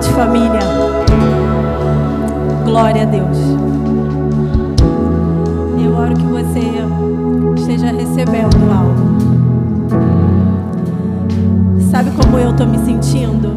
noite, 0.00 0.08
família. 0.12 0.60
Glória 2.64 3.02
a 3.02 3.04
Deus. 3.04 3.38
Eu 5.82 5.94
oro 5.94 6.14
que 6.14 6.26
você 6.26 6.60
esteja 7.56 7.92
recebendo 7.92 8.56
algo. 8.72 9.10
Sabe 11.90 12.10
como 12.12 12.38
eu 12.38 12.50
estou 12.50 12.66
me 12.66 12.78
sentindo? 12.78 13.56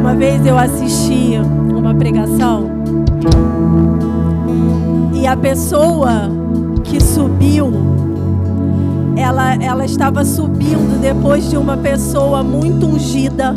Uma 0.00 0.14
vez 0.14 0.44
eu 0.44 0.58
assisti 0.58 1.38
uma 1.74 1.94
pregação 1.94 2.68
e 5.14 5.26
a 5.26 5.36
pessoa 5.36 6.28
que 6.82 7.02
subiu 7.02 7.93
ela, 9.16 9.54
ela 9.54 9.84
estava 9.84 10.24
subindo 10.24 11.00
depois 11.00 11.48
de 11.48 11.56
uma 11.56 11.76
pessoa 11.76 12.42
muito 12.42 12.86
ungida 12.86 13.54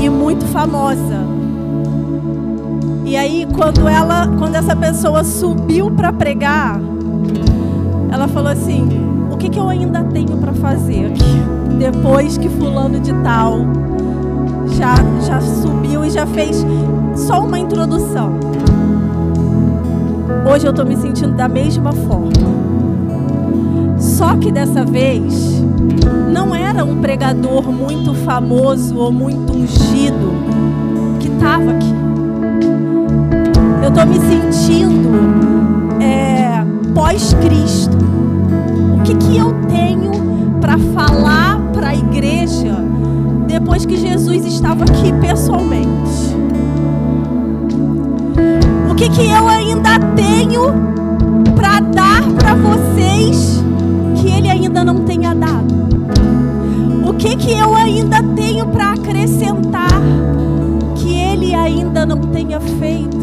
e 0.00 0.08
muito 0.08 0.44
famosa. 0.46 1.26
E 3.04 3.16
aí, 3.16 3.46
quando 3.54 3.88
ela, 3.88 4.28
quando 4.38 4.54
essa 4.54 4.76
pessoa 4.76 5.24
subiu 5.24 5.90
para 5.90 6.12
pregar, 6.12 6.78
ela 8.10 8.28
falou 8.28 8.50
assim: 8.50 8.86
O 9.30 9.36
que, 9.36 9.48
que 9.48 9.58
eu 9.58 9.68
ainda 9.68 10.04
tenho 10.04 10.36
para 10.36 10.52
fazer 10.52 11.06
aqui? 11.06 11.76
Depois 11.78 12.36
que 12.36 12.48
fulano 12.48 13.00
de 13.00 13.12
tal 13.22 13.60
já, 14.76 14.94
já 15.26 15.40
subiu 15.40 16.04
e 16.04 16.10
já 16.10 16.26
fez 16.26 16.66
só 17.14 17.40
uma 17.40 17.58
introdução. 17.58 18.32
Hoje 20.50 20.66
eu 20.66 20.70
estou 20.70 20.84
me 20.84 20.96
sentindo 20.96 21.34
da 21.34 21.48
mesma 21.48 21.92
forma. 21.92 22.57
Só 24.18 24.36
que 24.36 24.50
dessa 24.50 24.84
vez 24.84 25.62
não 26.32 26.52
era 26.52 26.84
um 26.84 26.96
pregador 27.00 27.70
muito 27.70 28.12
famoso 28.14 28.96
ou 28.96 29.12
muito 29.12 29.52
ungido 29.52 30.32
que 31.20 31.28
estava 31.28 31.70
aqui. 31.70 31.94
Eu 33.80 33.88
estou 33.90 34.06
me 34.06 34.18
sentindo 34.18 35.08
é, 36.02 36.64
pós-Cristo. 36.92 37.96
O 38.98 39.02
que, 39.04 39.14
que 39.14 39.36
eu 39.36 39.54
tenho 39.68 40.10
para 40.60 40.76
falar 40.78 41.60
para 41.72 41.90
a 41.90 41.94
igreja 41.94 42.76
depois 43.46 43.86
que 43.86 43.96
Jesus 43.96 44.44
estava 44.46 44.82
aqui 44.82 45.12
pessoalmente? 45.20 46.34
O 48.90 48.96
que, 48.96 49.08
que 49.10 49.30
eu 49.30 49.46
ainda 49.46 49.96
tenho 50.16 50.74
para 51.54 51.78
dar 51.78 52.24
para 52.36 52.56
vocês? 52.56 53.57
Ainda 54.78 54.84
não 54.84 55.04
tenha 55.04 55.34
dado? 55.34 55.74
O 57.04 57.14
que, 57.14 57.36
que 57.36 57.52
eu 57.52 57.74
ainda 57.74 58.22
tenho 58.36 58.66
para 58.66 58.92
acrescentar 58.92 59.90
que 60.94 61.14
Ele 61.14 61.54
ainda 61.54 62.06
não 62.06 62.18
tenha 62.18 62.60
feito? 62.60 63.18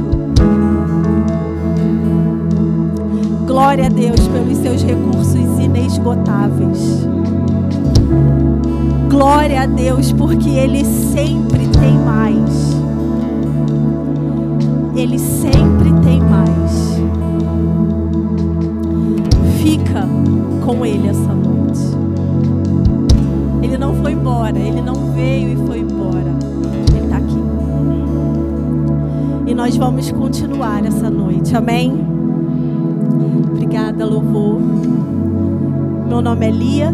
Glória 3.45 3.85
a 3.85 3.89
Deus 3.89 4.19
pelos 4.27 4.57
seus 4.57 4.83
recursos 4.83 5.59
inesgotáveis. 5.59 7.07
Glória 9.09 9.61
a 9.61 9.65
Deus 9.65 10.11
porque 10.11 10.49
Ele 10.49 10.83
sempre 10.83 11.67
tem 11.79 11.97
mais. 11.99 12.75
Ele 14.93 15.19
sempre 15.19 15.93
tem 16.03 16.21
mais. 16.21 16.99
Fica 19.61 20.05
com 20.65 20.85
Ele 20.85 21.07
essa 21.07 21.33
noite. 21.33 21.44
Embora, 24.49 24.59
Ele 24.59 24.81
não 24.81 25.11
veio 25.13 25.53
e 25.53 25.67
foi 25.67 25.79
embora. 25.79 26.35
Ele 26.95 27.05
está 27.05 27.17
aqui. 27.17 27.43
E 29.47 29.55
nós 29.55 29.75
vamos 29.75 30.11
continuar 30.11 30.85
essa 30.85 31.09
noite, 31.09 31.55
amém? 31.55 31.93
Obrigada, 33.51 34.05
louvor. 34.05 34.59
Meu 36.07 36.21
nome 36.21 36.45
é 36.47 36.51
Lia. 36.51 36.93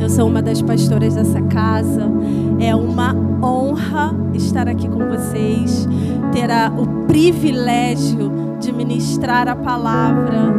Eu 0.00 0.08
sou 0.08 0.28
uma 0.28 0.40
das 0.40 0.62
pastoras 0.62 1.14
dessa 1.14 1.42
casa. 1.42 2.10
É 2.58 2.74
uma 2.74 3.14
honra 3.42 4.14
estar 4.32 4.68
aqui 4.68 4.88
com 4.88 5.06
vocês, 5.06 5.86
ter 6.32 6.48
o 6.78 7.06
privilégio 7.06 8.32
de 8.58 8.72
ministrar 8.72 9.48
a 9.48 9.56
palavra 9.56 10.54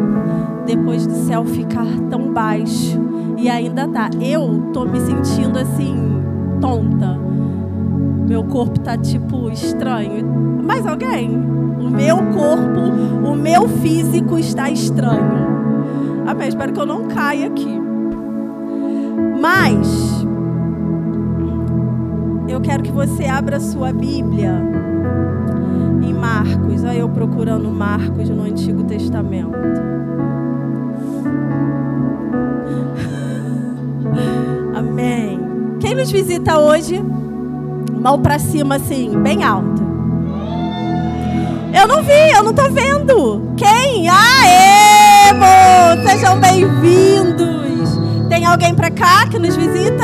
depois 0.66 1.08
do 1.08 1.14
céu 1.14 1.46
ficar 1.46 1.88
tão 2.10 2.32
baixo 2.34 3.07
e 3.38 3.50
ainda 3.50 3.88
tá. 3.88 4.10
Eu 4.20 4.72
tô 4.74 4.86
me 4.86 5.00
sentindo 5.00 5.58
assim 5.60 5.96
tonta. 6.60 7.18
Meu 8.28 8.44
corpo 8.44 8.80
tá 8.80 8.98
tipo 8.98 9.50
estranho. 9.50 10.26
Mais 10.64 10.86
alguém? 10.86 11.30
O 11.80 11.90
meu 11.90 12.18
corpo, 12.18 13.30
o 13.30 13.36
meu 13.36 13.68
físico 13.68 14.38
está 14.38 14.70
estranho. 14.70 15.48
Amém. 16.26 16.50
Espero 16.50 16.74
que 16.74 16.80
eu 16.80 16.86
não 16.86 17.08
caia 17.08 17.48
aqui. 17.48 17.80
Mas 19.40 20.26
eu 22.50 22.60
quero 22.60 22.84
que 22.84 22.92
você 22.92 23.26
abra 23.26 23.60
sua 23.60 23.94
Bíblia 23.94 24.52
em 26.02 26.14
Marcos. 26.14 26.84
Olha 26.84 26.98
eu 26.98 27.10
procurando 27.10 27.70
Marcos 27.70 28.30
no 28.30 28.44
Antigo 28.44 28.84
Testamento. 28.84 29.97
Quem 35.88 35.96
nos 35.96 36.12
visita 36.12 36.60
hoje? 36.60 37.02
Mão 37.94 38.22
para 38.22 38.38
cima 38.38 38.76
assim, 38.76 39.18
bem 39.22 39.42
alto. 39.42 39.82
Eu 41.74 41.88
não 41.88 42.04
vi, 42.04 42.30
eu 42.36 42.44
não 42.44 42.54
tô 42.54 42.70
vendo. 42.70 43.54
Quem? 43.56 44.10
Aê, 44.10 45.32
mo! 45.32 46.06
Sejam 46.06 46.42
bem-vindos. 46.42 47.90
Tem 48.28 48.46
alguém 48.46 48.76
para 48.76 48.92
cá 48.92 49.30
que 49.30 49.40
nos 49.40 49.56
visita? 49.56 50.04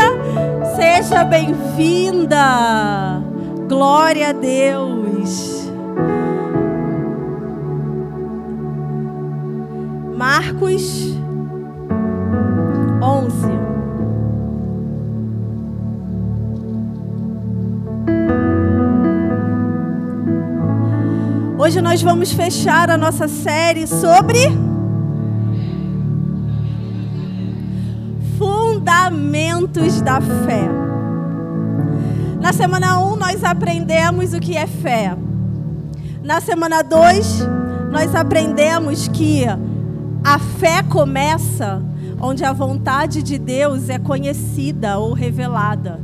Seja 0.78 1.26
bem-vinda. 1.26 2.42
Glória 3.68 4.30
a 4.30 4.32
Deus. 4.32 5.70
Marcos 10.16 11.14
11. 13.02 13.53
Hoje 21.64 21.80
nós 21.80 22.02
vamos 22.02 22.34
fechar 22.34 22.90
a 22.90 22.98
nossa 22.98 23.26
série 23.26 23.88
sobre 23.88 24.38
Fundamentos 28.38 30.02
da 30.02 30.20
Fé. 30.20 30.68
Na 32.42 32.52
semana 32.52 33.00
1 33.00 33.16
nós 33.16 33.46
aprendemos 33.46 34.34
o 34.34 34.42
que 34.42 34.58
é 34.58 34.68
fé. 34.68 35.16
Na 36.22 36.42
semana 36.42 36.82
2 36.82 37.48
nós 37.94 38.14
aprendemos 38.14 39.08
que 39.08 39.46
a 40.22 40.40
fé 40.60 40.84
começa 40.84 41.82
onde 42.20 42.44
a 42.44 42.52
vontade 42.52 43.24
de 43.24 43.38
Deus 43.38 43.88
é 43.88 43.98
conhecida 43.98 44.98
ou 44.98 45.14
revelada. 45.14 46.02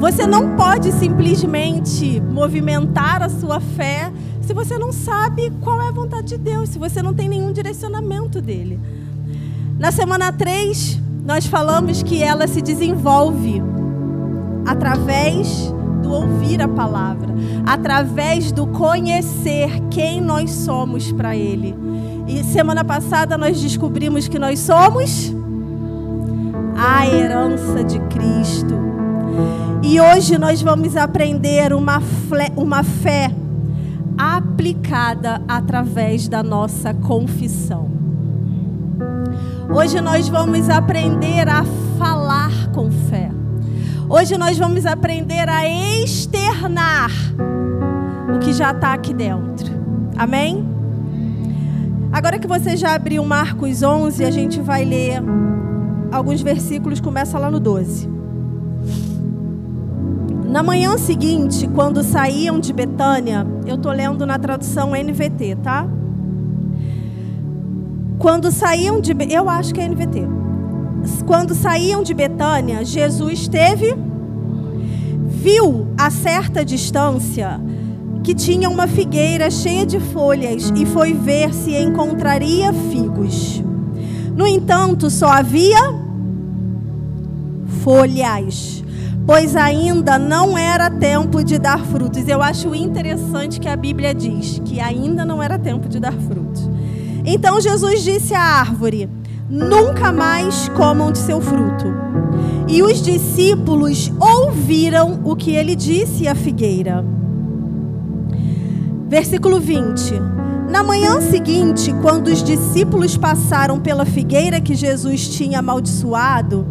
Você 0.00 0.26
não 0.26 0.54
pode 0.54 0.92
simplesmente 0.92 2.20
movimentar 2.20 3.22
a 3.22 3.28
sua 3.30 3.58
fé 3.58 4.12
se 4.44 4.52
você 4.52 4.78
não 4.78 4.92
sabe 4.92 5.50
qual 5.62 5.80
é 5.80 5.88
a 5.88 5.92
vontade 5.92 6.28
de 6.28 6.38
Deus, 6.38 6.68
se 6.68 6.78
você 6.78 7.02
não 7.02 7.14
tem 7.14 7.28
nenhum 7.28 7.52
direcionamento 7.52 8.40
dele. 8.40 8.78
Na 9.78 9.90
semana 9.90 10.32
3, 10.32 11.00
nós 11.24 11.46
falamos 11.46 12.02
que 12.02 12.22
ela 12.22 12.46
se 12.46 12.60
desenvolve 12.60 13.62
através 14.66 15.72
do 16.02 16.12
ouvir 16.12 16.60
a 16.60 16.68
palavra, 16.68 17.34
através 17.66 18.52
do 18.52 18.66
conhecer 18.66 19.80
quem 19.90 20.20
nós 20.20 20.50
somos 20.50 21.10
para 21.10 21.34
Ele. 21.34 21.74
E 22.28 22.44
semana 22.44 22.84
passada 22.84 23.38
nós 23.38 23.60
descobrimos 23.60 24.28
que 24.28 24.38
nós 24.38 24.58
somos 24.60 25.34
a 26.76 27.06
herança 27.06 27.82
de 27.82 27.98
Cristo. 28.00 28.74
E 29.82 30.00
hoje 30.00 30.38
nós 30.38 30.60
vamos 30.60 30.96
aprender 30.96 31.72
uma, 31.72 32.02
uma 32.56 32.82
fé 32.82 33.30
aplicada 34.16 35.42
através 35.48 36.28
da 36.28 36.42
nossa 36.42 36.94
confissão. 36.94 37.90
Hoje 39.74 40.00
nós 40.00 40.28
vamos 40.28 40.68
aprender 40.68 41.48
a 41.48 41.64
falar 41.98 42.70
com 42.72 42.90
fé. 42.90 43.30
Hoje 44.08 44.36
nós 44.36 44.58
vamos 44.58 44.86
aprender 44.86 45.48
a 45.48 45.66
externar 45.66 47.10
o 48.34 48.38
que 48.38 48.52
já 48.52 48.70
está 48.70 48.92
aqui 48.92 49.14
dentro. 49.14 49.72
Amém? 50.16 50.64
Agora 52.12 52.38
que 52.38 52.46
você 52.46 52.76
já 52.76 52.94
abriu 52.94 53.24
Marcos 53.24 53.82
11, 53.82 54.24
a 54.24 54.30
gente 54.30 54.60
vai 54.60 54.84
ler 54.84 55.20
alguns 56.12 56.40
versículos, 56.42 57.00
começa 57.00 57.38
lá 57.38 57.50
no 57.50 57.58
12. 57.58 58.08
Na 60.46 60.62
manhã 60.62 60.96
seguinte, 60.96 61.68
quando 61.74 62.04
saíam 62.04 62.60
de 62.60 62.72
Betânia, 62.72 63.44
eu 63.66 63.76
estou 63.76 63.92
lendo 63.92 64.26
na 64.26 64.38
tradução 64.38 64.92
NVT, 64.92 65.56
tá? 65.62 65.86
Quando 68.18 68.50
saíam 68.50 69.00
de. 69.00 69.14
Eu 69.30 69.48
acho 69.48 69.74
que 69.74 69.80
é 69.80 69.88
NVT. 69.88 70.22
Quando 71.26 71.54
saíam 71.54 72.02
de 72.02 72.14
Betânia, 72.14 72.84
Jesus 72.84 73.48
teve. 73.48 73.94
Viu 75.26 75.88
a 75.98 76.10
certa 76.10 76.64
distância 76.64 77.60
que 78.22 78.34
tinha 78.34 78.70
uma 78.70 78.86
figueira 78.86 79.50
cheia 79.50 79.84
de 79.84 80.00
folhas 80.00 80.72
e 80.74 80.86
foi 80.86 81.12
ver 81.12 81.52
se 81.52 81.76
encontraria 81.76 82.72
figos. 82.72 83.62
No 84.34 84.46
entanto, 84.46 85.10
só 85.10 85.28
havia 85.28 85.78
folhas, 87.82 88.83
pois 89.26 89.56
ainda 89.56 90.18
não 90.18 90.56
era 90.56 90.90
tempo 90.90 91.42
de 91.42 91.58
dar 91.58 91.78
frutos. 91.78 92.28
Eu 92.28 92.42
acho 92.42 92.74
interessante 92.74 93.58
que 93.58 93.68
a 93.68 93.76
Bíblia 93.76 94.14
diz 94.14 94.60
que 94.64 94.80
ainda 94.80 95.24
não 95.24 95.42
era 95.42 95.58
tempo 95.58 95.88
de 95.88 95.98
dar 95.98 96.12
frutos. 96.12 96.68
Então 97.24 97.60
Jesus 97.60 98.02
disse 98.02 98.34
à 98.34 98.40
árvore: 98.40 99.08
Nunca 99.48 100.12
mais 100.12 100.68
comam 100.70 101.10
de 101.10 101.18
seu 101.18 101.40
fruto. 101.40 101.92
E 102.68 102.82
os 102.82 103.02
discípulos 103.02 104.12
ouviram 104.18 105.20
o 105.24 105.36
que 105.36 105.52
ele 105.52 105.76
disse 105.76 106.26
à 106.26 106.34
figueira. 106.34 107.04
Versículo 109.08 109.60
20. 109.60 110.14
Na 110.68 110.82
manhã 110.82 111.20
seguinte, 111.20 111.94
quando 112.02 112.28
os 112.28 112.42
discípulos 112.42 113.16
passaram 113.16 113.78
pela 113.78 114.04
figueira 114.04 114.60
que 114.60 114.74
Jesus 114.74 115.28
tinha 115.28 115.60
amaldiçoado, 115.60 116.66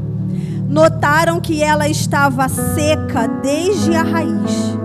notaram 0.68 1.40
que 1.40 1.62
ela 1.62 1.88
estava 1.88 2.48
seca 2.48 3.28
desde 3.28 3.96
a 3.96 4.04
raiz. 4.04 4.78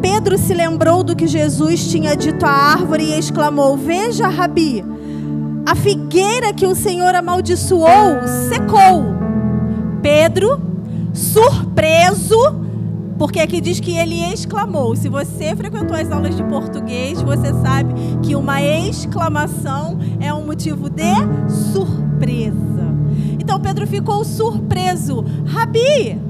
Pedro 0.00 0.38
se 0.38 0.54
lembrou 0.54 1.02
do 1.02 1.16
que 1.16 1.26
Jesus 1.26 1.90
tinha 1.90 2.16
dito 2.16 2.44
à 2.44 2.50
árvore 2.50 3.04
e 3.04 3.18
exclamou: 3.18 3.76
Veja, 3.76 4.28
Rabi, 4.28 4.84
a 5.66 5.74
figueira 5.74 6.52
que 6.52 6.66
o 6.66 6.74
Senhor 6.74 7.14
amaldiçoou 7.14 8.22
secou. 8.48 9.16
Pedro, 10.00 10.60
surpreso, 11.12 12.38
porque 13.18 13.40
aqui 13.40 13.60
diz 13.60 13.80
que 13.80 13.96
ele 13.96 14.22
exclamou. 14.32 14.94
Se 14.94 15.08
você 15.08 15.56
frequentou 15.56 15.96
as 15.96 16.10
aulas 16.12 16.36
de 16.36 16.44
português, 16.44 17.20
você 17.20 17.52
sabe 17.54 17.92
que 18.22 18.36
uma 18.36 18.62
exclamação 18.62 19.98
é 20.20 20.32
um 20.32 20.46
motivo 20.46 20.88
de 20.88 21.14
surpresa. 21.72 22.85
Então 23.46 23.60
Pedro 23.60 23.86
ficou 23.86 24.24
surpreso. 24.24 25.24
Rabi, 25.46 26.20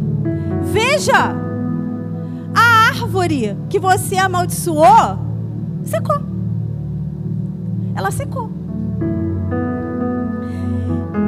veja, 0.65 1.35
a 2.55 2.89
árvore 2.91 3.57
que 3.71 3.79
você 3.79 4.19
amaldiçoou 4.19 5.19
secou. 5.83 6.21
Ela 7.95 8.11
secou. 8.11 8.51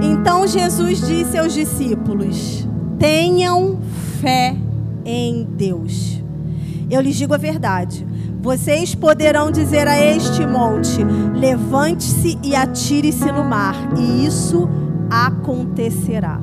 Então 0.03 0.47
Jesus 0.47 1.07
disse 1.07 1.39
aos 1.39 1.55
discípulos: 1.55 2.69
Tenham 2.99 3.79
fé 4.21 4.55
em 5.07 5.45
Deus. 5.45 6.23
Eu 6.91 7.01
lhes 7.01 7.17
digo 7.17 7.33
a 7.33 7.39
verdade. 7.39 8.07
Vocês 8.43 8.95
poderão 8.95 9.51
dizer 9.51 9.89
a 9.89 9.99
este 9.99 10.47
monte: 10.47 11.03
levante-se 11.35 12.39
e 12.45 12.55
atire-se 12.55 13.33
no 13.33 13.43
mar, 13.43 13.75
e 13.97 14.27
isso 14.27 14.69
acontecerá. 15.11 16.41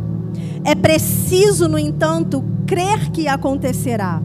É 0.63 0.75
preciso, 0.75 1.67
no 1.67 1.77
entanto, 1.77 2.43
crer 2.65 3.11
que 3.11 3.27
acontecerá 3.27 4.21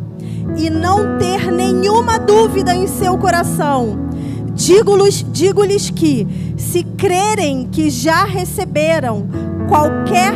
e 0.56 0.70
não 0.70 1.18
ter 1.18 1.52
nenhuma 1.52 2.18
dúvida 2.18 2.74
em 2.74 2.86
seu 2.86 3.16
coração. 3.18 4.08
Digo-lhes 4.54 5.24
digo 5.32 5.62
que, 5.94 6.26
se 6.56 6.82
crerem 6.82 7.68
que 7.70 7.88
já 7.88 8.24
receberam 8.24 9.26
qualquer. 9.68 10.34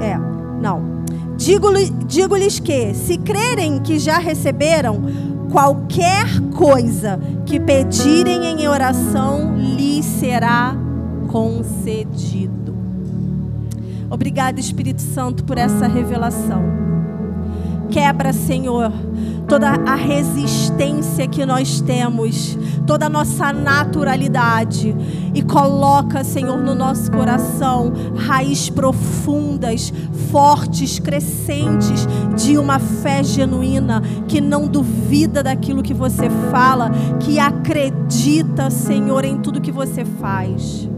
É, 0.00 0.18
não. 0.60 1.00
Digo-lhes 1.36 1.92
digo 2.06 2.36
que, 2.62 2.94
se 2.94 3.18
crerem 3.18 3.80
que 3.80 3.98
já 3.98 4.18
receberam 4.18 5.02
qualquer 5.50 6.40
coisa 6.54 7.20
que 7.46 7.58
pedirem 7.58 8.44
em 8.44 8.68
oração, 8.68 9.56
lhes 9.56 10.04
será 10.04 10.74
concedido. 11.28 12.59
Obrigada, 14.10 14.58
Espírito 14.58 15.00
Santo, 15.00 15.44
por 15.44 15.56
essa 15.56 15.86
revelação. 15.86 16.62
Quebra, 17.90 18.32
Senhor, 18.32 18.92
toda 19.48 19.68
a 19.68 19.94
resistência 19.94 21.26
que 21.26 21.46
nós 21.46 21.80
temos, 21.80 22.56
toda 22.86 23.06
a 23.06 23.08
nossa 23.08 23.52
naturalidade 23.52 24.94
e 25.34 25.42
coloca, 25.42 26.22
Senhor, 26.24 26.58
no 26.58 26.74
nosso 26.74 27.10
coração 27.10 27.92
raízes 28.16 28.70
profundas, 28.70 29.92
fortes, 30.30 30.98
crescentes 30.98 32.06
de 32.36 32.58
uma 32.58 32.78
fé 32.78 33.22
genuína 33.24 34.02
que 34.28 34.40
não 34.40 34.66
duvida 34.68 35.42
daquilo 35.42 35.82
que 35.82 35.94
você 35.94 36.28
fala, 36.50 36.90
que 37.20 37.38
acredita, 37.38 38.70
Senhor, 38.70 39.24
em 39.24 39.38
tudo 39.38 39.60
que 39.60 39.72
você 39.72 40.04
faz. 40.04 40.88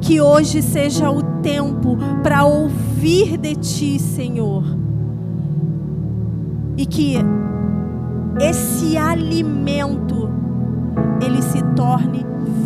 Que 0.00 0.20
hoje 0.20 0.62
seja 0.62 1.10
o 1.10 1.22
tempo 1.42 1.96
para 2.22 2.44
ouvir 2.44 3.36
de 3.36 3.54
ti, 3.56 3.98
Senhor. 3.98 4.64
E 6.76 6.86
que 6.86 7.16
esse 8.40 8.96
alimento 8.96 10.30
ele 11.20 11.42
se 11.42 11.62
torne 11.74 12.24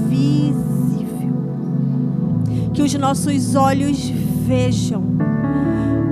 visível. 0.08 1.32
Que 2.72 2.82
os 2.82 2.94
nossos 2.94 3.54
olhos 3.54 4.10
vejam 4.46 5.02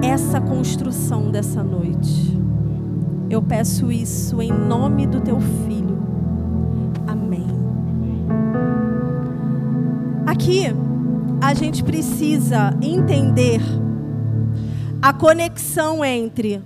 essa 0.02 0.40
construção 0.40 1.30
dessa 1.30 1.62
noite. 1.62 2.38
Eu 3.28 3.42
peço 3.42 3.92
isso 3.92 4.40
em 4.40 4.50
nome 4.50 5.06
do 5.06 5.20
teu 5.20 5.38
filho. 5.40 5.98
Amém. 7.06 7.46
Aqui 10.26 10.74
a 11.40 11.54
gente 11.54 11.82
precisa 11.82 12.76
entender 12.82 13.60
a 15.00 15.12
conexão 15.12 16.04
entre 16.04 16.62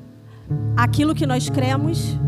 aquilo 0.76 1.14
que 1.14 1.26
nós 1.26 1.48
cremos 1.48 2.18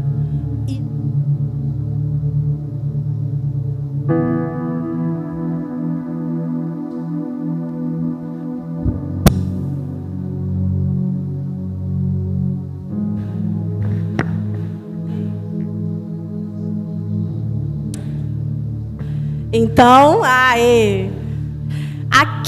Então, 19.58 20.22
aê. 20.22 21.15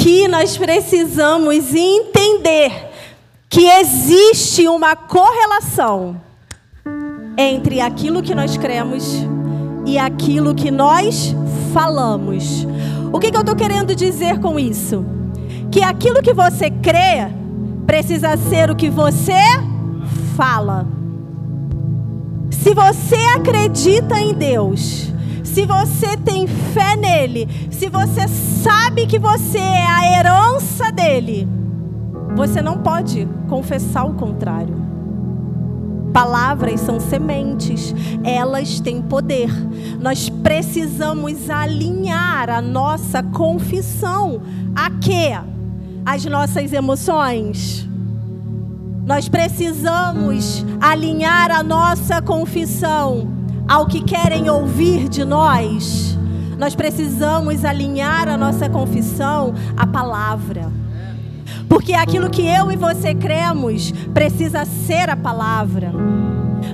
Aqui 0.09 0.27
nós 0.27 0.57
precisamos 0.57 1.75
entender 1.75 2.73
que 3.47 3.67
existe 3.67 4.67
uma 4.67 4.97
correlação 4.97 6.19
entre 7.37 7.83
aquilo 7.83 8.23
que 8.23 8.35
nós 8.35 8.57
cremos 8.57 9.05
e 9.85 9.99
aquilo 9.99 10.55
que 10.55 10.71
nós 10.71 11.37
falamos. 11.75 12.67
O 13.13 13.19
que, 13.19 13.31
que 13.31 13.37
eu 13.37 13.43
estou 13.43 13.55
querendo 13.55 13.95
dizer 13.95 14.41
com 14.41 14.59
isso? 14.59 15.05
Que 15.71 15.83
aquilo 15.83 16.23
que 16.23 16.33
você 16.33 16.71
crê 16.71 17.29
precisa 17.87 18.35
ser 18.39 18.71
o 18.71 18.77
que 18.77 18.89
você 18.89 19.43
fala. 20.35 20.87
Se 22.51 22.73
você 22.73 23.19
acredita 23.37 24.19
em 24.19 24.33
Deus, 24.33 25.08
se 25.59 25.67
você 25.67 26.17
tem 26.17 26.47
fé 26.47 26.95
nele, 26.95 27.49
se 27.69 27.89
você 27.89 28.29
sabe 28.29 29.09
que 29.09 29.19
você 29.19 29.59
é 29.59 29.87
a 29.87 30.17
herança 30.17 30.93
dele, 30.93 31.49
você 32.37 32.63
não 32.63 32.79
pode 32.79 33.29
confessar 33.49 34.05
o 34.05 34.15
contrário. 34.15 34.77
Palavras 36.13 36.81
são 36.81 37.01
sementes, 37.01 37.93
elas 38.23 38.79
têm 38.79 39.03
poder. 39.03 39.51
Nós 40.01 40.29
precisamos 40.29 41.51
alinhar 41.51 42.49
a 42.51 42.63
nossa 42.63 43.21
confissão 43.21 44.41
a 44.77 44.89
quê? 44.91 45.37
As 46.07 46.25
nossas 46.25 46.73
emoções. 46.73 47.85
Nós 49.05 49.29
precisamos 49.29 50.65
alinhar 50.81 51.51
a 51.51 51.65
nossa 51.65 52.23
confissão 52.23 53.38
ao 53.69 53.87
que 53.87 54.01
querem 54.01 54.49
ouvir 54.49 55.09
de 55.09 55.25
nós, 55.25 56.19
nós 56.59 56.75
precisamos 56.75 57.65
alinhar 57.65 58.27
a 58.27 58.37
nossa 58.37 58.69
confissão 58.69 59.55
à 59.77 59.87
palavra. 59.87 60.73
Porque 61.69 61.93
aquilo 61.93 62.31
que 62.31 62.47
eu 62.47 62.73
e 62.73 62.77
você 62.77 63.15
cremos 63.15 63.93
precisa 64.15 64.65
ser 64.65 65.11
a 65.11 65.17
palavra. 65.17 65.93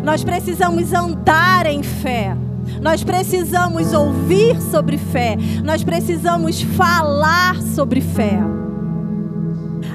Nós 0.03 0.23
precisamos 0.23 0.93
andar 0.93 1.67
em 1.67 1.83
fé. 1.83 2.37
Nós 2.81 3.03
precisamos 3.03 3.93
ouvir 3.93 4.61
sobre 4.61 4.97
fé. 4.97 5.37
Nós 5.63 5.83
precisamos 5.83 6.63
falar 6.63 7.61
sobre 7.61 8.01
fé. 8.01 8.39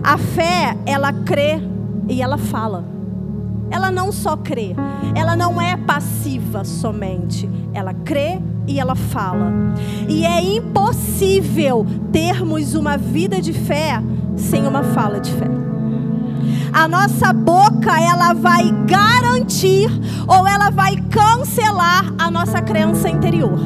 A 0.04 0.18
fé, 0.18 0.78
ela 0.86 1.14
crê 1.14 1.62
e 2.08 2.22
ela 2.22 2.38
fala. 2.38 2.99
Ela 3.72 3.92
não 3.92 4.12
só 4.12 4.36
crê, 4.36 4.76
ela 5.16 5.36
não 5.36 5.62
é 5.62 5.78
passiva 5.78 6.64
somente. 6.64 7.50
Ela 7.74 7.94
crê 7.94 8.40
e 8.68 8.80
ela 8.80 8.96
fala. 8.96 9.52
E 10.08 10.26
é 10.26 10.42
impossível 10.42 11.86
termos 12.12 12.76
uma 12.76 12.98
vida 12.98 13.42
de 13.42 13.54
fé 13.54 14.02
sem 14.36 14.66
uma 14.66 14.84
fala 14.84 15.20
de 15.20 15.32
fé. 15.32 15.50
A 16.72 16.88
nossa 16.88 17.34
boca, 17.34 18.00
ela 18.00 18.34
vai 18.34 18.72
garantir 18.86 19.90
ou 20.28 20.48
ela 20.48 20.70
vai 20.70 20.96
cancelar 21.10 22.14
a 22.18 22.30
nossa 22.30 22.62
crença 22.62 23.10
interior. 23.10 23.60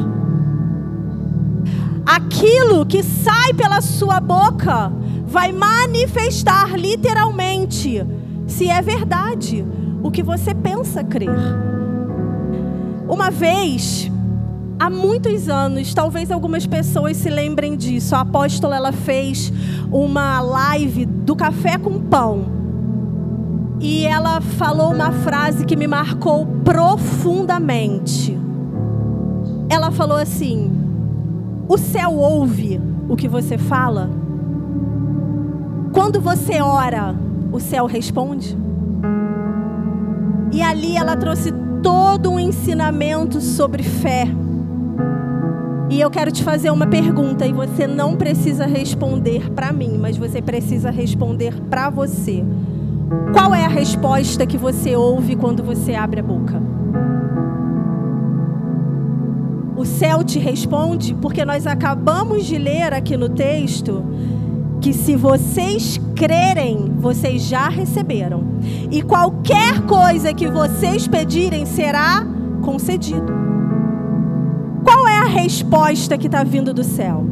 Aquilo 2.05 2.85
que 2.85 3.03
sai 3.03 3.53
pela 3.53 3.81
sua 3.81 4.19
boca 4.19 4.91
vai 5.25 5.51
manifestar 5.51 6.77
literalmente 6.77 8.05
se 8.47 8.69
é 8.69 8.81
verdade 8.81 9.65
o 10.03 10.11
que 10.11 10.21
você 10.21 10.53
pensa 10.53 11.03
crer. 11.03 11.31
Uma 13.07 13.31
vez, 13.31 14.11
há 14.77 14.89
muitos 14.89 15.47
anos, 15.47 15.93
talvez 15.93 16.29
algumas 16.29 16.67
pessoas 16.67 17.15
se 17.15 17.29
lembrem 17.29 17.77
disso. 17.77 18.13
A 18.15 18.19
apóstola 18.19 18.75
ela 18.75 18.91
fez 18.91 19.51
uma 19.89 20.41
live 20.41 21.05
do 21.05 21.35
café 21.35 21.77
com 21.77 22.01
pão. 22.01 22.45
E 23.79 24.05
ela 24.05 24.41
falou 24.41 24.93
uma 24.93 25.11
frase 25.11 25.65
que 25.65 25.75
me 25.75 25.87
marcou 25.87 26.45
profundamente. 26.63 28.37
Ela 29.69 29.89
falou 29.89 30.17
assim: 30.17 30.71
O 31.67 31.77
céu 31.77 32.13
ouve 32.13 32.79
o 33.07 33.15
que 33.15 33.27
você 33.27 33.57
fala? 33.57 34.09
Quando 35.93 36.19
você 36.19 36.61
ora, 36.61 37.15
o 37.51 37.59
céu 37.59 37.85
responde? 37.85 38.57
E 40.53 40.61
ali 40.61 40.95
ela 40.95 41.17
trouxe 41.17 41.51
todo 41.81 42.29
um 42.29 42.39
ensinamento 42.39 43.41
sobre 43.41 43.81
fé. 43.81 44.27
E 45.89 45.99
eu 45.99 46.11
quero 46.11 46.31
te 46.31 46.43
fazer 46.43 46.69
uma 46.69 46.85
pergunta 46.85 47.45
e 47.45 47.51
você 47.51 47.87
não 47.87 48.15
precisa 48.15 48.67
responder 48.67 49.49
para 49.51 49.73
mim, 49.73 49.97
mas 49.99 50.15
você 50.15 50.43
precisa 50.43 50.91
responder 50.91 51.59
para 51.71 51.89
você. 51.89 52.43
Qual 53.33 53.53
é 53.53 53.65
a 53.65 53.67
resposta 53.67 54.45
que 54.45 54.57
você 54.57 54.95
ouve 54.95 55.35
quando 55.35 55.63
você 55.63 55.95
abre 55.95 56.19
a 56.19 56.23
boca? 56.23 56.61
O 59.75 59.85
céu 59.85 60.23
te 60.23 60.37
responde, 60.37 61.15
porque 61.15 61.43
nós 61.43 61.65
acabamos 61.65 62.45
de 62.45 62.59
ler 62.59 62.93
aqui 62.93 63.17
no 63.17 63.27
texto 63.27 64.05
que 64.83 64.91
se 64.91 65.15
vocês 65.15 65.97
crerem, 66.13 66.91
vocês 66.97 67.43
já 67.43 67.69
receberam. 67.69 68.43
E 68.91 69.01
qualquer 69.01 69.79
coisa 69.85 70.33
que 70.33 70.45
vocês 70.49 71.07
pedirem 71.07 71.65
será 71.65 72.27
concedido. 72.61 73.31
Qual 74.83 75.07
é 75.07 75.19
a 75.19 75.25
resposta 75.25 76.17
que 76.17 76.27
está 76.27 76.43
vindo 76.43 76.73
do 76.73 76.83
céu? 76.83 77.25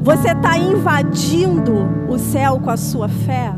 Você 0.00 0.28
está 0.30 0.56
invadindo 0.56 1.74
o 2.08 2.16
céu 2.16 2.60
com 2.60 2.70
a 2.70 2.76
sua 2.76 3.08
fé? 3.08 3.52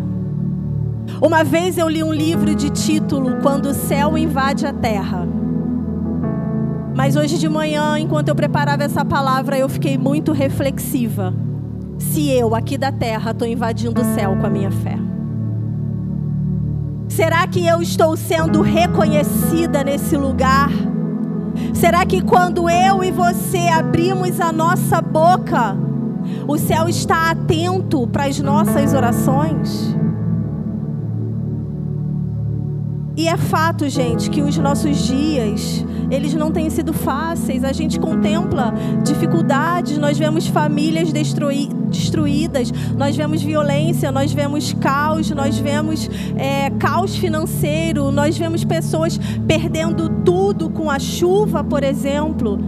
Uma 1.20 1.44
vez 1.44 1.76
eu 1.76 1.90
li 1.90 2.02
um 2.02 2.12
livro 2.12 2.54
de 2.54 2.70
título 2.70 3.36
Quando 3.42 3.66
o 3.66 3.74
Céu 3.74 4.16
Invade 4.16 4.64
a 4.64 4.72
Terra. 4.72 5.28
Mas 6.96 7.16
hoje 7.16 7.36
de 7.36 7.50
manhã, 7.50 7.98
enquanto 7.98 8.28
eu 8.28 8.34
preparava 8.34 8.82
essa 8.82 9.04
palavra, 9.04 9.58
eu 9.58 9.68
fiquei 9.68 9.98
muito 9.98 10.32
reflexiva. 10.32 11.34
Se 12.00 12.30
eu, 12.30 12.54
aqui 12.54 12.76
da 12.76 12.90
terra, 12.90 13.30
estou 13.30 13.46
invadindo 13.46 14.00
o 14.00 14.14
céu 14.14 14.36
com 14.36 14.46
a 14.46 14.50
minha 14.50 14.70
fé. 14.70 14.96
Será 17.08 17.46
que 17.46 17.66
eu 17.66 17.82
estou 17.82 18.16
sendo 18.16 18.62
reconhecida 18.62 19.84
nesse 19.84 20.16
lugar? 20.16 20.70
Será 21.74 22.06
que 22.06 22.22
quando 22.22 22.68
eu 22.70 23.04
e 23.04 23.10
você 23.10 23.68
abrimos 23.68 24.40
a 24.40 24.50
nossa 24.50 25.00
boca, 25.02 25.76
o 26.48 26.56
céu 26.56 26.88
está 26.88 27.30
atento 27.30 28.06
para 28.06 28.24
as 28.24 28.38
nossas 28.40 28.94
orações? 28.94 29.99
E 33.20 33.28
é 33.28 33.36
fato, 33.36 33.86
gente, 33.86 34.30
que 34.30 34.40
os 34.40 34.56
nossos 34.56 34.96
dias, 35.06 35.84
eles 36.10 36.32
não 36.32 36.50
têm 36.50 36.70
sido 36.70 36.94
fáceis. 36.94 37.64
A 37.64 37.70
gente 37.70 38.00
contempla 38.00 38.72
dificuldades, 39.04 39.98
nós 39.98 40.18
vemos 40.18 40.46
famílias 40.46 41.12
destruídas, 41.12 42.72
nós 42.96 43.14
vemos 43.14 43.42
violência, 43.42 44.10
nós 44.10 44.32
vemos 44.32 44.72
caos, 44.72 45.30
nós 45.32 45.58
vemos 45.58 46.08
é, 46.34 46.70
caos 46.78 47.14
financeiro, 47.14 48.10
nós 48.10 48.38
vemos 48.38 48.64
pessoas 48.64 49.20
perdendo 49.46 50.08
tudo 50.24 50.70
com 50.70 50.90
a 50.90 50.98
chuva, 50.98 51.62
por 51.62 51.84
exemplo. 51.84 52.58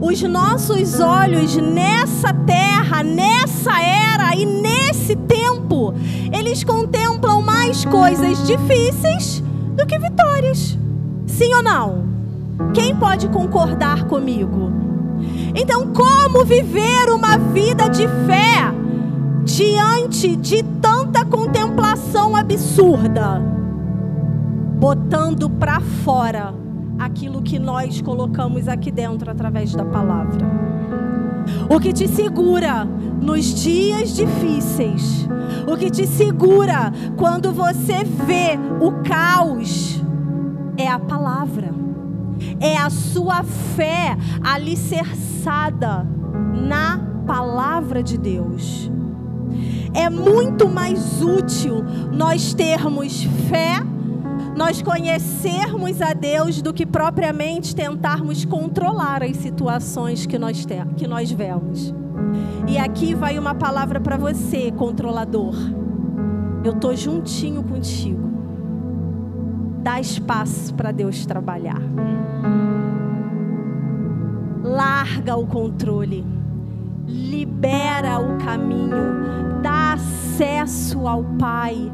Os 0.00 0.22
nossos 0.22 1.00
olhos 1.00 1.56
nessa 1.56 2.32
terra, 2.32 3.02
nessa 3.02 3.82
era 3.82 4.36
e 4.36 4.46
nesse 4.46 5.16
tempo, 5.16 5.92
eles 6.32 6.62
contemplam 6.62 7.42
mais 7.42 7.84
coisas 7.84 8.46
difíceis 8.46 9.44
do 9.76 9.86
que 9.86 9.98
vitórias. 9.98 10.78
Sim 11.26 11.54
ou 11.54 11.62
não? 11.62 12.06
Quem 12.72 12.96
pode 12.96 13.28
concordar 13.28 14.04
comigo? 14.04 14.72
Então, 15.54 15.92
como 15.92 16.44
viver 16.44 17.10
uma 17.10 17.36
vida 17.36 17.88
de 17.88 18.06
fé 18.26 18.72
diante 19.44 20.36
de 20.36 20.62
tanta 20.62 21.24
contemplação 21.24 22.34
absurda? 22.34 23.40
Botando 24.78 25.48
para 25.48 25.80
fora 25.80 26.54
aquilo 26.98 27.42
que 27.42 27.58
nós 27.58 28.00
colocamos 28.00 28.68
aqui 28.68 28.90
dentro 28.90 29.30
através 29.30 29.74
da 29.74 29.84
palavra. 29.84 30.46
O 31.68 31.78
que 31.78 31.92
te 31.92 32.08
segura 32.08 32.86
nos 33.20 33.54
dias 33.54 34.14
difíceis, 34.14 35.26
o 35.66 35.76
que 35.76 35.90
te 35.90 36.06
segura 36.06 36.92
quando 37.16 37.52
você 37.52 38.04
vê 38.04 38.58
o 38.80 39.02
caos, 39.02 40.02
é 40.76 40.88
a 40.88 40.98
palavra, 40.98 41.72
é 42.60 42.76
a 42.76 42.90
sua 42.90 43.42
fé 43.42 44.16
alicerçada 44.42 46.06
na 46.54 46.98
palavra 47.26 48.02
de 48.02 48.18
Deus. 48.18 48.90
É 49.94 50.10
muito 50.10 50.68
mais 50.68 51.22
útil 51.22 51.82
nós 52.12 52.52
termos 52.52 53.22
fé 53.48 53.82
nós 54.56 54.80
conhecermos 54.80 56.00
a 56.00 56.14
Deus 56.14 56.62
do 56.62 56.72
que 56.72 56.86
propriamente 56.86 57.76
tentarmos 57.76 58.46
controlar 58.46 59.22
as 59.22 59.36
situações 59.36 60.24
que 60.24 60.38
nós, 60.38 60.64
te, 60.64 60.82
que 60.96 61.06
nós 61.06 61.30
vemos. 61.30 61.94
E 62.66 62.78
aqui 62.78 63.14
vai 63.14 63.38
uma 63.38 63.54
palavra 63.54 64.00
para 64.00 64.16
você, 64.16 64.72
controlador. 64.72 65.54
Eu 66.64 66.72
estou 66.72 66.94
juntinho 66.96 67.62
contigo. 67.62 68.26
Dá 69.82 70.00
espaço 70.00 70.74
para 70.74 70.90
Deus 70.90 71.24
trabalhar. 71.26 71.80
Larga 74.62 75.36
o 75.36 75.46
controle. 75.46 76.26
Libera 77.06 78.18
o 78.18 78.38
caminho. 78.38 79.60
Dá 79.62 79.92
acesso 79.94 81.06
ao 81.06 81.22
Pai 81.38 81.92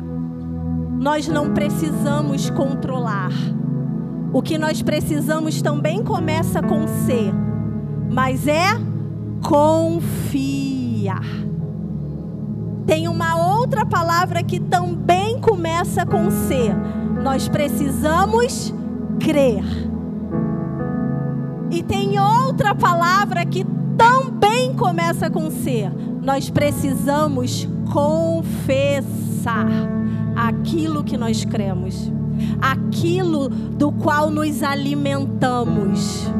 nós 1.02 1.26
não 1.26 1.52
precisamos 1.52 2.48
controlar. 2.50 3.32
O 4.32 4.40
que 4.40 4.56
nós 4.56 4.82
precisamos 4.82 5.60
também 5.60 6.00
começa 6.04 6.62
com 6.62 6.86
C, 6.86 7.32
mas 8.08 8.46
é 8.46 8.68
confiar. 9.42 11.22
Tem 12.86 13.08
uma 13.08 13.58
outra 13.58 13.84
palavra 13.84 14.42
que 14.42 14.58
também 14.60 15.38
começa 15.40 16.06
com 16.06 16.30
C. 16.30 16.70
Nós 17.22 17.48
precisamos 17.48 18.72
crer. 19.20 19.64
E 21.70 21.82
tem 21.82 22.18
outra 22.18 22.74
palavra 22.74 23.44
que 23.44 23.64
também 23.96 24.74
começa 24.74 25.30
com 25.30 25.50
C. 25.50 25.90
Nós 26.22 26.50
precisamos 26.50 27.68
confessar 27.92 29.66
aquilo 30.36 31.04
que 31.04 31.16
nós 31.16 31.44
cremos, 31.44 32.10
aquilo 32.60 33.48
do 33.48 33.92
qual 33.92 34.30
nos 34.30 34.62
alimentamos. 34.62 36.30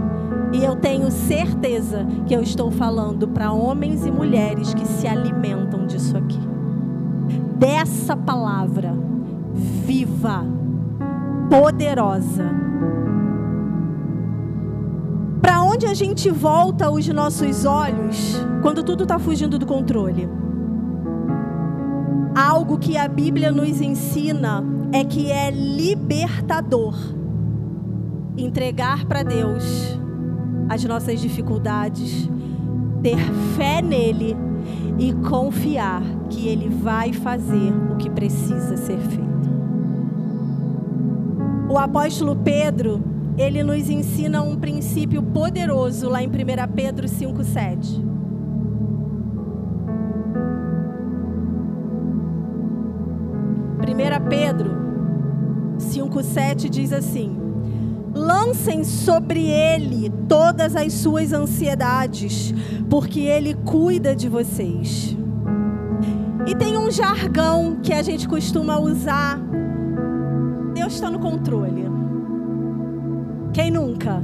E 0.53 0.63
eu 0.63 0.77
tenho 0.77 1.11
certeza 1.11 2.07
que 2.27 2.35
eu 2.35 2.43
estou 2.43 2.71
falando 2.71 3.27
para 3.27 3.53
homens 3.53 4.05
e 4.05 4.11
mulheres 4.11 4.75
que 4.75 4.87
se 4.87 5.09
alimentam 5.09 5.87
disso 5.87 6.17
aqui. 6.17 6.39
Dessa 7.57 8.15
palavra 8.15 8.95
viva, 9.55 10.45
poderosa. 11.49 12.51
Para 15.41 15.63
onde 15.63 15.87
a 15.87 15.95
gente 15.95 16.31
volta 16.31 16.91
os 16.91 17.09
nossos 17.09 17.65
olhos 17.65 18.39
quando 18.61 18.83
tudo 18.83 19.05
está 19.05 19.19
fugindo 19.19 19.59
do 19.59 19.65
controle? 19.65 20.29
Algo 22.35 22.79
que 22.79 22.97
a 22.97 23.09
Bíblia 23.09 23.51
nos 23.51 23.81
ensina 23.81 24.63
é 24.93 25.03
que 25.03 25.31
é 25.31 25.51
libertador 25.51 26.95
entregar 28.37 29.05
para 29.07 29.23
Deus 29.23 30.02
as 30.73 30.83
nossas 30.85 31.21
dificuldades, 31.21 32.31
ter 33.02 33.19
fé 33.57 33.83
nele 33.83 34.35
e 34.99 35.12
confiar 35.29 36.02
que 36.31 36.49
ele 36.49 36.71
vai 36.71 37.12
fazer 37.12 37.75
o 37.93 37.97
que 37.97 38.09
precisa 38.09 38.79
ser 38.79 38.99
feito. 38.99 39.23
O 41.69 41.76
apóstolo 41.76 42.35
Pedro, 42.37 43.02
ele 43.37 43.62
nos 43.62 43.91
ensina 43.91 44.41
um 44.41 44.57
princípio 44.57 45.23
poderoso 45.23 46.09
lá 46.09 46.23
em 46.23 46.26
1 46.26 46.31
Pedro 46.75 47.07
5,7. 47.07 48.02
Primeira 53.79 54.19
Pedro 54.19 54.71
5,7 55.79 56.71
diz 56.71 56.95
assim: 56.95 57.43
Lancem 58.23 58.85
sobre 58.85 59.50
ele 59.50 60.09
todas 60.29 60.76
as 60.76 60.93
suas 60.93 61.33
ansiedades, 61.33 62.55
porque 62.88 63.19
ele 63.19 63.52
cuida 63.52 64.14
de 64.14 64.29
vocês. 64.29 65.17
E 66.47 66.55
tem 66.55 66.79
um 66.79 66.88
jargão 66.88 67.81
que 67.83 67.93
a 67.93 68.00
gente 68.00 68.29
costuma 68.29 68.79
usar. 68.79 69.41
Deus 70.73 70.95
está 70.95 71.11
no 71.11 71.19
controle. 71.19 71.85
Quem 73.52 73.73
nunca? 73.73 74.23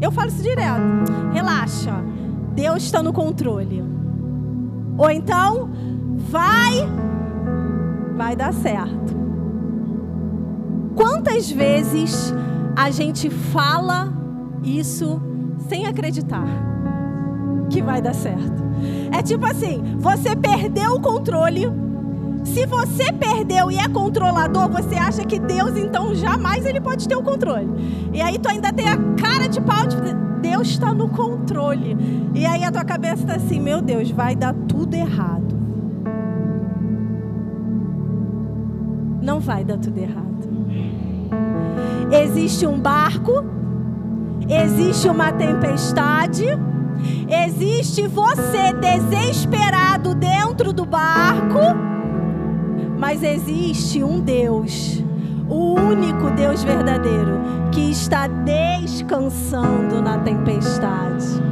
Eu 0.00 0.10
falo 0.10 0.28
isso 0.28 0.42
direto. 0.42 0.80
Relaxa. 1.34 2.02
Deus 2.54 2.84
está 2.84 3.02
no 3.02 3.12
controle. 3.12 3.84
Ou 4.96 5.10
então, 5.10 5.68
vai, 6.30 6.88
vai 8.16 8.34
dar 8.34 8.54
certo. 8.54 9.14
Quantas 10.96 11.50
vezes 11.50 12.32
a 12.76 12.90
gente 12.90 13.30
fala 13.30 14.12
isso 14.62 15.20
sem 15.68 15.86
acreditar 15.86 16.44
que 17.70 17.82
vai 17.82 18.00
dar 18.02 18.14
certo. 18.14 18.62
É 19.12 19.22
tipo 19.22 19.46
assim, 19.46 19.82
você 19.98 20.34
perdeu 20.36 20.94
o 20.94 21.00
controle. 21.00 21.62
Se 22.44 22.66
você 22.66 23.10
perdeu 23.12 23.70
e 23.70 23.78
é 23.78 23.88
controlador, 23.88 24.68
você 24.68 24.96
acha 24.96 25.24
que 25.24 25.38
Deus 25.38 25.76
então 25.78 26.14
jamais 26.14 26.66
ele 26.66 26.80
pode 26.80 27.08
ter 27.08 27.16
o 27.16 27.22
controle. 27.22 27.68
E 28.12 28.20
aí 28.20 28.38
tu 28.38 28.48
ainda 28.48 28.72
tem 28.72 28.86
a 28.86 28.96
cara 29.14 29.48
de 29.48 29.60
pau 29.60 29.86
de 29.86 29.96
Deus 30.42 30.68
está 30.68 30.92
no 30.92 31.08
controle. 31.08 31.96
E 32.34 32.44
aí 32.44 32.64
a 32.64 32.70
tua 32.70 32.84
cabeça 32.84 33.22
está 33.22 33.36
assim, 33.36 33.58
meu 33.58 33.80
Deus, 33.80 34.10
vai 34.10 34.36
dar 34.36 34.52
tudo 34.52 34.94
errado. 34.94 35.54
Não 39.22 39.40
vai 39.40 39.64
dar 39.64 39.78
tudo 39.78 39.96
errado. 39.96 40.33
Existe 42.10 42.66
um 42.66 42.78
barco, 42.78 43.44
existe 44.48 45.08
uma 45.08 45.32
tempestade, 45.32 46.46
existe 47.28 48.06
você 48.06 48.72
desesperado 48.72 50.14
dentro 50.14 50.72
do 50.72 50.84
barco, 50.84 51.58
mas 52.98 53.22
existe 53.22 54.02
um 54.02 54.20
Deus, 54.20 55.02
o 55.48 55.74
único 55.74 56.30
Deus 56.30 56.62
verdadeiro, 56.62 57.40
que 57.72 57.90
está 57.90 58.26
descansando 58.26 60.00
na 60.00 60.18
tempestade. 60.18 61.42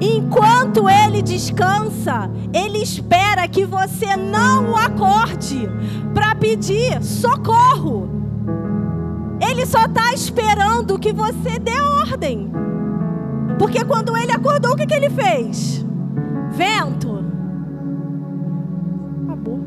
Enquanto 0.00 0.88
ele 0.88 1.20
descansa, 1.20 2.30
ele 2.54 2.78
espera 2.78 3.46
que 3.46 3.66
você 3.66 4.16
não 4.16 4.70
o 4.70 4.76
acorde 4.76 5.68
para 6.14 6.34
pedir 6.34 7.02
socorro. 7.02 8.19
Ele 9.50 9.66
só 9.66 9.84
está 9.84 10.14
esperando 10.14 10.96
que 10.96 11.12
você 11.12 11.58
dê 11.58 11.80
ordem. 11.80 12.48
Porque 13.58 13.84
quando 13.84 14.16
ele 14.16 14.30
acordou, 14.30 14.74
o 14.74 14.76
que, 14.76 14.86
que 14.86 14.94
ele 14.94 15.10
fez? 15.10 15.84
Vento. 16.52 17.24
Acabou. 19.24 19.60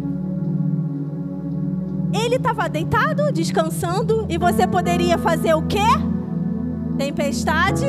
Ele 2.13 2.35
estava 2.37 2.69
deitado, 2.69 3.29
descansando, 3.33 4.25
e 4.29 4.37
você 4.37 4.65
poderia 4.65 5.17
fazer 5.17 5.53
o 5.53 5.63
quê? 5.63 5.79
Tempestade, 6.97 7.85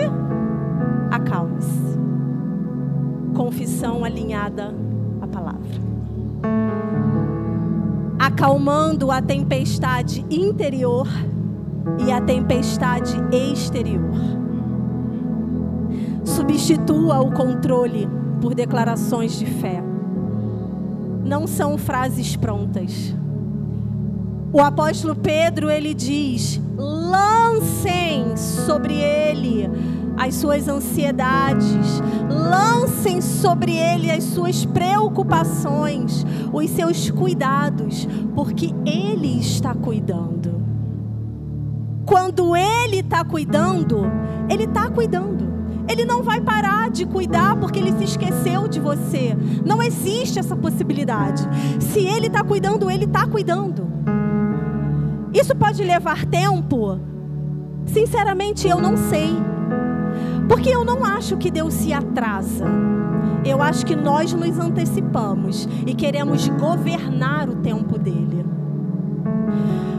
acalme-se. 1.13 1.99
Confissão 3.35 4.05
alinhada 4.05 4.75
à 5.23 5.27
palavra 5.29 5.85
acalmando 8.17 9.11
a 9.11 9.21
tempestade 9.21 10.25
interior 10.31 11.07
e 11.99 12.11
a 12.11 12.21
tempestade 12.21 13.17
exterior. 13.33 14.11
Substitua 16.25 17.21
o 17.21 17.33
controle 17.33 18.09
por 18.41 18.55
declarações 18.55 19.39
de 19.39 19.47
fé. 19.47 19.83
Não 21.25 21.47
são 21.47 21.79
frases 21.79 22.37
prontas. 22.37 23.15
O 24.53 24.61
apóstolo 24.61 25.15
Pedro 25.15 25.71
ele 25.71 25.95
diz: 25.95 26.61
lancem 26.77 28.37
sobre 28.37 28.95
ele 28.95 29.69
as 30.17 30.35
suas 30.37 30.69
ansiedades, 30.69 32.01
lancem 32.29 33.21
sobre 33.21 33.73
ele 33.73 34.11
as 34.11 34.25
suas 34.25 34.65
preocupações, 34.65 36.25
os 36.53 36.71
seus 36.71 37.11
cuidados, 37.11 38.07
porque 38.35 38.73
ele 38.87 39.39
está 39.41 39.75
cuidando. 39.75 40.64
Quando 42.05 42.57
Ele 42.57 43.01
está 43.01 43.25
cuidando, 43.25 44.03
Ele 44.49 44.65
está 44.65 44.89
cuidando. 44.91 45.45
Ele 45.89 46.05
não 46.05 46.23
vai 46.23 46.41
parar 46.41 46.91
de 46.91 47.05
cuidar 47.05 47.57
porque 47.57 47.79
ele 47.79 47.93
se 47.93 48.05
esqueceu 48.05 48.67
de 48.67 48.81
você. 48.81 49.37
Não 49.65 49.83
existe 49.83 50.39
essa 50.39 50.57
possibilidade. 50.57 51.47
Se 51.79 52.01
ele 52.01 52.29
está 52.29 52.43
cuidando, 52.43 52.91
ele 52.91 53.05
está 53.05 53.27
cuidando. 53.27 53.87
Isso 55.33 55.55
pode 55.55 55.85
levar 55.85 56.25
tempo? 56.25 56.99
Sinceramente, 57.87 58.67
eu 58.67 58.81
não 58.81 58.97
sei. 58.97 59.35
Porque 60.49 60.71
eu 60.71 60.85
não 60.85 61.05
acho 61.05 61.37
que 61.37 61.51
Deus 61.51 61.75
se 61.75 61.93
atrasa. 61.93 62.65
Eu 63.45 63.61
acho 63.61 63.85
que 63.85 63.95
nós 63.95 64.33
nos 64.33 64.59
antecipamos 64.59 65.69
e 65.87 65.95
queremos 65.95 66.49
governar 66.49 67.49
o 67.49 67.57
tempo 67.57 67.99
dele. 67.99 68.34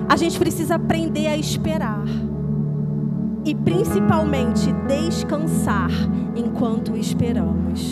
A 0.07 0.15
gente 0.15 0.37
precisa 0.37 0.75
aprender 0.75 1.27
a 1.27 1.37
esperar. 1.37 2.03
E 3.43 3.53
principalmente 3.53 4.71
descansar 4.87 5.91
enquanto 6.35 6.95
esperamos. 6.95 7.91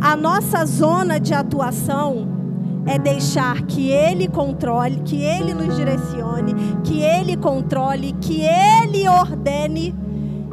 A 0.00 0.14
nossa 0.14 0.64
zona 0.64 1.18
de 1.18 1.34
atuação 1.34 2.28
é 2.86 2.98
deixar 2.98 3.62
que 3.62 3.90
Ele 3.90 4.28
controle, 4.28 5.00
que 5.04 5.22
Ele 5.22 5.54
nos 5.54 5.76
direcione, 5.76 6.54
que 6.84 7.00
Ele 7.00 7.36
controle, 7.36 8.14
que 8.20 8.42
Ele 8.42 9.08
ordene 9.08 9.94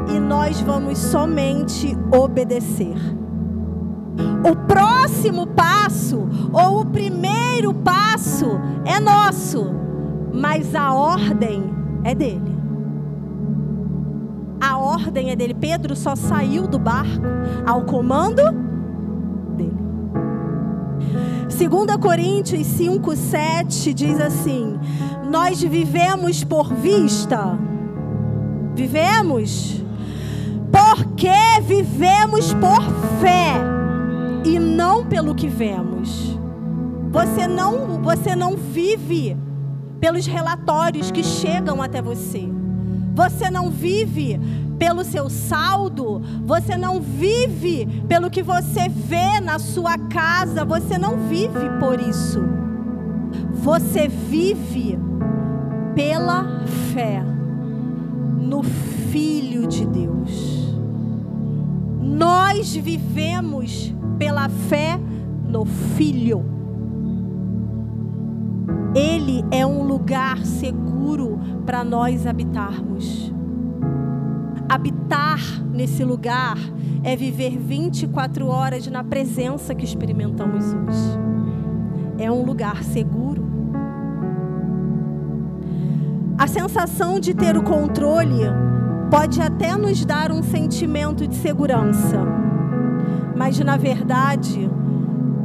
e 0.09 0.19
nós 0.19 0.59
vamos 0.61 0.97
somente 0.97 1.97
obedecer. 2.11 2.95
O 4.49 4.55
próximo 4.67 5.47
passo, 5.47 6.27
ou 6.53 6.81
o 6.81 6.85
primeiro 6.85 7.73
passo, 7.73 8.59
é 8.85 8.99
nosso 8.99 9.84
mas 10.35 10.75
a 10.75 10.93
ordem 10.93 11.63
é 12.03 12.13
dele. 12.13 12.55
A 14.59 14.77
ordem 14.77 15.31
é 15.31 15.35
dele. 15.35 15.53
Pedro 15.53 15.95
só 15.95 16.15
saiu 16.15 16.67
do 16.67 16.77
barco 16.77 17.25
ao 17.65 17.83
comando 17.83 18.41
dele. 19.55 19.73
2 21.49 21.97
Coríntios 21.97 22.65
5, 22.67 23.15
7 23.15 23.93
diz 23.93 24.19
assim: 24.19 24.77
Nós 25.29 25.61
vivemos 25.61 26.43
por 26.43 26.73
vista. 26.73 27.57
Vivemos 28.75 29.83
porque 30.71 31.61
vivemos 31.61 32.53
por 32.55 32.81
fé 33.21 33.53
e 34.43 34.59
não 34.59 35.05
pelo 35.05 35.33
que 35.33 35.47
vemos. 35.47 36.37
Você 37.09 37.47
não, 37.47 38.01
você 38.01 38.35
não 38.35 38.57
vive 38.57 39.37
pelos 40.05 40.27
relatórios 40.27 41.09
que 41.09 41.23
chegam 41.23 41.81
até 41.81 41.99
você. 41.99 42.47
Você 43.15 43.49
não 43.49 43.71
vive 43.71 44.39
pelo 44.77 45.03
seu 45.03 45.31
saldo, 45.31 46.21
você 46.45 46.77
não 46.77 47.01
vive 47.01 47.87
pelo 48.07 48.29
que 48.29 48.43
você 48.43 48.87
vê 48.87 49.39
na 49.39 49.57
sua 49.57 49.97
casa, 49.97 50.63
você 50.63 50.95
não 50.95 51.17
vive 51.27 51.71
por 51.79 51.99
isso. 51.99 52.39
Você 53.63 54.07
vive 54.07 54.95
pela 55.95 56.45
fé 56.93 57.23
no 58.39 58.61
Filho 58.61 59.65
de 59.65 59.87
Deus. 59.87 60.71
Nós 61.99 62.75
vivemos 62.75 63.91
pela 64.19 64.49
fé 64.49 64.99
no 65.47 65.65
Filho. 65.65 66.54
Ele 68.95 69.43
é 69.51 69.65
um 69.65 69.84
lugar 69.84 70.38
seguro 70.45 71.38
para 71.65 71.84
nós 71.84 72.25
habitarmos. 72.25 73.29
Habitar 74.69 75.39
nesse 75.69 76.01
lugar 76.05 76.55
é 77.03 77.13
viver 77.13 77.58
24 77.58 78.47
horas 78.47 78.88
na 78.88 79.03
presença 79.03 79.75
que 79.75 79.84
experimentamos 79.84 80.73
hoje. 80.73 81.19
É 82.17 82.31
um 82.31 82.45
lugar 82.45 82.86
seguro. 82.86 83.45
A 86.38 86.47
sensação 86.47 87.19
de 87.19 87.34
ter 87.34 87.58
o 87.58 87.63
controle 87.63 88.43
pode 89.12 89.41
até 89.41 89.75
nos 89.75 90.05
dar 90.05 90.31
um 90.31 90.41
sentimento 90.41 91.27
de 91.27 91.36
segurança, 91.36 92.23
mas 93.36 93.60
na 93.60 93.75
verdade, 93.75 94.69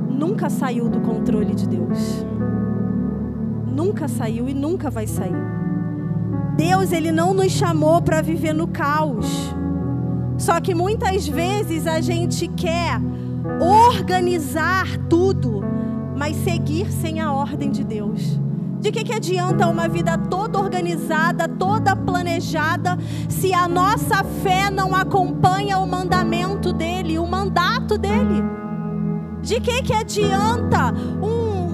nunca 0.08 0.48
saiu 0.48 0.88
do 0.88 1.00
controle 1.00 1.52
de 1.52 1.68
Deus. 1.68 2.29
Nunca 3.80 4.08
saiu 4.08 4.46
e 4.46 4.52
nunca 4.52 4.90
vai 4.90 5.06
sair. 5.06 5.32
Deus, 6.54 6.92
ele 6.92 7.10
não 7.10 7.32
nos 7.32 7.50
chamou 7.50 8.02
para 8.02 8.20
viver 8.20 8.52
no 8.52 8.66
caos. 8.68 9.26
Só 10.36 10.60
que 10.60 10.74
muitas 10.74 11.26
vezes 11.26 11.86
a 11.86 11.98
gente 11.98 12.46
quer 12.46 13.00
organizar 13.58 14.98
tudo, 15.08 15.64
mas 16.14 16.36
seguir 16.36 16.92
sem 16.92 17.20
a 17.20 17.32
ordem 17.32 17.70
de 17.70 17.82
Deus. 17.82 18.38
De 18.82 18.92
que, 18.92 19.02
que 19.02 19.14
adianta 19.14 19.66
uma 19.66 19.88
vida 19.88 20.18
toda 20.18 20.58
organizada, 20.58 21.48
toda 21.48 21.96
planejada, 21.96 22.98
se 23.30 23.54
a 23.54 23.66
nossa 23.66 24.22
fé 24.42 24.68
não 24.68 24.94
acompanha 24.94 25.78
o 25.78 25.86
mandamento 25.86 26.70
dele, 26.70 27.18
o 27.18 27.26
mandato 27.26 27.96
dele? 27.96 28.44
De 29.40 29.58
que, 29.58 29.82
que 29.82 29.94
adianta 29.94 30.92
um, 31.22 31.30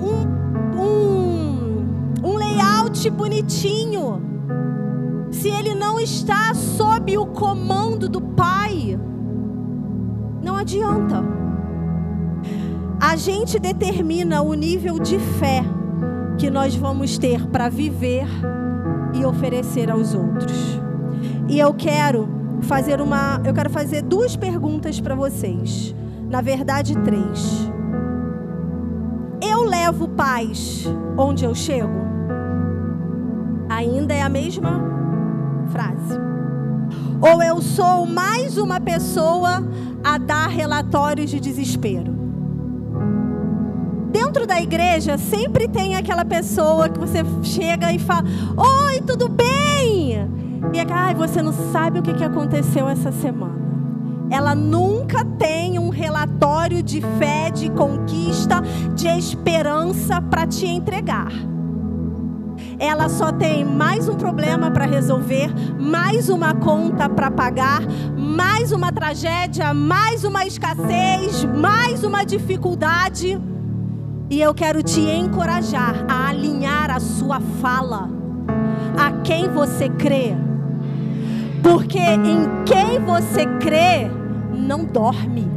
um, 0.06 0.80
um, 0.80 1.15
layout 2.96 3.10
bonitinho? 3.10 4.36
se 5.30 5.48
ele 5.48 5.74
não 5.74 6.00
está 6.00 6.54
sob 6.54 7.16
o 7.18 7.26
comando 7.26 8.08
do 8.08 8.20
Pai, 8.20 8.98
não 10.42 10.56
adianta. 10.56 11.22
A 13.00 13.16
gente 13.16 13.58
determina 13.58 14.40
o 14.40 14.54
nível 14.54 14.98
de 14.98 15.18
fé 15.18 15.62
que 16.38 16.50
nós 16.50 16.74
vamos 16.74 17.18
ter 17.18 17.46
para 17.48 17.68
viver 17.68 18.26
e 19.14 19.24
oferecer 19.24 19.90
aos 19.90 20.14
outros. 20.14 20.80
E 21.48 21.58
eu 21.58 21.74
quero 21.74 22.28
fazer 22.62 23.00
uma, 23.00 23.40
eu 23.44 23.52
quero 23.52 23.70
fazer 23.70 24.02
duas 24.02 24.36
perguntas 24.36 25.00
para 25.00 25.14
vocês. 25.14 25.94
Na 26.30 26.40
verdade, 26.40 26.96
três. 27.00 27.70
Eu 29.40 29.62
levo 29.64 30.08
paz 30.08 30.86
onde 31.16 31.44
eu 31.44 31.54
chego? 31.54 32.05
Ainda 33.76 34.14
é 34.14 34.22
a 34.22 34.28
mesma 34.30 34.70
frase. 35.70 36.18
Ou 37.20 37.42
eu 37.42 37.60
sou 37.60 38.06
mais 38.06 38.56
uma 38.56 38.80
pessoa 38.80 39.62
a 40.02 40.16
dar 40.16 40.48
relatórios 40.48 41.28
de 41.28 41.38
desespero. 41.38 42.10
Dentro 44.10 44.46
da 44.46 44.58
igreja 44.62 45.18
sempre 45.18 45.68
tem 45.68 45.94
aquela 45.94 46.24
pessoa 46.24 46.88
que 46.88 46.98
você 46.98 47.18
chega 47.42 47.92
e 47.92 47.98
fala: 47.98 48.24
Oi, 48.56 49.02
tudo 49.02 49.28
bem? 49.28 50.26
E 50.72 50.78
é 50.78 50.86
ai, 50.90 51.14
você 51.14 51.42
não 51.42 51.52
sabe 51.70 51.98
o 51.98 52.02
que 52.02 52.24
aconteceu 52.24 52.88
essa 52.88 53.12
semana. 53.12 53.60
Ela 54.30 54.54
nunca 54.54 55.22
tem 55.22 55.78
um 55.78 55.90
relatório 55.90 56.82
de 56.82 57.02
fé, 57.18 57.50
de 57.50 57.68
conquista, 57.68 58.62
de 58.94 59.06
esperança 59.06 60.18
para 60.22 60.46
te 60.46 60.64
entregar 60.64 61.30
ela 62.78 63.08
só 63.08 63.32
tem 63.32 63.64
mais 63.64 64.08
um 64.08 64.16
problema 64.16 64.70
para 64.70 64.84
resolver, 64.84 65.50
mais 65.78 66.28
uma 66.28 66.54
conta 66.54 67.08
para 67.08 67.30
pagar, 67.30 67.80
mais 68.16 68.70
uma 68.70 68.92
tragédia, 68.92 69.72
mais 69.72 70.24
uma 70.24 70.44
escassez, 70.44 71.44
mais 71.44 72.04
uma 72.04 72.24
dificuldade. 72.24 73.40
E 74.28 74.40
eu 74.40 74.52
quero 74.52 74.82
te 74.82 75.00
encorajar 75.00 76.04
a 76.08 76.28
alinhar 76.28 76.90
a 76.90 77.00
sua 77.00 77.40
fala 77.40 78.10
a 78.98 79.10
quem 79.22 79.48
você 79.48 79.88
crê. 79.88 80.34
Porque 81.62 81.98
em 81.98 82.64
quem 82.64 83.00
você 83.00 83.46
crê, 83.58 84.10
não 84.52 84.84
dorme. 84.84 85.48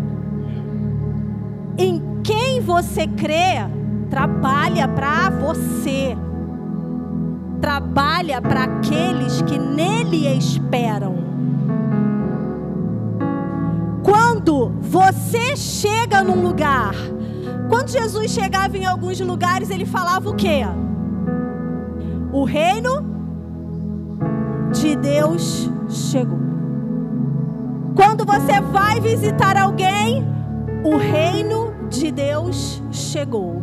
Em 1.77 2.01
quem 2.23 2.61
você 2.61 3.07
crê, 3.07 3.65
trabalha 4.09 4.87
para 4.87 5.29
você 5.29 6.17
trabalha 7.59 8.41
para 8.41 8.63
aqueles 8.63 9.41
que 9.41 9.57
nele 9.57 10.27
esperam. 10.37 11.17
Quando 14.03 14.69
você 14.81 15.55
chega 15.55 16.23
num 16.23 16.41
lugar, 16.41 16.93
quando 17.69 17.89
Jesus 17.89 18.31
chegava 18.31 18.77
em 18.77 18.85
alguns 18.85 19.19
lugares, 19.19 19.69
ele 19.69 19.85
falava 19.85 20.29
o 20.29 20.35
quê? 20.35 20.61
O 22.31 22.43
reino 22.43 23.05
de 24.71 24.95
Deus 24.95 25.69
chegou. 25.87 26.39
Quando 27.95 28.25
você 28.25 28.61
vai 28.61 28.99
visitar 28.99 29.57
alguém, 29.57 30.25
o 30.83 30.95
reino 30.95 31.73
de 31.89 32.11
Deus 32.11 32.81
chegou. 32.91 33.61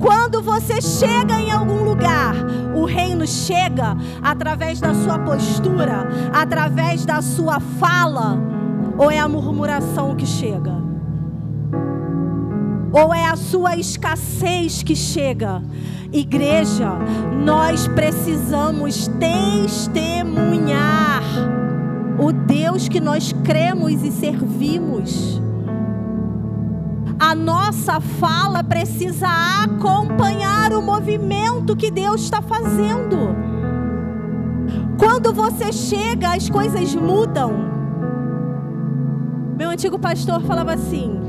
Quando 0.00 0.40
você 0.40 0.80
chega 0.80 1.38
em 1.38 1.52
algum 1.52 1.84
lugar, 1.84 2.34
o 2.74 2.86
reino 2.86 3.26
chega 3.26 3.94
através 4.22 4.80
da 4.80 4.94
sua 4.94 5.18
postura, 5.18 6.08
através 6.32 7.04
da 7.04 7.20
sua 7.20 7.60
fala, 7.60 8.38
ou 8.96 9.10
é 9.10 9.18
a 9.18 9.28
murmuração 9.28 10.16
que 10.16 10.24
chega? 10.24 10.72
Ou 12.90 13.12
é 13.12 13.26
a 13.26 13.36
sua 13.36 13.76
escassez 13.76 14.82
que 14.82 14.96
chega? 14.96 15.62
Igreja, 16.10 16.92
nós 17.44 17.86
precisamos 17.86 19.06
testemunhar 19.20 21.22
o 22.18 22.32
Deus 22.32 22.88
que 22.88 23.00
nós 23.00 23.34
cremos 23.44 24.02
e 24.02 24.10
servimos 24.10 25.42
a 27.20 27.34
nossa 27.34 28.00
fala 28.00 28.64
precisa 28.64 29.28
acompanhar 29.62 30.72
o 30.72 30.80
movimento 30.80 31.76
que 31.76 31.90
Deus 31.90 32.22
está 32.22 32.40
fazendo. 32.40 33.36
Quando 34.98 35.30
você 35.30 35.70
chega, 35.70 36.32
as 36.34 36.48
coisas 36.48 36.94
mudam. 36.94 37.52
Meu 39.54 39.68
antigo 39.68 39.98
pastor 39.98 40.40
falava 40.40 40.72
assim: 40.72 41.20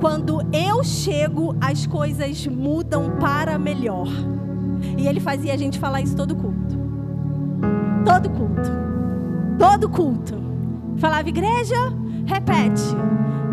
quando 0.00 0.40
eu 0.52 0.82
chego, 0.82 1.54
as 1.60 1.86
coisas 1.86 2.44
mudam 2.48 3.12
para 3.20 3.56
melhor. 3.56 4.08
E 4.98 5.06
ele 5.06 5.20
fazia 5.20 5.54
a 5.54 5.56
gente 5.56 5.78
falar 5.78 6.00
isso 6.00 6.16
todo 6.16 6.34
culto. 6.34 6.76
Todo 8.04 8.30
culto. 8.30 8.70
Todo 9.58 9.88
culto. 9.88 10.34
Falava, 10.98 11.28
igreja, 11.28 11.76
repete. 12.26 12.96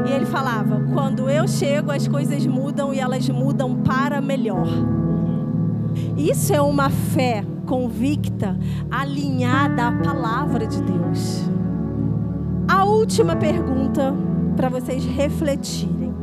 E 0.06 0.12
ele 0.12 0.26
falava: 0.26 0.82
quando 0.94 1.30
eu 1.30 1.48
chego, 1.48 1.92
as 1.92 2.08
coisas 2.08 2.46
mudam 2.46 2.94
e 2.94 3.00
elas 3.00 3.28
mudam 3.30 3.76
para 3.78 4.22
melhor. 4.22 4.68
Isso 6.18 6.54
é 6.54 6.62
uma 6.62 6.90
fé 6.90 7.46
convicta, 7.66 8.58
alinhada 8.90 9.88
à 9.88 9.92
palavra 9.92 10.68
de 10.68 10.82
Deus. 10.82 11.44
A 12.68 12.84
última 12.86 13.36
pergunta 13.36 14.14
para 14.56 14.70
vocês 14.70 15.06
refletirem. 15.06 16.14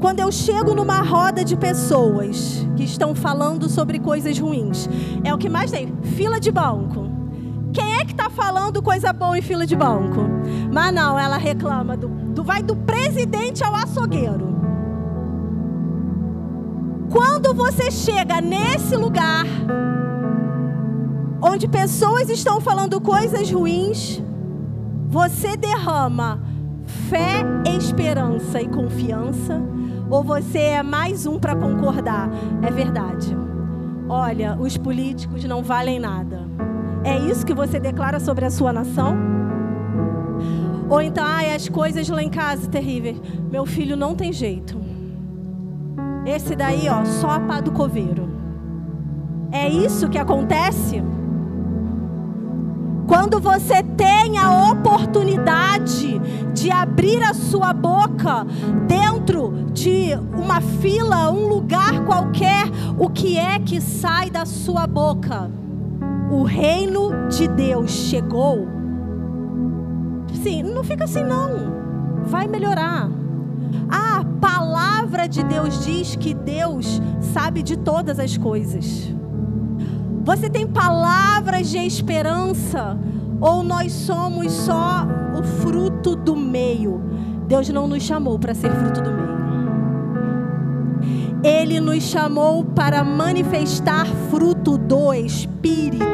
Quando 0.00 0.20
eu 0.20 0.30
chego 0.30 0.74
numa 0.74 1.00
roda 1.00 1.44
de 1.44 1.56
pessoas 1.56 2.66
que 2.76 2.84
estão 2.84 3.14
falando 3.14 3.68
sobre 3.68 3.98
coisas 3.98 4.38
ruins, 4.38 4.88
é 5.24 5.34
o 5.34 5.38
que 5.38 5.48
mais 5.48 5.70
tem: 5.70 5.92
fila 6.02 6.38
de 6.38 6.52
banco. 6.52 7.07
Quem 7.72 7.94
é 7.96 8.04
que 8.04 8.12
está 8.12 8.30
falando 8.30 8.82
coisa 8.82 9.12
boa 9.12 9.38
em 9.38 9.42
fila 9.42 9.66
de 9.66 9.76
banco? 9.76 10.20
Mas 10.72 10.92
não, 10.92 11.18
ela 11.18 11.36
reclama 11.36 11.96
do, 11.96 12.08
do 12.08 12.42
vai 12.42 12.62
do 12.62 12.76
presidente 12.76 13.62
ao 13.62 13.74
açougueiro. 13.74 14.48
Quando 17.10 17.54
você 17.54 17.90
chega 17.90 18.40
nesse 18.40 18.94
lugar 18.94 19.46
onde 21.40 21.68
pessoas 21.68 22.28
estão 22.28 22.60
falando 22.60 23.00
coisas 23.00 23.50
ruins, 23.50 24.22
você 25.08 25.56
derrama 25.56 26.42
fé, 27.08 27.44
esperança 27.78 28.60
e 28.60 28.68
confiança, 28.68 29.60
ou 30.10 30.22
você 30.22 30.58
é 30.58 30.82
mais 30.82 31.26
um 31.26 31.38
para 31.38 31.54
concordar? 31.54 32.28
É 32.62 32.70
verdade. 32.70 33.36
Olha, 34.08 34.56
os 34.58 34.76
políticos 34.76 35.44
não 35.44 35.62
valem 35.62 35.98
nada. 35.98 36.48
É 37.04 37.16
isso 37.18 37.46
que 37.46 37.54
você 37.54 37.78
declara 37.78 38.18
sobre 38.20 38.44
a 38.44 38.50
sua 38.50 38.72
nação? 38.72 39.16
Ou 40.88 41.02
então, 41.02 41.24
ai, 41.24 41.54
as 41.54 41.68
coisas 41.68 42.08
lá 42.08 42.22
em 42.22 42.30
casa 42.30 42.68
terríveis. 42.68 43.20
Meu 43.50 43.66
filho 43.66 43.96
não 43.96 44.14
tem 44.14 44.32
jeito. 44.32 44.78
Esse 46.24 46.56
daí, 46.56 46.88
ó, 46.88 47.04
só 47.04 47.30
a 47.30 47.40
pá 47.40 47.60
do 47.60 47.72
coveiro. 47.72 48.28
É 49.52 49.68
isso 49.68 50.08
que 50.08 50.18
acontece? 50.18 51.02
Quando 53.06 53.40
você 53.40 53.82
tem 53.82 54.36
a 54.36 54.70
oportunidade 54.70 56.18
de 56.52 56.70
abrir 56.70 57.22
a 57.22 57.32
sua 57.32 57.72
boca 57.72 58.44
dentro 58.86 59.66
de 59.72 60.10
uma 60.36 60.60
fila, 60.60 61.30
um 61.30 61.48
lugar 61.48 62.04
qualquer, 62.04 62.66
o 62.98 63.08
que 63.08 63.38
é 63.38 63.58
que 63.58 63.80
sai 63.80 64.28
da 64.28 64.44
sua 64.44 64.86
boca? 64.86 65.50
O 66.30 66.42
reino 66.42 67.28
de 67.28 67.48
Deus 67.48 67.90
chegou. 67.90 68.66
Sim, 70.42 70.62
não 70.62 70.84
fica 70.84 71.04
assim 71.04 71.24
não. 71.24 72.22
Vai 72.24 72.46
melhorar. 72.46 73.08
A 73.88 74.24
palavra 74.40 75.26
de 75.26 75.42
Deus 75.42 75.84
diz 75.84 76.16
que 76.16 76.34
Deus 76.34 77.00
sabe 77.20 77.62
de 77.62 77.76
todas 77.76 78.18
as 78.18 78.36
coisas. 78.36 79.12
Você 80.24 80.50
tem 80.50 80.66
palavras 80.66 81.70
de 81.70 81.78
esperança? 81.78 82.98
Ou 83.40 83.62
nós 83.62 83.92
somos 83.92 84.52
só 84.52 85.06
o 85.38 85.42
fruto 85.42 86.14
do 86.14 86.36
meio? 86.36 87.00
Deus 87.46 87.68
não 87.70 87.88
nos 87.88 88.02
chamou 88.02 88.38
para 88.38 88.54
ser 88.54 88.70
fruto 88.70 89.00
do 89.00 89.10
meio. 89.10 89.27
Ele 91.42 91.80
nos 91.80 92.02
chamou 92.02 92.64
para 92.64 93.04
manifestar 93.04 94.06
fruto 94.28 94.76
do 94.76 95.14
Espírito. 95.14 96.04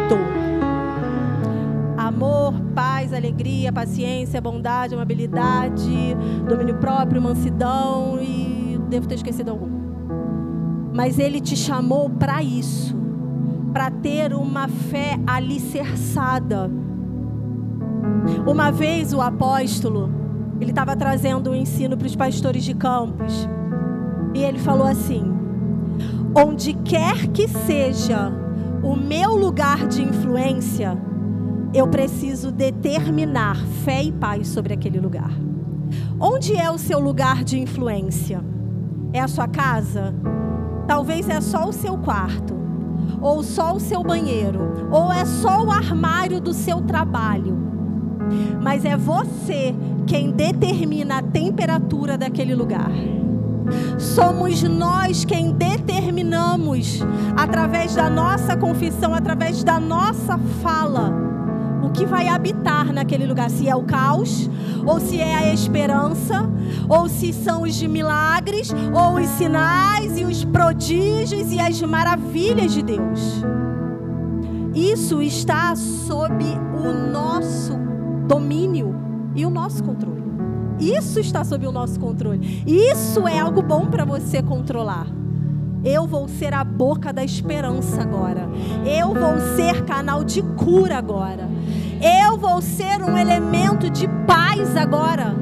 Amor, 1.97 2.53
paz, 2.75 3.13
alegria, 3.13 3.73
paciência, 3.73 4.41
bondade, 4.41 4.95
amabilidade, 4.95 6.15
domínio 6.47 6.77
próprio, 6.77 7.23
mansidão 7.23 8.19
e 8.21 8.79
devo 8.89 9.09
ter 9.09 9.15
esquecido 9.15 9.51
algum. 9.51 9.71
Mas 10.93 11.19
ele 11.19 11.41
te 11.41 11.57
chamou 11.57 12.11
para 12.11 12.43
isso 12.43 12.95
para 13.73 13.91
ter 13.91 14.33
uma 14.33 14.69
fé 14.69 15.19
alicerçada. 15.27 16.71
Uma 18.47 18.71
vez 18.71 19.13
o 19.13 19.21
apóstolo, 19.21 20.09
ele 20.61 20.71
estava 20.71 20.95
trazendo 20.95 21.51
um 21.51 21.55
ensino 21.55 21.97
para 21.97 22.07
os 22.07 22.15
pastores 22.15 22.63
de 22.63 22.75
campos. 22.75 23.49
E 24.35 24.43
ele 24.43 24.59
falou 24.59 24.87
assim: 24.87 25.25
Onde 26.35 26.75
quer 26.75 27.29
que 27.29 27.49
seja 27.49 28.33
o 28.83 28.97
meu 28.97 29.37
lugar 29.37 29.87
de 29.87 30.03
influência, 30.03 30.99
eu 31.73 31.89
preciso 31.89 32.53
determinar 32.53 33.57
fé 33.85 34.03
e 34.03 34.13
paz 34.13 34.49
sobre 34.49 34.75
aquele 34.75 35.01
lugar. 35.01 35.31
Onde 36.21 36.57
é 36.57 36.71
o 36.71 36.79
seu 36.79 36.99
lugar 36.99 37.45
de 37.45 37.59
influência? 37.59 38.45
É 39.13 39.21
a 39.21 39.29
sua 39.29 39.47
casa? 39.47 40.15
Talvez 40.87 41.29
é 41.29 41.41
só 41.41 41.69
o 41.69 41.73
seu 41.73 41.97
quarto 41.97 42.55
ou 43.21 43.43
só 43.43 43.75
o 43.75 43.81
seu 43.81 44.03
banheiro, 44.03 44.89
ou 44.91 45.13
é 45.13 45.25
só 45.25 45.65
o 45.65 45.71
armário 45.71 46.41
do 46.41 46.53
seu 46.53 46.83
trabalho. 46.83 47.57
Mas 48.63 48.85
é 48.85 48.97
você 48.97 49.75
quem 50.07 50.31
determina 50.31 51.19
a 51.19 51.23
temperatura 51.23 52.19
daquele 52.19 52.55
lugar. 52.55 52.91
Somos 53.99 54.63
nós 54.63 55.25
quem 55.25 55.53
determinamos, 55.53 57.01
através 57.37 57.95
da 57.95 58.09
nossa 58.11 58.57
confissão, 58.57 59.15
através 59.15 59.65
da 59.65 59.81
nossa 59.81 60.39
fala, 60.63 61.13
o 61.83 61.91
que 61.91 62.07
vai 62.07 62.29
habitar 62.29 62.93
naquele 62.93 63.27
lugar. 63.27 63.51
Se 63.51 63.69
é 63.69 63.75
o 63.75 63.83
caos, 63.83 64.51
ou 64.87 65.01
se 65.01 65.21
é 65.21 65.37
a 65.37 65.55
esperança, 65.55 66.49
ou 66.89 67.09
se 67.09 67.33
são 67.33 67.63
os 67.63 67.81
milagres, 67.83 68.73
ou 68.93 69.21
os 69.21 69.29
sinais 69.29 70.19
e 70.19 70.25
os 70.25 70.45
prodígios 70.45 71.53
e 71.53 71.61
as 71.61 71.81
maravilhas 71.83 72.73
de 72.73 72.83
Deus. 72.83 73.45
Isso 74.75 75.23
está 75.23 75.75
sob 75.77 76.45
o 76.75 76.93
nosso 77.13 77.79
domínio 78.27 78.95
e 79.35 79.47
o 79.47 79.51
nosso 79.51 79.85
controle. 79.85 80.24
Isso 80.79 81.21
está 81.21 81.45
sob 81.45 81.67
o 81.67 81.73
nosso 81.73 81.99
controle. 82.01 82.63
Isso 82.67 83.27
é 83.27 83.39
algo 83.39 83.63
bom 83.63 83.87
para 83.87 84.05
você 84.05 84.43
controlar. 84.43 85.07
Eu 85.85 86.07
vou 86.07 86.27
ser 86.27 86.55
a 86.55 86.65
boca 86.65 87.13
da 87.13 87.23
esperança 87.23 88.01
agora. 88.01 88.49
Eu 88.87 89.13
vou 89.13 89.39
ser 89.55 89.85
canal 89.85 90.25
de 90.25 90.43
cura 90.43 90.97
agora. 90.97 91.49
Eu 92.01 92.39
vou 92.39 92.63
ser 92.63 93.03
um 93.03 93.19
elemento 93.19 93.91
de 93.91 94.09
paz 94.27 94.77
agora. 94.77 95.35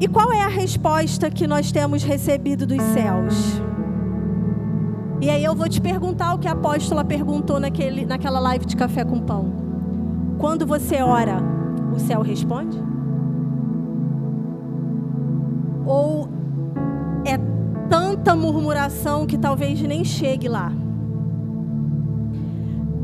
E 0.00 0.06
qual 0.06 0.32
é 0.32 0.42
a 0.42 0.48
resposta 0.48 1.30
que 1.30 1.46
nós 1.46 1.72
temos 1.72 2.04
recebido 2.04 2.66
dos 2.66 2.82
céus? 2.92 3.60
E 5.20 5.30
aí 5.30 5.42
eu 5.42 5.54
vou 5.54 5.68
te 5.68 5.80
perguntar 5.80 6.34
o 6.34 6.38
que 6.38 6.46
a 6.46 6.52
apóstola 6.52 7.04
perguntou 7.04 7.58
naquele, 7.58 8.04
naquela 8.04 8.38
live 8.38 8.66
de 8.66 8.76
café 8.76 9.04
com 9.04 9.18
pão. 9.20 9.63
Quando 10.38 10.66
você 10.66 11.02
ora, 11.02 11.38
o 11.94 11.98
céu 11.98 12.20
responde? 12.22 12.78
Ou 15.86 16.28
é 17.24 17.38
tanta 17.88 18.34
murmuração 18.34 19.26
que 19.26 19.38
talvez 19.38 19.80
nem 19.82 20.04
chegue 20.04 20.48
lá? 20.48 20.72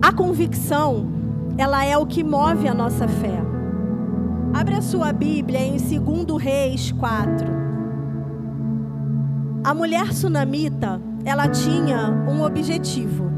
A 0.02 0.12
convicção, 0.12 1.06
ela 1.56 1.84
é 1.84 1.96
o 1.96 2.06
que 2.06 2.24
move 2.24 2.66
a 2.66 2.74
nossa 2.74 3.06
fé. 3.06 3.40
Abre 4.52 4.74
a 4.74 4.82
sua 4.82 5.12
Bíblia 5.12 5.60
em 5.60 5.76
2 5.76 6.42
Reis 6.42 6.90
4. 6.92 7.46
A 9.62 9.74
mulher 9.74 10.12
sunamita, 10.12 11.00
ela 11.24 11.48
tinha 11.48 12.10
um 12.28 12.42
objetivo. 12.42 13.30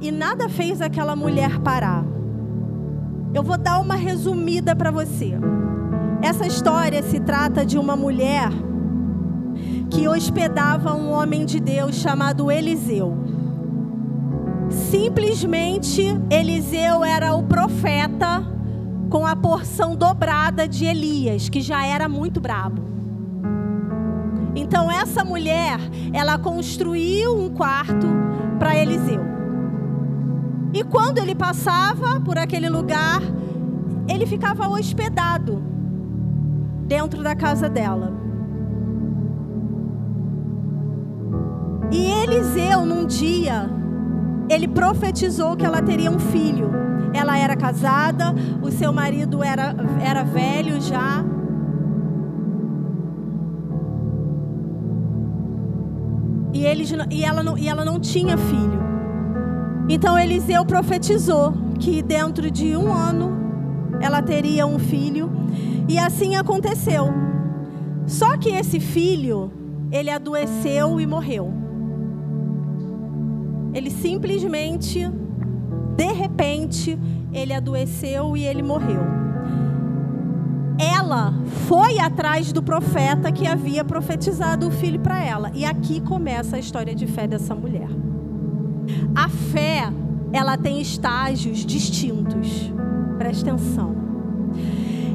E 0.00 0.10
nada 0.10 0.48
fez 0.48 0.80
aquela 0.80 1.14
mulher 1.14 1.58
parar. 1.60 2.09
Eu 3.32 3.42
vou 3.42 3.56
dar 3.56 3.78
uma 3.80 3.94
resumida 3.94 4.74
para 4.74 4.90
você. 4.90 5.34
Essa 6.22 6.46
história 6.46 7.02
se 7.02 7.20
trata 7.20 7.64
de 7.64 7.78
uma 7.78 7.96
mulher 7.96 8.50
que 9.90 10.08
hospedava 10.08 10.94
um 10.94 11.10
homem 11.10 11.44
de 11.44 11.60
Deus 11.60 11.96
chamado 11.96 12.50
Eliseu. 12.50 13.16
Simplesmente 14.68 16.02
Eliseu 16.30 17.04
era 17.04 17.34
o 17.34 17.42
profeta 17.42 18.44
com 19.08 19.26
a 19.26 19.34
porção 19.34 19.96
dobrada 19.96 20.68
de 20.68 20.84
Elias, 20.84 21.48
que 21.48 21.60
já 21.60 21.84
era 21.84 22.08
muito 22.08 22.40
brabo. 22.40 22.82
Então 24.54 24.90
essa 24.90 25.24
mulher, 25.24 25.78
ela 26.12 26.38
construiu 26.38 27.36
um 27.36 27.48
quarto 27.50 28.06
para 28.58 28.76
Eliseu. 28.76 29.39
E 30.72 30.84
quando 30.84 31.18
ele 31.18 31.34
passava 31.34 32.20
por 32.20 32.38
aquele 32.38 32.68
lugar, 32.68 33.20
ele 34.08 34.26
ficava 34.26 34.68
hospedado 34.68 35.62
dentro 36.86 37.22
da 37.22 37.34
casa 37.34 37.68
dela. 37.68 38.12
E 41.90 42.06
Eliseu, 42.06 42.86
num 42.86 43.04
dia, 43.04 43.68
ele 44.48 44.68
profetizou 44.68 45.56
que 45.56 45.64
ela 45.64 45.82
teria 45.82 46.10
um 46.10 46.18
filho. 46.18 46.70
Ela 47.12 47.36
era 47.36 47.56
casada, 47.56 48.34
o 48.62 48.70
seu 48.70 48.92
marido 48.92 49.42
era, 49.42 49.74
era 50.00 50.22
velho 50.22 50.80
já. 50.80 51.24
E, 56.52 56.64
ele, 56.64 56.84
e, 57.10 57.24
ela 57.24 57.42
não, 57.42 57.58
e 57.58 57.68
ela 57.68 57.84
não 57.84 57.98
tinha 57.98 58.36
filho. 58.36 58.89
Então 59.92 60.16
Eliseu 60.16 60.64
profetizou 60.64 61.52
que 61.80 62.00
dentro 62.00 62.48
de 62.48 62.76
um 62.76 62.92
ano 62.92 63.32
ela 64.00 64.22
teria 64.22 64.64
um 64.64 64.78
filho. 64.78 65.28
E 65.88 65.98
assim 65.98 66.36
aconteceu. 66.36 67.08
Só 68.06 68.36
que 68.36 68.50
esse 68.50 68.78
filho, 68.78 69.50
ele 69.90 70.08
adoeceu 70.08 71.00
e 71.00 71.06
morreu. 71.08 71.52
Ele 73.74 73.90
simplesmente, 73.90 75.10
de 75.96 76.12
repente, 76.12 76.96
ele 77.32 77.52
adoeceu 77.52 78.36
e 78.36 78.44
ele 78.44 78.62
morreu. 78.62 79.02
Ela 80.78 81.34
foi 81.66 81.98
atrás 81.98 82.52
do 82.52 82.62
profeta 82.62 83.32
que 83.32 83.44
havia 83.44 83.84
profetizado 83.84 84.68
o 84.68 84.70
filho 84.70 85.00
para 85.00 85.20
ela. 85.20 85.50
E 85.52 85.64
aqui 85.64 86.00
começa 86.00 86.54
a 86.54 86.58
história 86.60 86.94
de 86.94 87.08
fé 87.08 87.26
dessa 87.26 87.56
mulher. 87.56 87.88
A 89.20 89.28
fé, 89.28 89.92
ela 90.32 90.56
tem 90.56 90.80
estágios 90.80 91.58
distintos. 91.58 92.72
Presta 93.18 93.50
atenção. 93.50 93.94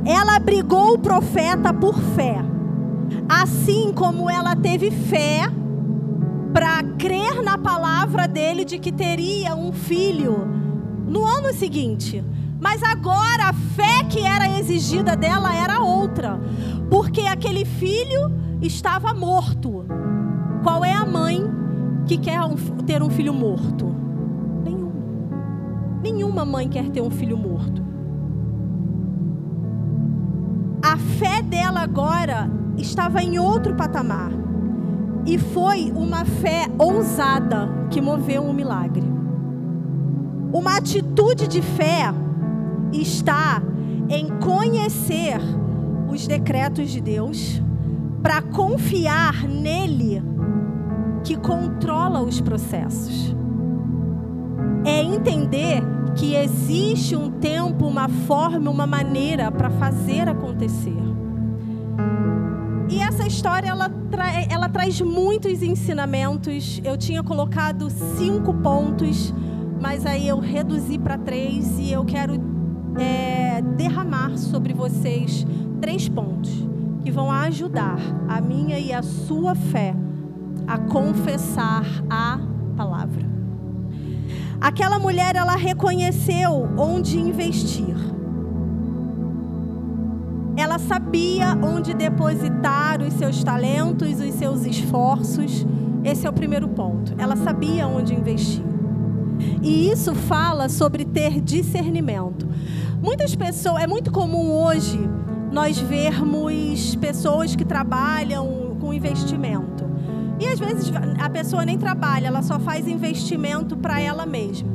Ela 0.05 0.37
brigou 0.37 0.93
o 0.93 0.99
profeta 0.99 1.73
por 1.73 1.99
fé. 1.99 2.37
Assim 3.27 3.91
como 3.91 4.29
ela 4.29 4.55
teve 4.55 4.91
fé 4.91 5.51
para 6.53 6.83
crer 6.99 7.41
na 7.41 7.57
palavra 7.57 8.27
dele 8.27 8.63
de 8.63 8.77
que 8.77 8.91
teria 8.91 9.55
um 9.55 9.73
filho 9.73 10.47
no 11.07 11.25
ano 11.25 11.51
seguinte. 11.51 12.23
Mas 12.61 12.83
agora 12.83 13.45
a 13.45 13.53
fé 13.53 14.03
que 14.07 14.19
era 14.19 14.59
exigida 14.59 15.15
dela 15.15 15.51
era 15.51 15.79
outra, 15.79 16.39
porque 16.91 17.21
aquele 17.21 17.65
filho 17.65 18.31
estava 18.61 19.15
morto. 19.15 19.83
Qual 20.61 20.85
é 20.85 20.93
a 20.93 21.03
mãe 21.03 21.43
que 22.05 22.19
quer 22.19 22.39
ter 22.85 23.01
um 23.01 23.09
filho 23.09 23.33
morto? 23.33 23.94
Nenhuma. 26.35 26.45
Mãe 26.45 26.67
quer 26.67 26.89
ter 26.89 27.01
um 27.01 27.09
filho 27.09 27.37
morto. 27.37 27.81
A 30.83 30.97
fé 30.97 31.41
dela 31.41 31.79
agora 31.79 32.49
estava 32.77 33.23
em 33.23 33.39
outro 33.39 33.73
patamar. 33.75 34.31
E 35.25 35.37
foi 35.37 35.91
uma 35.95 36.25
fé 36.25 36.67
ousada 36.77 37.69
que 37.89 38.01
moveu 38.01 38.43
um 38.43 38.53
milagre. 38.53 39.03
Uma 40.53 40.77
atitude 40.77 41.47
de 41.47 41.61
fé 41.61 42.13
está 42.91 43.61
em 44.09 44.27
conhecer 44.39 45.39
os 46.09 46.27
decretos 46.27 46.91
de 46.91 47.01
Deus, 47.01 47.61
para 48.21 48.41
confiar 48.41 49.43
nele 49.43 50.21
que 51.23 51.35
controla 51.35 52.21
os 52.21 52.39
processos. 52.39 53.35
É 54.85 55.01
entender 55.01 55.94
que 56.15 56.35
existe 56.35 57.15
um 57.15 57.29
tempo, 57.29 57.85
uma 57.85 58.07
forma, 58.07 58.71
uma 58.71 58.87
maneira 58.87 59.51
para 59.51 59.69
fazer 59.69 60.29
acontecer. 60.29 60.95
E 62.89 62.99
essa 62.99 63.27
história 63.27 63.67
ela, 63.67 63.89
tra 63.89 64.43
ela 64.49 64.69
traz 64.69 65.01
muitos 65.01 65.61
ensinamentos. 65.61 66.79
Eu 66.83 66.97
tinha 66.97 67.21
colocado 67.21 67.89
cinco 68.17 68.53
pontos, 68.53 69.33
mas 69.81 70.05
aí 70.05 70.27
eu 70.27 70.39
reduzi 70.39 70.97
para 70.97 71.17
três 71.17 71.77
e 71.77 71.91
eu 71.91 72.05
quero 72.05 72.35
é, 72.97 73.61
derramar 73.75 74.37
sobre 74.37 74.73
vocês 74.73 75.45
três 75.81 76.07
pontos 76.07 76.51
que 77.03 77.11
vão 77.11 77.29
ajudar 77.31 77.97
a 78.27 78.39
minha 78.39 78.79
e 78.79 78.93
a 78.93 79.03
sua 79.03 79.53
fé 79.53 79.93
a 80.67 80.77
confessar 80.77 81.85
a 82.09 82.39
palavra. 82.75 83.34
Aquela 84.65 84.97
mulher, 84.97 85.35
ela 85.35 85.55
reconheceu 85.55 86.67
onde 86.75 87.19
investir. 87.19 87.95
Ela 90.57 90.79
sabia 90.79 91.55
onde 91.61 91.93
depositar 91.93 92.99
os 92.99 93.13
seus 93.13 93.43
talentos, 93.43 94.19
os 94.19 94.33
seus 94.33 94.65
esforços. 94.65 95.63
Esse 96.03 96.25
é 96.25 96.29
o 96.31 96.33
primeiro 96.33 96.67
ponto. 96.67 97.13
Ela 97.15 97.35
sabia 97.35 97.87
onde 97.87 98.15
investir. 98.15 98.65
E 99.61 99.91
isso 99.91 100.15
fala 100.15 100.67
sobre 100.67 101.05
ter 101.05 101.39
discernimento. 101.41 102.47
Muitas 102.99 103.35
pessoas, 103.35 103.83
é 103.83 103.85
muito 103.85 104.11
comum 104.11 104.51
hoje 104.51 104.99
nós 105.51 105.77
vermos 105.77 106.95
pessoas 106.95 107.55
que 107.55 107.63
trabalham 107.63 108.75
com 108.81 108.91
investimento. 108.91 109.74
E 110.39 110.47
às 110.47 110.59
vezes 110.59 110.91
a 111.19 111.29
pessoa 111.29 111.65
nem 111.65 111.77
trabalha, 111.77 112.27
ela 112.27 112.41
só 112.41 112.59
faz 112.59 112.87
investimento 112.87 113.77
para 113.77 113.99
ela 113.99 114.25
mesma. 114.25 114.69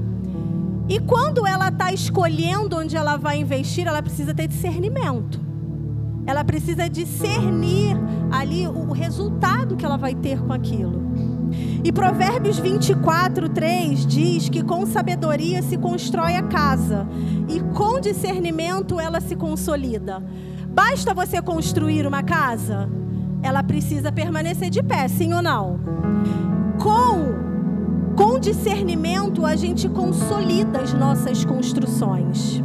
E 0.89 0.99
quando 0.99 1.47
ela 1.47 1.69
está 1.69 1.93
escolhendo 1.93 2.77
onde 2.77 2.97
ela 2.97 3.17
vai 3.17 3.39
investir, 3.39 3.87
ela 3.87 4.03
precisa 4.03 4.35
ter 4.35 4.49
discernimento. 4.49 5.41
Ela 6.27 6.45
precisa 6.45 6.89
discernir 6.89 7.97
ali 8.31 8.67
o 8.67 8.93
resultado 8.93 9.77
que 9.77 9.85
ela 9.85 9.97
vai 9.97 10.15
ter 10.15 10.41
com 10.41 10.53
aquilo. 10.53 11.01
E 11.83 11.93
Provérbios 11.93 12.59
24, 12.59 13.49
3 13.49 14.07
diz 14.07 14.49
que 14.49 14.63
com 14.63 14.87
sabedoria 14.87 15.63
se 15.63 15.77
constrói 15.77 16.37
a 16.37 16.43
casa, 16.43 17.07
e 17.49 17.61
com 17.75 18.01
discernimento 18.01 19.01
ela 19.01 19.21
se 19.21 19.35
consolida. 19.35 20.23
Basta 20.69 21.15
você 21.15 21.41
construir 21.43 22.07
uma 22.07 22.23
casa? 22.23 22.89
Ela 23.43 23.63
precisa 23.63 24.13
permanecer 24.13 24.71
de 24.71 24.83
pé, 24.83 25.09
sim 25.09 25.33
ou 25.33 25.43
não? 25.43 25.81
Com 26.79 27.41
com 28.17 28.39
discernimento 28.39 29.47
a 29.47 29.57
gente 29.57 29.89
consolida 29.89 30.81
as 30.81 30.93
nossas 30.93 31.43
construções. 31.43 32.63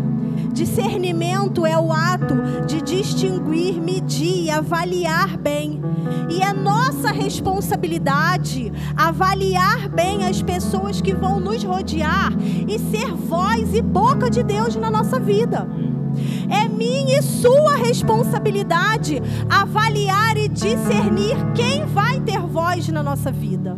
Discernimento 0.51 1.65
é 1.65 1.77
o 1.77 1.93
ato 1.93 2.35
de 2.65 2.81
distinguir, 2.81 3.81
medir 3.81 4.49
avaliar 4.51 5.37
bem. 5.37 5.81
E 6.29 6.41
é 6.41 6.51
nossa 6.53 7.11
responsabilidade 7.11 8.71
avaliar 8.95 9.87
bem 9.89 10.25
as 10.25 10.41
pessoas 10.41 10.99
que 10.99 11.13
vão 11.13 11.39
nos 11.39 11.63
rodear 11.63 12.31
e 12.67 12.79
ser 12.79 13.13
voz 13.13 13.73
e 13.73 13.81
boca 13.81 14.29
de 14.29 14.43
Deus 14.43 14.75
na 14.75 14.89
nossa 14.89 15.19
vida. 15.19 15.67
É 16.49 16.67
minha 16.67 17.19
e 17.19 17.21
sua 17.21 17.75
responsabilidade 17.75 19.21
avaliar 19.49 20.37
e 20.37 20.47
discernir 20.47 21.35
quem 21.53 21.85
vai 21.85 22.19
ter 22.19 22.39
voz 22.39 22.87
na 22.89 23.01
nossa 23.01 23.31
vida. 23.31 23.77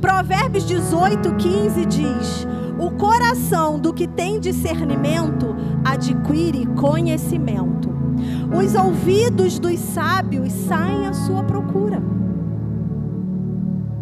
Provérbios 0.00 0.64
18, 0.64 1.34
15 1.36 1.86
diz: 1.86 2.46
O 2.78 2.90
coração 2.92 3.78
do 3.78 3.92
que 3.92 4.06
tem 4.06 4.40
discernimento 4.40 5.54
adquire 5.84 6.66
conhecimento. 6.66 7.88
Os 8.56 8.74
ouvidos 8.74 9.58
dos 9.58 9.78
sábios 9.78 10.52
saem 10.52 11.06
à 11.06 11.12
sua 11.12 11.42
procura. 11.44 12.02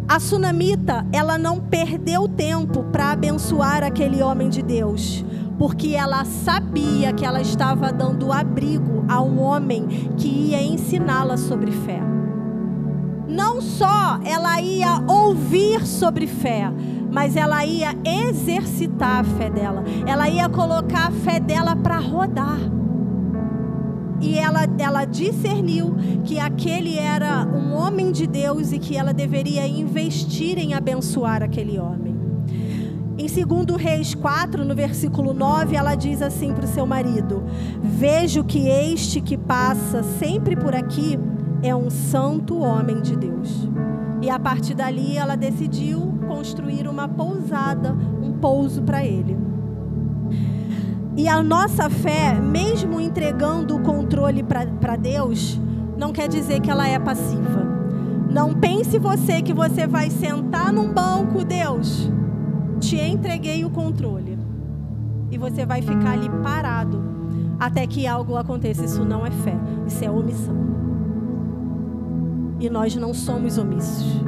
A 0.07 0.19
sunamita, 0.19 1.05
ela 1.11 1.37
não 1.37 1.59
perdeu 1.59 2.29
tempo 2.29 2.83
para 2.85 3.11
abençoar 3.11 3.83
aquele 3.83 4.23
homem 4.23 4.47
de 4.47 4.61
Deus, 4.61 5.25
porque 5.57 5.95
ela 5.95 6.23
sabia 6.25 7.13
que 7.13 7.25
ela 7.25 7.41
estava 7.41 7.91
dando 7.91 8.31
abrigo 8.31 9.05
a 9.07 9.21
um 9.21 9.41
homem 9.41 9.87
que 10.17 10.27
ia 10.27 10.61
ensiná-la 10.61 11.37
sobre 11.37 11.71
fé 11.71 12.01
não 13.27 13.61
só 13.61 14.19
ela 14.23 14.59
ia 14.61 15.03
ouvir 15.07 15.85
sobre 15.85 16.25
fé, 16.25 16.71
mas 17.11 17.35
ela 17.35 17.63
ia 17.65 17.89
exercitar 18.03 19.19
a 19.19 19.23
fé 19.23 19.49
dela. 19.49 19.83
Ela 20.07 20.27
ia 20.29 20.49
colocar 20.49 21.07
a 21.07 21.11
fé 21.11 21.39
dela 21.39 21.75
para 21.75 21.99
rodar. 21.99 22.59
E 24.19 24.39
ela, 24.39 24.61
ela 24.79 25.05
discerniu 25.05 25.95
que 26.23 26.39
aquele 26.39 26.97
era 26.97 27.45
um 27.45 27.75
homem 27.75 28.11
de 28.11 28.25
Deus 28.25 28.71
e 28.71 28.79
que 28.79 28.97
ela 28.97 29.13
deveria 29.13 29.67
investir 29.67 30.57
em 30.57 30.73
abençoar 30.73 31.43
aquele 31.43 31.77
homem. 31.77 32.16
Em 33.19 33.25
2 33.25 33.81
Reis 33.81 34.13
4, 34.13 34.63
no 34.63 34.75
versículo 34.75 35.33
9, 35.33 35.75
ela 35.75 35.95
diz 35.95 36.21
assim 36.21 36.53
para 36.53 36.65
o 36.65 36.67
seu 36.67 36.85
marido: 36.85 37.43
Vejo 37.81 38.43
que 38.43 38.67
este 38.67 39.21
que 39.21 39.35
passa 39.35 40.03
sempre 40.03 40.55
por 40.55 40.75
aqui 40.75 41.17
é 41.63 41.75
um 41.75 41.89
santo 41.89 42.59
homem 42.59 43.01
de 43.01 43.15
Deus. 43.15 43.67
E 44.21 44.29
a 44.29 44.37
partir 44.37 44.75
dali 44.75 45.17
ela 45.17 45.35
decidiu 45.35 46.19
construir 46.27 46.87
uma 46.87 47.07
pousada, 47.07 47.95
um 48.21 48.33
pouso 48.33 48.83
para 48.83 49.03
ele. 49.03 49.35
E 51.15 51.27
a 51.27 51.41
nossa 51.41 51.89
fé, 51.89 52.39
mesmo 52.39 53.01
entregando 53.01 53.75
o 53.75 53.81
controle 53.81 54.43
para 54.43 54.95
Deus, 54.95 55.59
não 55.97 56.13
quer 56.13 56.27
dizer 56.27 56.59
que 56.61 56.69
ela 56.69 56.87
é 56.87 56.99
passiva. 56.99 57.65
Não 58.29 58.53
pense 58.53 58.99
você 58.99 59.41
que 59.41 59.53
você 59.53 59.87
vai 59.87 60.11
sentar 60.11 60.71
num 60.71 60.93
banco, 60.93 61.43
Deus, 61.43 62.11
te 62.87 62.95
entreguei 62.95 63.65
o 63.65 63.69
controle. 63.69 64.37
E 65.29 65.37
você 65.37 65.65
vai 65.65 65.81
ficar 65.81 66.11
ali 66.11 66.29
parado 66.41 67.03
até 67.59 67.85
que 67.85 68.07
algo 68.07 68.37
aconteça. 68.37 68.85
Isso 68.85 69.03
não 69.03 69.25
é 69.25 69.31
fé, 69.31 69.55
isso 69.85 70.03
é 70.03 70.09
omissão. 70.09 70.55
E 72.59 72.69
nós 72.69 72.95
não 72.95 73.13
somos 73.13 73.57
omissos. 73.57 74.21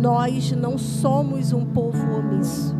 Nós 0.00 0.52
não 0.52 0.78
somos 0.78 1.52
um 1.52 1.64
povo 1.66 2.02
omisso. 2.16 2.74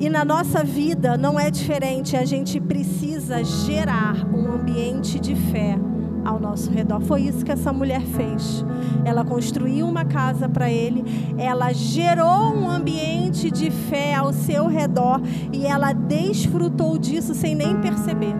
E 0.00 0.10
na 0.10 0.24
nossa 0.24 0.64
vida 0.64 1.16
não 1.16 1.38
é 1.38 1.48
diferente, 1.48 2.16
a 2.16 2.24
gente 2.24 2.60
precisa 2.60 3.44
gerar 3.44 4.26
um 4.34 4.52
ambiente 4.52 5.20
de 5.20 5.36
fé 5.36 5.78
ao 6.24 6.40
nosso 6.40 6.70
redor. 6.70 7.00
Foi 7.00 7.22
isso 7.22 7.44
que 7.44 7.52
essa 7.52 7.72
mulher 7.72 8.00
fez. 8.00 8.64
Ela 9.04 9.24
construiu 9.24 9.86
uma 9.86 10.04
casa 10.04 10.48
para 10.48 10.70
ele, 10.70 11.04
ela 11.36 11.72
gerou 11.72 12.54
um 12.54 12.68
ambiente 12.70 13.50
de 13.50 13.70
fé 13.70 14.14
ao 14.14 14.32
seu 14.32 14.66
redor 14.66 15.20
e 15.52 15.66
ela 15.66 15.92
desfrutou 15.92 16.98
disso 16.98 17.34
sem 17.34 17.54
nem 17.54 17.80
perceber. 17.80 18.34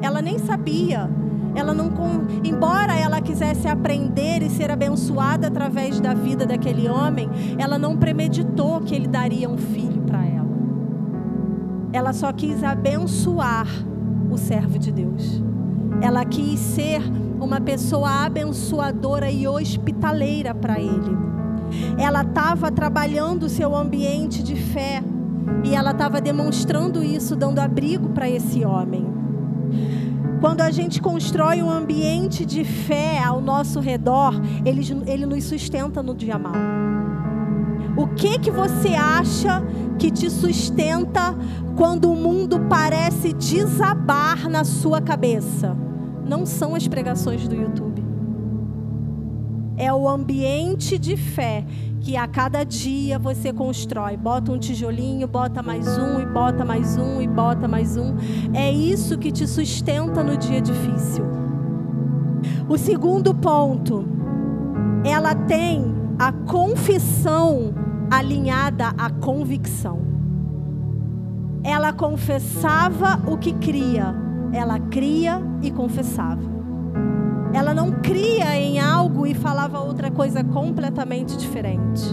Ela 0.00 0.22
nem 0.22 0.38
sabia 0.38 1.10
ela 1.58 1.74
não, 1.74 1.90
embora 2.44 2.94
ela 2.94 3.20
quisesse 3.20 3.66
aprender 3.66 4.42
e 4.42 4.50
ser 4.50 4.70
abençoada 4.70 5.48
através 5.48 5.98
da 6.00 6.14
vida 6.14 6.46
daquele 6.46 6.88
homem, 6.88 7.28
ela 7.58 7.78
não 7.78 7.96
premeditou 7.96 8.80
que 8.80 8.94
ele 8.94 9.08
daria 9.08 9.48
um 9.48 9.58
filho 9.58 10.02
para 10.02 10.24
ela. 10.24 10.48
Ela 11.92 12.12
só 12.12 12.32
quis 12.32 12.62
abençoar 12.62 13.66
o 14.30 14.36
servo 14.36 14.78
de 14.78 14.92
Deus. 14.92 15.42
Ela 16.00 16.24
quis 16.24 16.58
ser 16.58 17.02
uma 17.40 17.60
pessoa 17.60 18.24
abençoadora 18.24 19.30
e 19.30 19.46
hospitaleira 19.46 20.54
para 20.54 20.78
ele. 20.80 21.16
Ela 21.98 22.22
estava 22.22 22.70
trabalhando 22.70 23.44
o 23.44 23.48
seu 23.48 23.74
ambiente 23.74 24.42
de 24.42 24.56
fé 24.56 25.02
e 25.64 25.74
ela 25.74 25.90
estava 25.90 26.20
demonstrando 26.20 27.02
isso, 27.02 27.36
dando 27.36 27.58
abrigo 27.58 28.08
para 28.10 28.28
esse 28.28 28.64
homem. 28.64 29.06
Quando 30.40 30.60
a 30.60 30.70
gente 30.70 31.00
constrói 31.00 31.62
um 31.62 31.70
ambiente 31.70 32.44
de 32.44 32.64
fé 32.64 33.22
ao 33.22 33.40
nosso 33.40 33.80
redor, 33.80 34.34
ele, 34.64 34.82
ele 35.06 35.26
nos 35.26 35.44
sustenta 35.44 36.02
no 36.02 36.14
dia 36.14 36.38
mal. 36.38 36.54
O 37.96 38.06
que 38.08 38.38
que 38.38 38.50
você 38.50 38.94
acha 38.94 39.60
que 39.98 40.10
te 40.10 40.30
sustenta 40.30 41.36
quando 41.76 42.10
o 42.10 42.16
mundo 42.16 42.60
parece 42.68 43.32
desabar 43.32 44.48
na 44.48 44.62
sua 44.62 45.00
cabeça? 45.00 45.76
Não 46.24 46.46
são 46.46 46.74
as 46.74 46.86
pregações 46.86 47.48
do 47.48 47.54
YouTube. 47.54 48.04
É 49.76 49.92
o 49.92 50.08
ambiente 50.08 50.98
de 50.98 51.16
fé 51.16 51.64
que 52.00 52.16
a 52.16 52.26
cada 52.28 52.64
dia 52.64 53.18
você 53.18 53.52
constrói. 53.52 54.16
Bota 54.16 54.52
um 54.52 54.58
tijolinho, 54.58 55.26
bota 55.26 55.62
mais 55.62 55.86
um, 55.98 56.20
e 56.20 56.26
bota 56.26 56.64
mais 56.64 56.96
um, 56.96 57.20
e 57.20 57.26
bota 57.26 57.66
mais 57.66 57.96
um. 57.96 58.14
É 58.54 58.70
isso 58.70 59.18
que 59.18 59.32
te 59.32 59.46
sustenta 59.46 60.22
no 60.22 60.36
dia 60.36 60.60
difícil. 60.60 61.24
O 62.68 62.76
segundo 62.76 63.34
ponto, 63.34 64.04
ela 65.04 65.34
tem 65.34 65.84
a 66.18 66.32
confissão 66.32 67.74
alinhada 68.10 68.94
à 68.96 69.10
convicção. 69.10 70.00
Ela 71.62 71.92
confessava 71.92 73.20
o 73.30 73.36
que 73.36 73.52
cria, 73.52 74.14
ela 74.52 74.78
cria 74.78 75.42
e 75.62 75.70
confessava. 75.70 76.58
Ela 77.52 77.74
não 77.74 77.92
cria 77.92 78.56
em 78.56 78.78
algo 78.78 79.26
e 79.26 79.34
falava 79.34 79.80
outra 79.80 80.10
coisa 80.10 80.44
completamente 80.44 81.36
diferente. 81.36 82.04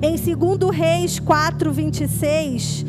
Em 0.00 0.16
2 0.16 0.76
Reis 0.76 1.18
4, 1.18 1.72
26, 1.72 2.86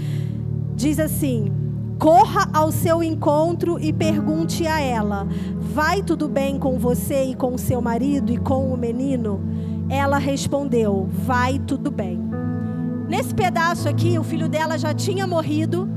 diz 0.76 1.00
assim: 1.00 1.52
Corra 1.98 2.50
ao 2.54 2.72
seu 2.72 3.02
encontro 3.02 3.80
e 3.80 3.92
pergunte 3.92 4.68
a 4.68 4.80
ela: 4.80 5.28
Vai 5.74 6.04
tudo 6.04 6.28
bem 6.28 6.60
com 6.60 6.78
você 6.78 7.26
e 7.26 7.36
com 7.36 7.58
seu 7.58 7.82
marido 7.82 8.32
e 8.32 8.38
com 8.38 8.72
o 8.74 8.78
menino? 8.78 9.42
Ela 9.90 10.18
respondeu: 10.18 11.08
Vai 11.26 11.60
tudo 11.60 11.92
bem. 11.92 12.20
Nesse 13.08 13.34
pedaço 13.34 13.88
aqui, 13.88 14.18
o 14.18 14.24
filho 14.24 14.50
dela 14.50 14.78
já 14.78 14.94
tinha 14.94 15.28
morrido, 15.28 15.88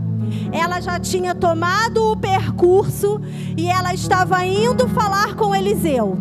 ela 0.52 0.80
já 0.80 1.00
tinha 1.00 1.34
tomado 1.34 2.12
o 2.12 2.16
percurso 2.16 3.20
e 3.56 3.68
ela 3.68 3.94
estava 3.94 4.44
indo 4.44 4.86
falar 4.88 5.34
com 5.34 5.54
Eliseu. 5.54 6.18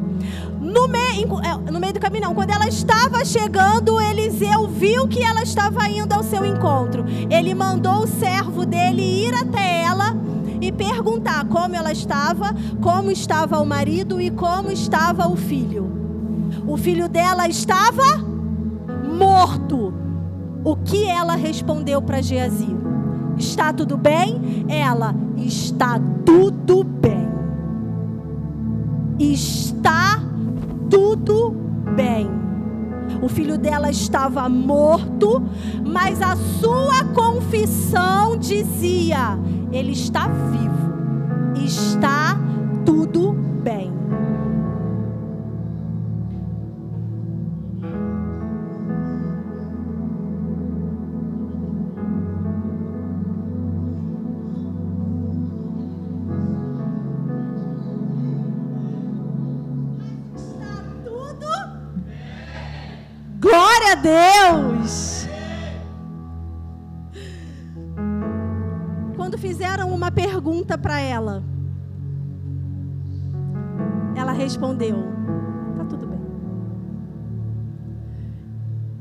No, 0.62 0.88
meio, 0.88 1.40
é, 1.42 1.72
no 1.72 1.80
meio 1.80 1.94
do 1.94 2.00
caminho, 2.00 2.26
não. 2.26 2.36
Quando 2.36 2.52
ela 2.52 2.68
estava 2.68 3.24
chegando, 3.24 4.00
Eliseu 4.02 4.68
viu 4.68 5.08
que 5.08 5.24
ela 5.24 5.44
estava 5.44 5.88
indo 5.88 6.14
ao 6.14 6.24
seu 6.24 6.46
encontro. 6.46 7.06
Ele 7.30 7.54
mandou 7.54 8.04
o 8.04 8.08
servo 8.08 8.66
dele 8.66 9.02
ir 9.02 9.34
até 9.34 9.84
ela 9.84 10.16
e 10.62 10.72
perguntar 10.72 11.46
como 11.46 11.76
ela 11.76 11.92
estava, 11.92 12.54
como 12.82 13.12
estava 13.12 13.60
o 13.60 13.66
marido 13.66 14.20
e 14.20 14.30
como 14.30 14.72
estava 14.72 15.28
o 15.28 15.36
filho. 15.36 15.97
O 16.68 16.76
filho 16.76 17.08
dela 17.08 17.48
estava 17.48 18.18
morto. 19.18 19.94
O 20.66 20.76
que 20.76 21.06
ela 21.06 21.36
respondeu 21.36 22.02
para 22.02 22.22
Geazi? 22.22 22.76
Está 23.38 23.72
tudo 23.72 23.96
bem? 23.96 24.66
Ela 24.68 25.16
está 25.38 25.98
tudo 26.26 26.84
bem. 26.84 27.26
Está 29.18 30.22
tudo 30.90 31.56
bem. 31.96 32.30
O 33.22 33.30
filho 33.30 33.58
dela 33.58 33.90
estava 33.90 34.50
morto, 34.50 35.42
mas 35.86 36.22
a 36.22 36.36
sua 36.36 37.06
confissão 37.16 38.36
dizia: 38.36 39.40
ele 39.72 39.94
está 39.94 40.28
vivo. 40.28 41.64
Está 41.64 42.38
tudo 42.86 43.32
bem. 43.64 43.97
Glória 63.88 63.92
a 63.92 63.96
Deus! 63.96 65.28
Quando 69.16 69.38
fizeram 69.38 69.94
uma 69.94 70.12
pergunta 70.12 70.78
para 70.78 71.00
ela, 71.00 71.42
ela 74.14 74.34
respondeu: 74.34 74.98
Tá 75.78 75.86
tudo 75.86 76.06
bem. 76.06 76.20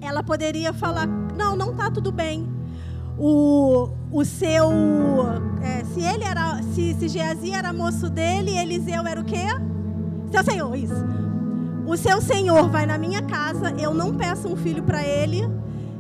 Ela 0.01 0.23
poderia 0.23 0.73
falar: 0.73 1.09
Não, 1.37 1.57
não 1.57 1.75
tá 1.75 1.91
tudo 1.91 2.13
bem. 2.13 2.47
O, 3.19 3.89
o 4.13 4.25
seu. 4.25 4.71
É, 5.63 5.83
se 5.85 6.01
ele 6.01 6.23
era. 6.23 6.63
Se, 6.63 6.95
se 6.95 7.09
Geazi 7.09 7.51
era 7.51 7.73
moço 7.73 8.09
dele, 8.09 8.57
Eliseu 8.57 9.05
era 9.05 9.21
o 9.21 9.25
quê? 9.25 9.47
Seu 10.31 10.45
senhor, 10.45 10.77
isso. 10.77 11.26
O 11.87 11.97
seu 11.97 12.21
senhor 12.21 12.69
vai 12.69 12.85
na 12.85 12.99
minha 12.99 13.23
casa, 13.23 13.71
eu 13.79 13.95
não 13.95 14.13
peço 14.13 14.49
um 14.49 14.57
filho 14.57 14.83
para 14.83 15.07
ele, 15.07 15.49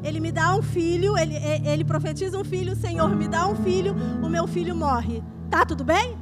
ele 0.03 0.19
me 0.19 0.33
dá 0.33 0.55
um 0.57 0.63
filho, 0.63 1.17
ele, 1.17 1.37
ele 1.65 1.85
profetiza 1.85 2.39
um 2.39 2.45
filho, 2.45 2.73
o 2.73 2.77
Senhor 2.77 3.09
me 3.15 3.27
dá 3.27 3.47
um 3.49 3.55
filho, 3.57 3.95
o 4.23 4.29
meu 4.29 4.47
filho 4.47 4.75
morre. 4.75 5.23
Tá 5.51 5.65
tudo 5.65 5.85
bem? 5.85 6.17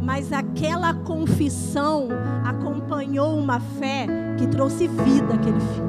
Mas 0.00 0.32
aquela 0.32 0.94
confissão 0.94 2.08
acompanhou 2.44 3.36
uma 3.38 3.60
fé 3.60 4.06
que 4.38 4.46
trouxe 4.46 4.88
vida 4.88 5.34
àquele 5.34 5.60
filho. 5.60 5.88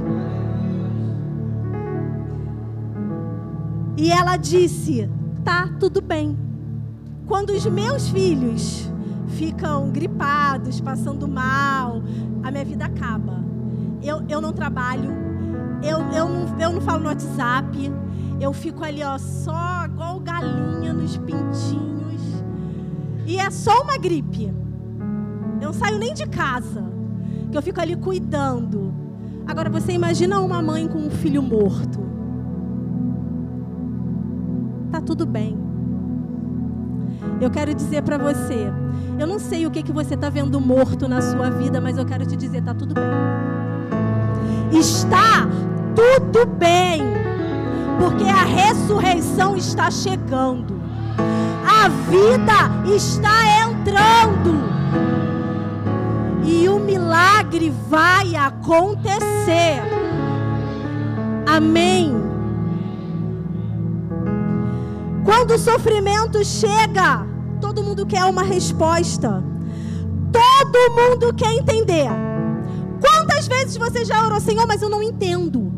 E 3.97 4.11
ela 4.11 4.37
disse: 4.37 5.09
Tá 5.43 5.69
tudo 5.79 6.01
bem. 6.01 6.37
Quando 7.27 7.51
os 7.51 7.65
meus 7.65 8.09
filhos 8.09 8.91
ficam 9.29 9.89
gripados, 9.91 10.81
passando 10.81 11.27
mal, 11.27 12.01
a 12.43 12.51
minha 12.51 12.65
vida 12.65 12.85
acaba. 12.85 13.43
Eu, 14.01 14.23
eu 14.27 14.41
não 14.41 14.53
trabalho, 14.53 15.11
eu, 15.83 15.99
eu, 16.11 16.29
não, 16.29 16.59
eu 16.59 16.71
não 16.73 16.81
falo 16.81 17.03
no 17.03 17.09
WhatsApp, 17.09 17.91
eu 18.39 18.53
fico 18.53 18.83
ali, 18.83 19.03
ó, 19.03 19.17
só 19.17 19.85
igual 19.85 20.19
galinha 20.19 20.93
nos 20.93 21.17
pintinhos. 21.17 22.21
E 23.25 23.37
é 23.37 23.49
só 23.49 23.81
uma 23.81 23.97
gripe. 23.97 24.45
Eu 25.61 25.67
não 25.67 25.73
saio 25.73 25.99
nem 25.99 26.13
de 26.13 26.25
casa, 26.25 26.83
que 27.51 27.57
eu 27.57 27.61
fico 27.61 27.79
ali 27.81 27.95
cuidando. 27.95 28.93
Agora 29.45 29.69
você 29.69 29.91
imagina 29.91 30.39
uma 30.39 30.61
mãe 30.61 30.87
com 30.87 30.99
um 30.99 31.09
filho 31.09 31.41
morto. 31.41 31.99
Tá 34.91 35.01
tudo 35.01 35.25
bem. 35.25 35.68
Eu 37.41 37.49
quero 37.49 37.73
dizer 37.73 38.01
para 38.01 38.17
você, 38.17 38.71
eu 39.17 39.25
não 39.25 39.39
sei 39.39 39.65
o 39.65 39.71
que, 39.71 39.81
que 39.81 39.91
você 39.91 40.15
está 40.15 40.29
vendo 40.29 40.59
morto 40.59 41.07
na 41.07 41.21
sua 41.21 41.49
vida, 41.49 41.79
mas 41.79 41.97
eu 41.97 42.05
quero 42.05 42.25
te 42.25 42.35
dizer, 42.35 42.59
está 42.59 42.73
tudo 42.73 42.93
bem. 42.93 44.79
Está 44.79 45.47
tudo 45.95 46.45
bem, 46.45 47.01
porque 47.97 48.23
a 48.25 48.43
ressurreição 48.43 49.55
está 49.55 49.89
chegando, 49.89 50.79
a 51.65 51.87
vida 51.89 52.93
está 52.95 53.31
entrando, 53.63 54.69
e 56.45 56.69
o 56.69 56.79
milagre 56.79 57.73
vai 57.89 58.35
acontecer. 58.35 59.81
Amém. 61.47 62.15
Quando 65.25 65.51
o 65.51 65.59
sofrimento 65.59 66.43
chega, 66.43 67.28
todo 67.59 67.83
mundo 67.83 68.05
quer 68.05 68.23
uma 68.25 68.43
resposta. 68.43 69.43
Todo 70.31 70.91
mundo 70.95 71.33
quer 71.33 71.53
entender. 71.53 72.07
Quantas 73.01 73.47
vezes 73.47 73.77
você 73.77 74.05
já 74.05 74.25
orou, 74.25 74.39
Senhor, 74.39 74.65
mas 74.67 74.81
eu 74.81 74.89
não 74.89 75.01
entendo. 75.01 75.71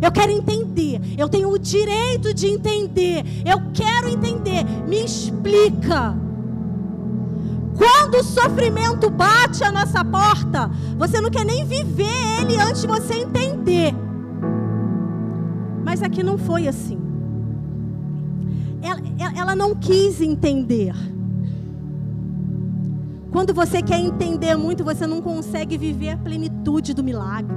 Eu 0.00 0.10
quero 0.10 0.32
entender. 0.32 1.00
Eu 1.16 1.28
tenho 1.28 1.50
o 1.50 1.58
direito 1.58 2.34
de 2.34 2.46
entender. 2.46 3.24
Eu 3.44 3.60
quero 3.72 4.08
entender. 4.08 4.64
Me 4.86 5.04
explica. 5.04 6.16
Quando 7.76 8.16
o 8.16 8.24
sofrimento 8.24 9.10
bate 9.10 9.64
a 9.64 9.72
nossa 9.72 10.04
porta, 10.04 10.70
você 10.98 11.20
não 11.20 11.30
quer 11.30 11.44
nem 11.44 11.64
viver 11.64 12.40
ele 12.40 12.60
antes 12.60 12.82
de 12.82 12.86
você 12.86 13.14
entender. 13.14 13.94
Mas 15.84 16.02
aqui 16.02 16.22
não 16.22 16.38
foi 16.38 16.68
assim 16.68 17.01
ela 19.18 19.54
não 19.54 19.74
quis 19.74 20.20
entender. 20.20 20.94
Quando 23.32 23.54
você 23.54 23.80
quer 23.80 23.98
entender 23.98 24.54
muito, 24.56 24.84
você 24.84 25.06
não 25.06 25.22
consegue 25.22 25.78
viver 25.78 26.10
a 26.10 26.16
plenitude 26.18 26.92
do 26.92 27.02
milagre. 27.02 27.56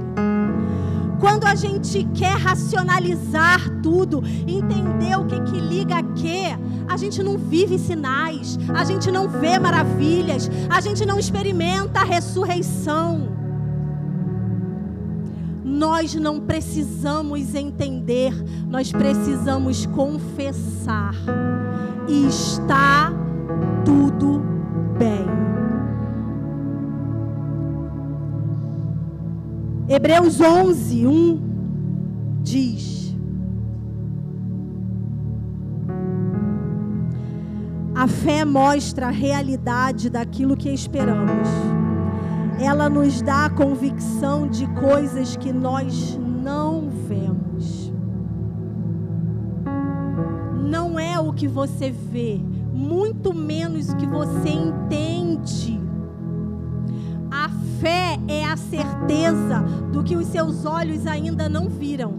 Quando 1.20 1.44
a 1.44 1.54
gente 1.54 2.04
quer 2.14 2.36
racionalizar 2.36 3.80
tudo, 3.82 4.22
entender 4.46 5.18
o 5.18 5.26
que, 5.26 5.40
que 5.42 5.60
liga 5.60 5.96
a 5.96 6.02
quê, 6.02 6.56
a 6.88 6.96
gente 6.96 7.22
não 7.22 7.36
vive 7.36 7.78
sinais, 7.78 8.58
a 8.74 8.84
gente 8.84 9.10
não 9.10 9.28
vê 9.28 9.58
maravilhas, 9.58 10.50
a 10.70 10.80
gente 10.80 11.04
não 11.04 11.18
experimenta 11.18 12.00
a 12.00 12.04
ressurreição. 12.04 13.28
Nós 15.62 16.14
não 16.14 16.40
precisamos 16.40 17.54
entender, 17.54 18.32
nós 18.66 18.92
precisamos 18.92 19.84
confessar. 19.86 21.14
E 22.08 22.26
está 22.26 23.12
tudo 23.84 24.40
bem. 24.98 25.26
Hebreus 29.88 30.40
11, 30.40 31.06
1 31.06 31.40
diz: 32.42 33.16
A 37.94 38.06
fé 38.06 38.44
mostra 38.44 39.06
a 39.06 39.10
realidade 39.10 40.10
daquilo 40.10 40.56
que 40.56 40.68
esperamos. 40.68 41.48
Ela 42.60 42.88
nos 42.88 43.20
dá 43.20 43.46
a 43.46 43.50
convicção 43.50 44.46
de 44.48 44.66
coisas 44.74 45.36
que 45.36 45.52
nós 45.52 46.16
não 46.18 46.25
que 51.36 51.46
você 51.46 51.90
vê, 51.90 52.40
muito 52.72 53.32
menos 53.32 53.90
o 53.90 53.96
que 53.96 54.06
você 54.06 54.48
entende 54.48 55.86
Fé 57.80 58.18
é 58.26 58.44
a 58.44 58.56
certeza 58.56 59.60
do 59.92 60.02
que 60.02 60.16
os 60.16 60.26
seus 60.28 60.64
olhos 60.64 61.06
ainda 61.06 61.48
não 61.48 61.68
viram, 61.68 62.14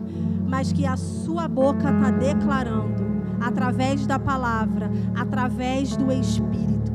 mas 0.48 0.72
que 0.72 0.86
a 0.86 0.96
sua 0.96 1.48
boca 1.48 1.90
está 1.90 2.12
declarando 2.12 3.06
através 3.42 4.06
da 4.06 4.20
palavra, 4.20 4.92
através 5.16 5.96
do 5.98 6.12
Espírito. 6.12 6.92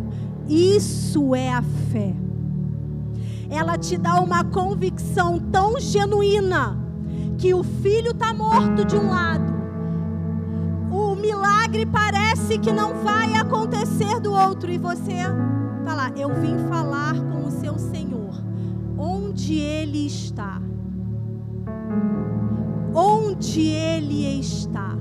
Isso 0.49 1.35
é 1.35 1.53
a 1.53 1.63
fé. 1.91 2.15
Ela 3.51 3.77
te 3.77 3.99
dá 3.99 4.21
uma 4.21 4.45
convicção 4.45 5.39
tão 5.39 5.79
genuína 5.81 6.79
que 7.39 7.53
o 7.53 7.63
filho 7.63 8.13
está 8.13 8.33
morto 8.33 8.85
de 8.85 8.97
um 8.97 9.11
lado, 9.11 9.52
milagre 11.23 11.87
parece 11.87 12.59
que 12.59 12.73
não 12.73 12.95
vai 12.95 13.35
acontecer 13.35 14.19
do 14.19 14.33
outro 14.33 14.71
e 14.73 14.77
você 14.77 15.13
está 15.13 15.95
lá. 15.95 16.11
Eu 16.17 16.29
vim 16.35 16.59
falar 16.69 17.15
com 17.15 17.47
o 17.47 17.51
seu 17.51 17.79
Senhor 17.79 18.35
onde 18.99 19.55
Ele 19.55 20.05
está. 20.05 20.61
Onde 22.93 23.61
Ele 23.61 24.41
está. 24.41 24.99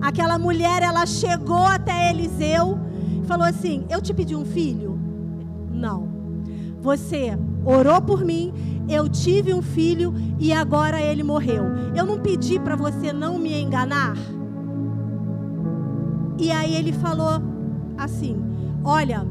Aquela 0.00 0.36
mulher, 0.36 0.82
ela 0.82 1.06
chegou 1.06 1.64
até 1.64 2.10
Eliseu 2.10 2.76
e 3.22 3.26
falou 3.26 3.46
assim: 3.46 3.86
Eu 3.88 4.02
te 4.02 4.12
pedi 4.12 4.34
um 4.34 4.44
filho? 4.44 4.98
Não. 5.70 6.08
Você 6.82 7.38
orou 7.64 8.02
por 8.02 8.24
mim, 8.24 8.52
eu 8.88 9.08
tive 9.08 9.54
um 9.54 9.62
filho 9.62 10.12
e 10.40 10.52
agora 10.52 11.00
ele 11.00 11.22
morreu. 11.22 11.64
Eu 11.94 12.04
não 12.04 12.18
pedi 12.18 12.58
para 12.58 12.74
você 12.74 13.12
não 13.12 13.38
me 13.38 13.60
enganar? 13.60 14.16
E 16.40 16.50
aí 16.50 16.74
ele 16.74 16.90
falou 16.90 17.42
assim: 17.98 18.34
Olha, 18.82 19.26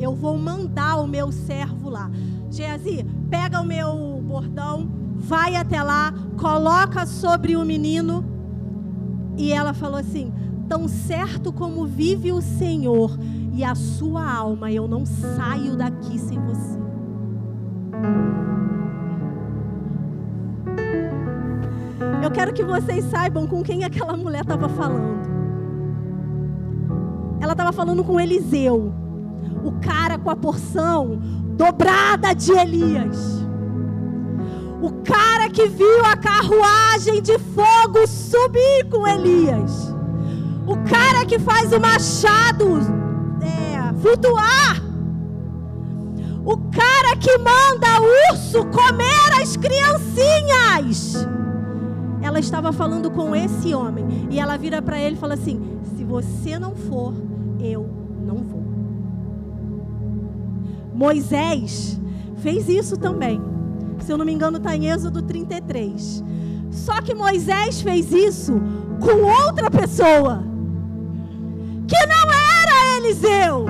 eu 0.00 0.14
vou 0.14 0.38
mandar 0.38 0.96
o 0.96 1.06
meu 1.06 1.30
servo 1.30 1.90
lá. 1.90 2.10
Geazi, 2.50 3.04
pega 3.28 3.60
o 3.60 3.64
meu 3.64 4.22
bordão, 4.26 4.88
vai 5.16 5.54
até 5.54 5.82
lá, 5.82 6.14
coloca 6.38 7.04
sobre 7.04 7.56
o 7.56 7.64
menino. 7.64 8.24
E 9.36 9.52
ela 9.52 9.74
falou 9.74 9.98
assim: 9.98 10.32
Tão 10.66 10.88
certo 10.88 11.52
como 11.52 11.84
vive 11.84 12.32
o 12.32 12.40
Senhor 12.40 13.18
e 13.52 13.62
a 13.62 13.74
sua 13.74 14.26
alma, 14.26 14.72
eu 14.72 14.88
não 14.88 15.04
saio 15.04 15.76
daqui 15.76 16.18
sem 16.18 16.40
você. 16.40 16.78
Eu 22.24 22.30
quero 22.30 22.52
que 22.54 22.64
vocês 22.64 23.04
saibam 23.04 23.46
com 23.46 23.62
quem 23.62 23.84
aquela 23.84 24.16
mulher 24.16 24.40
estava 24.40 24.70
falando. 24.70 25.35
Ela 27.40 27.52
estava 27.52 27.72
falando 27.72 28.02
com 28.02 28.18
Eliseu, 28.18 28.92
o 29.64 29.72
cara 29.80 30.18
com 30.18 30.30
a 30.30 30.36
porção 30.36 31.18
dobrada 31.56 32.34
de 32.34 32.52
Elias. 32.52 33.46
O 34.80 34.92
cara 35.02 35.48
que 35.48 35.66
viu 35.66 36.04
a 36.04 36.16
carruagem 36.16 37.22
de 37.22 37.38
fogo 37.38 38.06
subir 38.06 38.88
com 38.90 39.06
Elias. 39.06 39.94
O 40.66 40.76
cara 40.88 41.24
que 41.24 41.38
faz 41.38 41.72
o 41.72 41.80
machado 41.80 42.78
é, 43.40 43.94
flutuar. 44.00 44.82
O 46.44 46.56
cara 46.70 47.16
que 47.16 47.38
manda 47.38 48.00
o 48.00 48.32
urso 48.32 48.64
comer 48.66 49.42
as 49.42 49.56
criancinhas. 49.56 51.26
Ela 52.20 52.38
estava 52.38 52.72
falando 52.72 53.10
com 53.10 53.34
esse 53.34 53.74
homem. 53.74 54.28
E 54.30 54.38
ela 54.38 54.56
vira 54.56 54.82
para 54.82 54.98
ele 54.98 55.16
e 55.16 55.18
fala 55.18 55.34
assim: 55.34 55.75
você 56.06 56.58
não 56.58 56.74
for, 56.74 57.12
eu 57.58 57.88
não 58.24 58.36
vou. 58.36 58.62
Moisés 60.94 62.00
fez 62.36 62.68
isso 62.68 62.96
também. 62.96 63.40
Se 64.00 64.12
eu 64.12 64.16
não 64.16 64.24
me 64.24 64.32
engano, 64.32 64.58
está 64.58 64.74
em 64.76 64.88
Êxodo 64.88 65.20
33. 65.22 66.22
Só 66.70 67.00
que 67.02 67.14
Moisés 67.14 67.80
fez 67.80 68.12
isso 68.12 68.60
com 69.00 69.46
outra 69.46 69.70
pessoa, 69.70 70.44
que 71.88 72.06
não 72.06 72.32
era 72.62 72.98
Eliseu. 72.98 73.66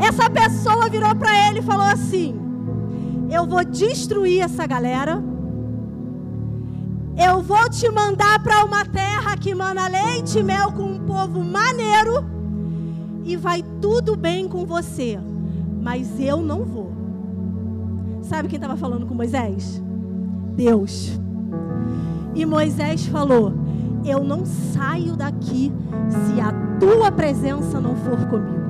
Essa 0.00 0.28
pessoa 0.30 0.88
virou 0.88 1.14
para 1.14 1.48
ele 1.48 1.58
e 1.58 1.62
falou 1.62 1.86
assim: 1.86 2.34
Eu 3.30 3.46
vou 3.46 3.64
destruir 3.64 4.40
essa 4.40 4.66
galera. 4.66 5.31
Eu 7.16 7.42
vou 7.42 7.68
te 7.68 7.90
mandar 7.90 8.42
para 8.42 8.64
uma 8.64 8.84
terra 8.84 9.36
que 9.36 9.54
mana 9.54 9.88
leite 9.88 10.38
e 10.38 10.42
mel 10.42 10.72
com 10.72 10.84
um 10.84 11.06
povo 11.06 11.42
maneiro. 11.42 12.24
E 13.24 13.36
vai 13.36 13.62
tudo 13.80 14.16
bem 14.16 14.48
com 14.48 14.64
você 14.64 15.18
mas 15.82 16.20
eu 16.20 16.40
não 16.40 16.62
vou. 16.62 16.92
Sabe 18.22 18.48
quem 18.48 18.56
estava 18.56 18.76
falando 18.76 19.04
com 19.04 19.14
Moisés? 19.14 19.82
Deus. 20.54 21.18
E 22.34 22.46
Moisés 22.46 23.04
falou: 23.06 23.52
Eu 24.04 24.22
não 24.22 24.46
saio 24.46 25.16
daqui 25.16 25.72
se 26.08 26.40
a 26.40 26.52
tua 26.78 27.10
presença 27.10 27.80
não 27.80 27.96
for 27.96 28.16
comigo. 28.28 28.62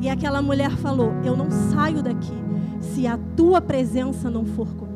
E 0.00 0.08
aquela 0.08 0.40
mulher 0.40 0.70
falou: 0.70 1.12
Eu 1.24 1.36
não 1.36 1.50
saio 1.50 2.00
daqui 2.00 2.32
se 2.80 3.04
a 3.04 3.18
tua 3.36 3.60
presença 3.60 4.30
não 4.30 4.44
for 4.44 4.68
comigo. 4.68 4.91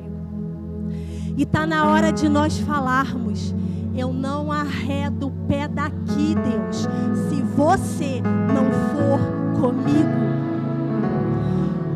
E 1.37 1.43
está 1.43 1.67
na 1.67 1.87
hora 1.87 2.11
de 2.11 2.29
nós 2.29 2.59
falarmos: 2.59 3.55
Eu 3.95 4.13
não 4.13 4.51
arredo 4.51 5.27
o 5.27 5.31
pé 5.47 5.69
daqui, 5.69 6.35
Deus, 6.35 6.89
se 7.29 7.43
você 7.55 8.23
não 8.23 8.71
for 8.93 9.61
comigo. 9.61 10.27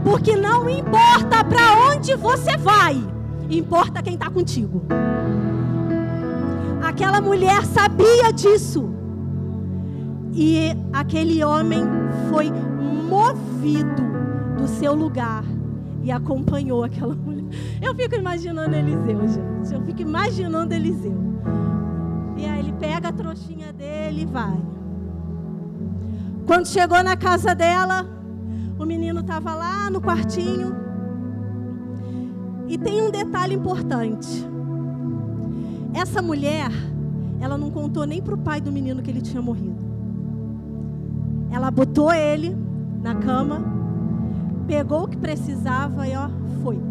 Porque 0.04 0.36
não 0.36 0.68
importa 0.68 1.42
para 1.44 1.90
onde 1.90 2.14
você 2.16 2.56
vai, 2.56 3.02
importa 3.48 4.02
quem 4.02 4.14
está 4.14 4.28
contigo. 4.28 4.82
Aquela 6.82 7.20
mulher 7.20 7.64
sabia 7.64 8.32
disso. 8.32 8.90
E 10.32 10.76
aquele 10.92 11.42
homem 11.42 11.82
foi 12.28 12.50
movido 13.08 14.02
do 14.56 14.66
seu 14.68 14.94
lugar 14.94 15.44
e 16.02 16.10
acompanhou 16.10 16.84
aquela 16.84 17.14
mulher. 17.14 17.39
Eu 17.80 17.94
fico 17.94 18.14
imaginando 18.14 18.74
Eliseu, 18.74 19.28
gente. 19.28 19.74
Eu 19.74 19.80
fico 19.82 20.02
imaginando 20.02 20.74
Eliseu. 20.74 21.18
E 22.36 22.44
aí 22.46 22.58
ele 22.58 22.72
pega 22.72 23.08
a 23.08 23.12
trouxinha 23.12 23.72
dele 23.72 24.22
e 24.22 24.26
vai. 24.26 24.58
Quando 26.46 26.66
chegou 26.66 27.02
na 27.02 27.16
casa 27.16 27.54
dela, 27.54 28.06
o 28.78 28.84
menino 28.84 29.20
estava 29.20 29.54
lá 29.54 29.90
no 29.90 30.00
quartinho. 30.00 30.74
E 32.68 32.78
tem 32.78 33.02
um 33.02 33.10
detalhe 33.10 33.54
importante. 33.54 34.46
Essa 35.92 36.22
mulher, 36.22 36.70
ela 37.40 37.58
não 37.58 37.70
contou 37.70 38.06
nem 38.06 38.22
para 38.22 38.34
o 38.34 38.38
pai 38.38 38.60
do 38.60 38.70
menino 38.70 39.02
que 39.02 39.10
ele 39.10 39.20
tinha 39.20 39.42
morrido. 39.42 39.78
Ela 41.50 41.70
botou 41.70 42.12
ele 42.12 42.56
na 43.02 43.16
cama, 43.16 43.62
pegou 44.66 45.04
o 45.04 45.08
que 45.08 45.16
precisava 45.16 46.06
e 46.06 46.14
ó, 46.14 46.28
foi. 46.62 46.89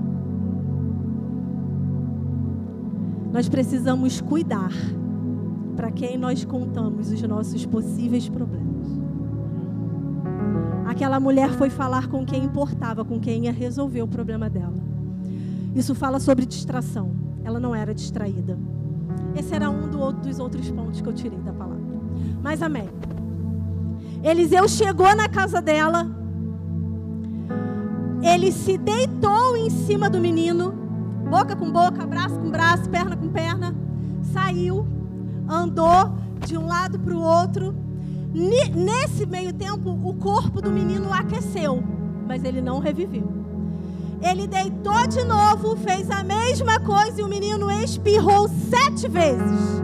Nós 3.32 3.48
precisamos 3.48 4.20
cuidar 4.22 4.72
para 5.76 5.92
quem 5.92 6.18
nós 6.18 6.44
contamos 6.44 7.12
os 7.12 7.22
nossos 7.22 7.66
possíveis 7.66 8.28
problemas. 8.28 8.88
Aquela 10.86 11.20
mulher 11.20 11.52
foi 11.52 11.70
falar 11.70 12.08
com 12.08 12.26
quem 12.26 12.44
importava, 12.44 13.06
com 13.06 13.20
quem 13.20 13.46
ia 13.46 13.52
resolver 13.52 14.02
o 14.02 14.08
problema 14.08 14.50
dela. 14.50 14.74
Isso 15.76 15.94
fala 15.94 16.20
sobre 16.20 16.46
distração. 16.46 17.12
Ela 17.44 17.60
não 17.60 17.74
era 17.76 17.94
distraída. 17.94 18.58
Esse 19.36 19.54
era 19.54 19.70
um 19.70 19.88
do 19.88 20.00
outro, 20.00 20.22
dos 20.24 20.40
outros 20.40 20.70
pontos 20.72 21.00
que 21.00 21.08
eu 21.08 21.14
tirei 21.14 21.40
da 21.40 21.54
palavra. 21.54 21.80
Mas 22.42 22.62
amém. 22.62 22.90
Eliseu 24.24 24.68
chegou 24.68 25.16
na 25.16 25.30
casa 25.30 25.62
dela. 25.62 26.08
Ele 28.22 28.52
se 28.52 28.78
deitou 28.78 29.56
em 29.56 29.70
cima 29.70 30.10
do 30.10 30.20
menino, 30.20 30.74
boca 31.30 31.56
com 31.56 31.72
boca, 31.72 32.06
braço 32.08 32.40
com 32.40 32.50
braço, 32.50 32.90
perna 32.90 33.16
com 33.16 33.30
perna. 33.30 33.76
Saiu, 34.34 34.86
andou 35.48 36.12
de 36.46 36.58
um 36.58 36.66
lado 36.66 37.00
para 37.00 37.14
o 37.14 37.22
outro. 37.22 37.76
Nesse 38.34 39.26
meio 39.26 39.54
tempo, 39.54 39.90
o 39.90 40.14
corpo 40.16 40.62
do 40.62 40.72
menino 40.72 41.14
aqueceu, 41.14 41.84
mas 42.28 42.44
ele 42.44 42.62
não 42.62 42.80
reviveu. 42.80 43.32
Ele 44.22 44.48
deitou 44.48 45.08
de 45.08 45.24
novo, 45.24 45.78
fez 45.78 46.10
a 46.12 46.24
mesma 46.24 46.80
coisa 46.80 47.22
e 47.22 47.24
o 47.24 47.28
menino 47.28 47.72
espirrou 47.72 48.50
sete 48.70 49.08
vezes. 49.08 49.82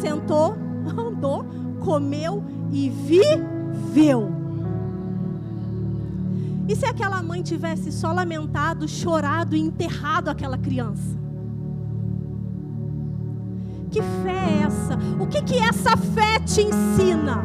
Sentou, 0.00 0.56
andou, 0.96 1.44
comeu 1.80 2.44
e 2.70 2.88
viveu. 2.88 4.35
E 6.68 6.74
se 6.74 6.84
aquela 6.84 7.22
mãe 7.22 7.42
tivesse 7.42 7.92
só 7.92 8.12
lamentado, 8.12 8.88
chorado 8.88 9.54
e 9.54 9.60
enterrado 9.60 10.28
aquela 10.28 10.58
criança? 10.58 11.16
Que 13.90 14.02
fé 14.02 14.30
é 14.30 14.62
essa? 14.64 14.98
O 15.20 15.26
que 15.26 15.42
que 15.42 15.58
essa 15.58 15.96
fé 15.96 16.40
te 16.40 16.62
ensina? 16.62 17.42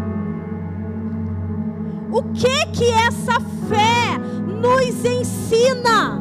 O 2.11 2.23
que 2.33 2.65
que 2.73 2.89
essa 2.89 3.39
fé 3.69 4.17
nos 4.45 5.05
ensina? 5.05 6.19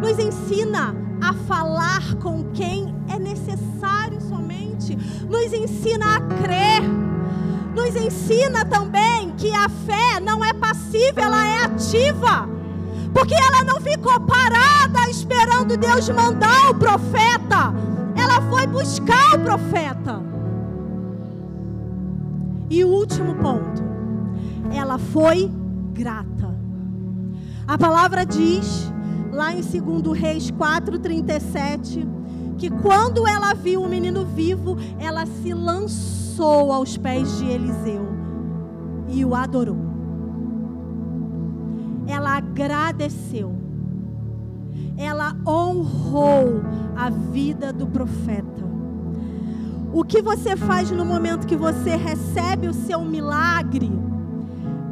Nos 0.00 0.18
ensina 0.18 0.94
a 1.20 1.32
falar 1.32 2.14
com 2.16 2.44
quem 2.52 2.94
é 3.08 3.18
necessário 3.18 4.20
somente, 4.20 4.96
nos 5.28 5.52
ensina 5.52 6.16
a 6.16 6.20
crer, 6.20 6.82
nos 7.74 7.96
ensina 7.96 8.64
também 8.64 9.30
que 9.36 9.50
a 9.54 9.68
fé 9.68 10.20
não 10.20 10.44
é 10.44 10.52
passiva, 10.52 11.20
ela 11.20 11.46
é 11.46 11.64
ativa. 11.64 12.48
Porque 13.12 13.34
ela 13.34 13.64
não 13.64 13.80
ficou 13.80 14.18
parada 14.20 15.08
esperando 15.10 15.76
Deus 15.76 16.08
mandar 16.08 16.70
o 16.70 16.74
profeta. 16.74 17.74
Ela 18.14 18.40
foi 18.50 18.66
buscar 18.66 19.34
o 19.34 19.40
profeta. 19.40 20.22
E 22.70 22.84
o 22.84 22.88
último 22.88 23.34
ponto, 23.34 23.82
ela 24.74 24.98
foi 24.98 25.50
grata. 25.92 26.56
A 27.66 27.76
palavra 27.76 28.24
diz, 28.24 28.90
lá 29.30 29.52
em 29.52 29.60
2 29.60 30.18
Reis 30.18 30.50
4,37, 30.50 32.06
que 32.56 32.70
quando 32.70 33.26
ela 33.26 33.52
viu 33.54 33.82
o 33.82 33.88
menino 33.88 34.24
vivo, 34.24 34.76
ela 34.98 35.26
se 35.26 35.52
lançou 35.52 36.21
aos 36.44 36.96
pés 36.96 37.38
de 37.38 37.46
Eliseu 37.46 38.06
e 39.08 39.24
o 39.24 39.34
adorou. 39.34 39.78
Ela 42.06 42.36
agradeceu. 42.36 43.54
Ela 44.96 45.36
honrou 45.46 46.62
a 46.96 47.10
vida 47.10 47.72
do 47.72 47.86
profeta. 47.86 48.62
O 49.92 50.04
que 50.04 50.22
você 50.22 50.56
faz 50.56 50.90
no 50.90 51.04
momento 51.04 51.46
que 51.46 51.56
você 51.56 51.96
recebe 51.96 52.68
o 52.68 52.74
seu 52.74 53.02
milagre 53.02 53.90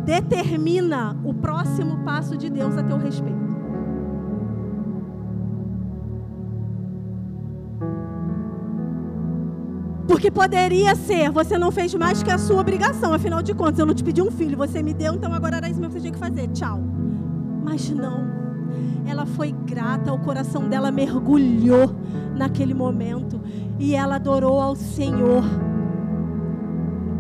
determina 0.05 1.17
o 1.25 1.33
próximo 1.33 1.99
passo 2.05 2.37
de 2.37 2.51
Deus 2.51 2.77
a 2.77 2.83
teu 2.83 2.99
respeito. 2.99 3.50
Porque 10.11 10.29
poderia 10.29 10.97
ser, 10.97 11.31
você 11.31 11.57
não 11.57 11.71
fez 11.71 11.95
mais 11.95 12.21
que 12.21 12.33
a 12.33 12.37
sua 12.37 12.61
obrigação, 12.61 13.15
afinal 13.15 13.41
de 13.41 13.55
contas, 13.55 13.79
eu 13.79 13.87
não 13.87 13.95
te 13.95 14.03
pedi 14.03 14.21
um 14.21 14.29
filho, 14.29 14.57
você 14.57 14.83
me 14.83 14.93
deu, 14.93 15.15
então 15.15 15.33
agora 15.33 15.59
era 15.59 15.71
isso 15.71 15.79
mesmo 15.79 15.95
que 15.95 16.01
você 16.01 16.11
tinha 16.11 16.13
que 16.13 16.19
fazer, 16.19 16.49
tchau. 16.49 16.81
Mas 17.63 17.89
não, 17.91 18.27
ela 19.07 19.25
foi 19.25 19.53
grata, 19.53 20.13
o 20.13 20.19
coração 20.19 20.69
dela 20.69 20.91
mergulhou 20.91 21.95
naquele 22.35 22.75
momento 22.75 23.41
e 23.79 23.95
ela 23.95 24.17
adorou 24.17 24.61
ao 24.61 24.75
Senhor 24.75 25.45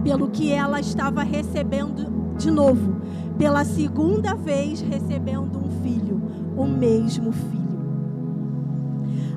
pelo 0.03 0.29
que 0.29 0.51
ela 0.51 0.81
estava 0.81 1.23
recebendo 1.23 2.35
de 2.37 2.51
novo, 2.51 2.97
pela 3.39 3.65
segunda 3.65 4.35
vez 4.35 4.81
recebendo 4.81 5.61
um 5.61 5.71
filho, 5.85 6.21
o 6.57 6.67
mesmo 6.67 7.31
filho. 7.31 7.61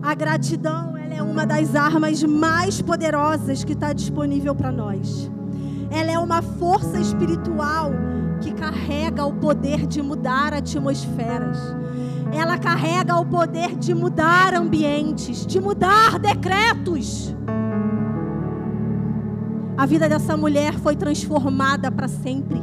A 0.01 0.15
gratidão 0.15 0.92
ela 1.13 1.19
é 1.19 1.21
uma 1.21 1.45
das 1.45 1.75
armas 1.75 2.23
mais 2.23 2.81
poderosas 2.81 3.63
que 3.63 3.73
está 3.73 3.93
disponível 3.93 4.55
para 4.55 4.71
nós. 4.71 5.29
Ela 5.91 6.11
é 6.11 6.17
uma 6.17 6.41
força 6.41 6.99
espiritual 6.99 7.91
que 8.41 8.51
carrega 8.51 9.23
o 9.23 9.33
poder 9.33 9.85
de 9.85 10.01
mudar 10.01 10.53
atmosferas. 10.53 11.59
Ela 12.31 12.57
carrega 12.57 13.15
o 13.15 13.25
poder 13.25 13.75
de 13.75 13.93
mudar 13.93 14.55
ambientes, 14.55 15.45
de 15.45 15.61
mudar 15.61 16.17
decretos. 16.17 17.35
A 19.77 19.85
vida 19.85 20.09
dessa 20.09 20.35
mulher 20.35 20.73
foi 20.79 20.95
transformada 20.95 21.91
para 21.91 22.07
sempre. 22.07 22.59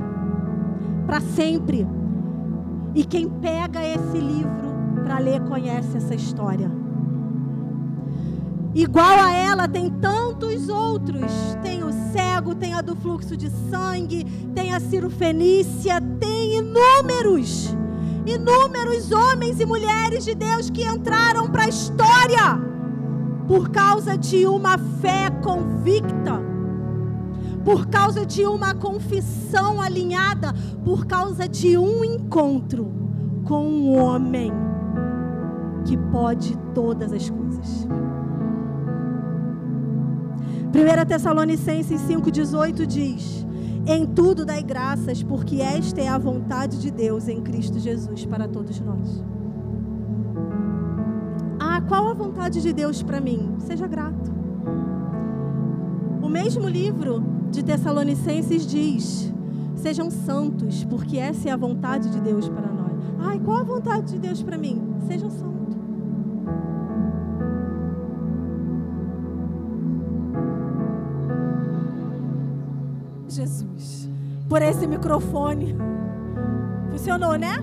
Para 1.07 1.21
sempre. 1.21 1.87
E 2.97 3.05
quem 3.05 3.29
pega 3.29 3.81
esse 3.85 4.19
livro 4.19 4.75
para 5.05 5.19
ler 5.21 5.41
conhece 5.43 5.97
essa 5.97 6.17
história. 6.17 6.90
Igual 8.75 9.19
a 9.19 9.33
ela 9.33 9.67
tem 9.67 9.91
tantos 9.91 10.69
outros. 10.69 11.33
Tem 11.63 11.83
o 11.83 11.93
cego, 12.13 12.55
tem 12.55 12.75
a 12.75 12.81
do 12.81 12.95
fluxo 12.97 13.37
de 13.37 13.51
sangue, 13.71 14.25
tem 14.55 14.73
a 14.73 14.81
cirofenícia, 14.81 16.01
tem 16.19 16.59
inúmeros, 16.59 17.75
inúmeros 18.27 19.11
homens 19.13 19.61
e 19.61 19.67
mulheres 19.67 20.25
de 20.25 20.35
Deus 20.35 20.71
que 20.71 20.85
entraram 20.85 21.49
para 21.49 21.65
a 21.65 21.69
história 21.69 22.71
por 23.47 23.71
causa 23.71 24.17
de 24.17 24.47
uma 24.47 24.79
fé 24.79 25.29
convicta, 25.43 26.41
por 27.65 27.89
causa 27.89 28.25
de 28.25 28.47
uma 28.47 28.75
confissão 28.75 29.81
alinhada, 29.81 30.55
por 30.85 31.07
causa 31.07 31.49
de 31.49 31.77
um 31.77 32.05
encontro 32.05 32.93
com 33.45 33.67
um 33.67 34.01
homem 34.01 34.53
que 35.85 35.97
pode 35.97 36.57
todas 36.75 37.13
as 37.13 37.29
coisas. 37.29 37.89
1 40.73 41.05
Tessalonicenses 41.05 42.01
5,18 42.03 42.87
diz: 42.87 43.45
Em 43.85 44.07
tudo 44.07 44.47
dai 44.47 44.63
graças, 44.63 45.21
porque 45.21 45.61
esta 45.61 46.01
é 46.01 46.07
a 46.07 46.17
vontade 46.17 46.81
de 46.81 46.93
Deus 46.93 47.27
em 47.27 47.41
Cristo 47.41 47.81
Jesus 47.81 48.25
para 48.25 48.47
todos 48.47 48.79
nós. 48.79 49.21
Ah, 51.59 51.81
qual 51.81 52.09
a 52.09 52.15
vontade 52.15 52.63
de 52.63 52.73
Deus 52.73 53.03
para 53.03 53.21
mim? 53.21 53.57
Seja 53.59 53.89
grato. 53.89 54.31
O 56.23 56.29
mesmo 56.29 56.69
livro 56.69 57.21
de 57.51 57.65
Tessalonicenses 57.65 58.65
diz: 58.65 59.35
Sejam 59.75 60.09
santos, 60.09 60.85
porque 60.85 61.19
essa 61.19 61.49
é 61.49 61.53
a 61.53 61.57
vontade 61.57 62.11
de 62.11 62.21
Deus 62.21 62.49
para 62.49 62.69
nós. 62.69 63.03
Ai, 63.19 63.41
qual 63.41 63.59
a 63.59 63.65
vontade 63.65 64.13
de 64.13 64.21
Deus 64.21 64.41
para 64.41 64.57
mim? 64.57 64.81
Sejam 65.09 65.31
santos. 65.31 65.60
Jesus, 73.41 74.07
por 74.49 74.61
esse 74.61 74.87
microfone. 74.87 75.75
Funcionou, 76.91 77.37
né? 77.37 77.55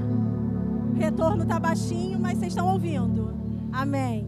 Retorno 0.96 1.44
está 1.44 1.60
baixinho, 1.60 2.20
mas 2.20 2.40
vocês 2.40 2.54
estão 2.54 2.68
ouvindo. 2.68 3.32
Amém. 3.72 4.26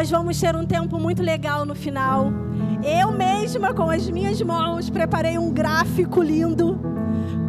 Nós 0.00 0.10
vamos 0.10 0.40
ter 0.40 0.56
um 0.56 0.64
tempo 0.64 0.98
muito 0.98 1.22
legal 1.22 1.66
no 1.66 1.74
final. 1.74 2.32
Eu 2.82 3.12
mesma, 3.12 3.74
com 3.74 3.90
as 3.90 4.08
minhas 4.08 4.40
mãos, 4.40 4.88
preparei 4.88 5.36
um 5.36 5.52
gráfico 5.52 6.22
lindo 6.22 6.80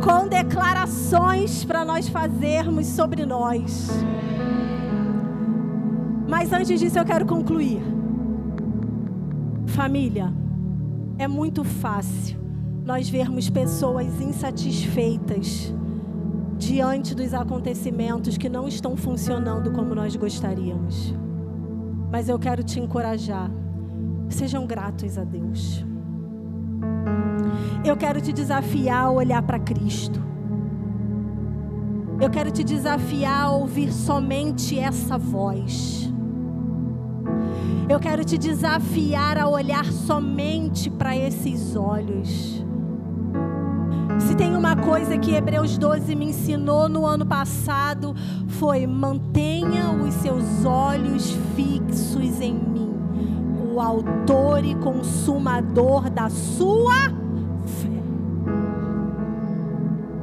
com 0.03 0.27
declarações 0.27 1.63
para 1.63 1.85
nós 1.85 2.09
fazermos 2.09 2.87
sobre 2.87 3.25
nós. 3.25 3.89
Mas 6.27 6.51
antes 6.51 6.77
disso, 6.77 6.99
eu 6.99 7.05
quero 7.05 7.25
concluir. 7.25 7.81
Família, 9.67 10.33
é 11.17 11.29
muito 11.29 11.63
fácil 11.63 12.37
nós 12.83 13.09
vermos 13.09 13.49
pessoas 13.49 14.19
insatisfeitas 14.19 15.73
diante 16.57 17.15
dos 17.15 17.33
acontecimentos 17.33 18.37
que 18.37 18.49
não 18.49 18.67
estão 18.67 18.97
funcionando 18.97 19.71
como 19.71 19.95
nós 19.95 20.17
gostaríamos. 20.17 21.15
Mas 22.11 22.27
eu 22.27 22.37
quero 22.37 22.63
te 22.63 22.79
encorajar. 22.79 23.49
Sejam 24.29 24.67
gratos 24.67 25.17
a 25.17 25.23
Deus. 25.23 25.85
Eu 27.85 27.95
quero 27.97 28.21
te 28.21 28.31
desafiar 28.33 29.05
a 29.05 29.11
olhar 29.11 29.41
para 29.41 29.59
Cristo. 29.59 30.19
Eu 32.19 32.29
quero 32.29 32.51
te 32.51 32.63
desafiar 32.63 33.45
a 33.45 33.51
ouvir 33.51 33.91
somente 33.91 34.77
essa 34.77 35.17
voz. 35.17 36.11
Eu 37.89 37.99
quero 37.99 38.23
te 38.23 38.37
desafiar 38.37 39.37
a 39.37 39.47
olhar 39.47 39.85
somente 39.85 40.89
para 40.89 41.15
esses 41.15 41.75
olhos. 41.75 42.63
Se 44.27 44.35
tem 44.35 44.55
uma 44.55 44.75
coisa 44.75 45.17
que 45.17 45.33
Hebreus 45.33 45.77
12 45.77 46.15
me 46.15 46.25
ensinou 46.25 46.87
no 46.87 47.05
ano 47.05 47.25
passado, 47.25 48.15
foi 48.47 48.85
mantenha 48.85 49.89
os 49.91 50.13
seus 50.15 50.63
olhos 50.63 51.31
fixos 51.55 52.39
em 52.39 52.53
mim, 52.53 52.93
o 53.73 53.79
autor 53.79 54.63
e 54.63 54.75
consumador 54.75 56.09
da 56.09 56.29
sua 56.29 57.09
fé. 57.65 57.89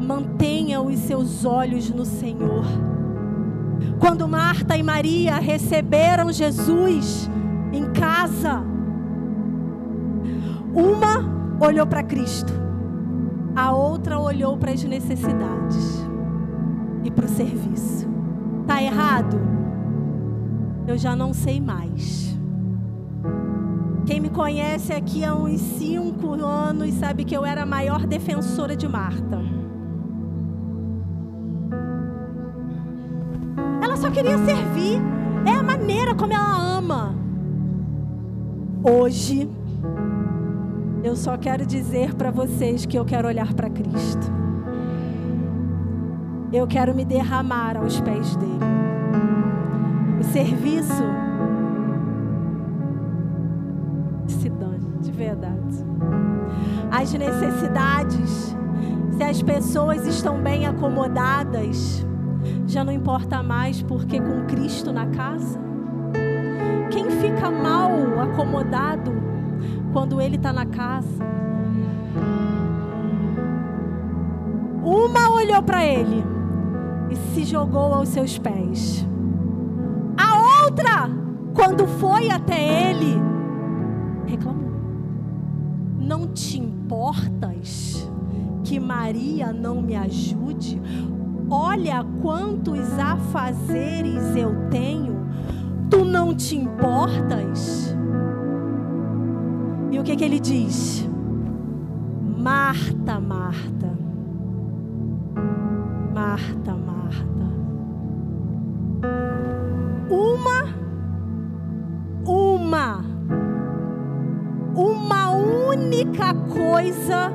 Mantenha 0.01 0.81
os 0.81 0.99
seus 1.01 1.45
olhos 1.45 1.91
no 1.91 2.05
Senhor. 2.05 2.65
Quando 3.99 4.29
Marta 4.29 4.77
e 4.77 4.83
Maria 4.83 5.39
receberam 5.39 6.33
Jesus 6.33 7.29
em 7.73 7.85
casa, 7.93 8.63
uma 10.73 11.59
olhou 11.61 11.87
para 11.87 12.05
Cristo 12.05 12.68
a 13.59 13.73
outra 13.73 14.21
olhou 14.21 14.57
para 14.57 14.71
as 14.71 14.85
necessidades 14.85 16.07
e 17.03 17.11
para 17.11 17.25
o 17.25 17.29
serviço. 17.29 18.09
Tá 18.69 18.81
errado? 18.81 19.37
Eu 20.87 20.97
já 20.97 21.17
não 21.17 21.35
sei 21.35 21.61
mais. 21.61 22.39
Quem 24.07 24.21
me 24.21 24.31
conhece 24.31 24.93
aqui 24.93 25.25
há 25.25 25.35
uns 25.35 25.61
cinco 25.61 26.35
anos 26.35 26.95
sabe 26.95 27.25
que 27.25 27.37
eu 27.37 27.45
era 27.45 27.65
a 27.65 27.67
maior 27.67 28.07
defensora 28.07 28.77
de 28.77 28.87
Marta. 28.87 29.41
Ela 33.83 33.97
só 33.97 34.09
queria 34.09 34.39
servir. 34.39 35.01
É 35.45 35.51
a 35.51 35.65
maneira 35.65 36.15
como 36.15 36.33
ela 36.33 36.77
ama. 36.79 37.13
Hoje, 38.85 39.51
eu 41.03 41.15
só 41.15 41.37
quero 41.37 41.65
dizer 41.65 42.15
para 42.15 42.31
vocês 42.31 42.85
que 42.85 42.99
eu 42.99 43.05
quero 43.05 43.29
olhar 43.29 43.53
para 43.55 43.71
Cristo. 43.71 44.33
Eu 46.53 46.67
quero 46.67 46.95
me 46.95 47.05
derramar 47.05 47.77
aos 47.77 48.01
pés 48.01 48.37
dele. 48.37 48.59
O 50.19 50.25
serviço 50.25 51.05
se 54.27 54.49
dane, 54.49 54.99
de 55.01 55.13
verdade. 55.13 55.59
As 56.91 57.13
necessidades, 57.13 58.57
se 59.17 59.23
as 59.23 59.43
pessoas 59.43 60.07
estão 60.07 60.43
bem 60.43 60.67
acomodadas, 60.67 62.05
já 62.67 62.83
não 62.83 62.93
importa 62.93 63.43
mais, 63.43 63.83
porque 63.83 64.21
com 64.21 64.47
Cristo 64.47 64.93
na 64.93 65.07
casa, 65.07 65.61
quem 66.91 67.11
fica 67.11 67.51
mal 67.51 67.91
acomodado 68.21 69.28
quando 69.93 70.21
ele 70.21 70.37
está 70.37 70.53
na 70.53 70.67
casa. 70.67 71.27
Uma 74.83 75.31
olhou 75.31 75.63
para 75.63 75.85
ele 75.85 76.25
e 77.11 77.17
se 77.17 77.45
jogou 77.45 77.95
aos 77.95 78.09
seus 78.09 78.39
pés. 78.39 79.07
A 80.17 80.65
outra, 80.65 81.11
quando 81.55 81.87
foi 81.87 82.31
até 82.31 82.91
ele, 82.91 83.21
reclamou: 84.27 84.73
Não 85.99 86.29
te 86.29 86.59
importas 86.59 88.11
que 88.65 88.81
Maria 88.81 89.53
não 89.53 89.83
me 89.83 89.95
ajude? 89.97 90.81
Olha 91.51 92.05
quantos 92.21 92.99
afazeres 92.99 94.37
eu 94.37 94.69
tenho. 94.71 95.27
Tu 95.91 96.05
não 96.05 96.35
te 96.35 96.57
importas? 96.57 97.97
Que, 100.09 100.17
que 100.17 100.25
ele 100.25 100.41
diz? 100.41 101.07
Marta, 102.39 103.21
Marta. 103.21 103.93
Marta, 106.15 106.75
Marta. 106.75 107.47
Uma, 110.09 110.65
uma, 112.25 113.05
uma 114.75 115.31
única 115.31 116.33
coisa 116.33 117.31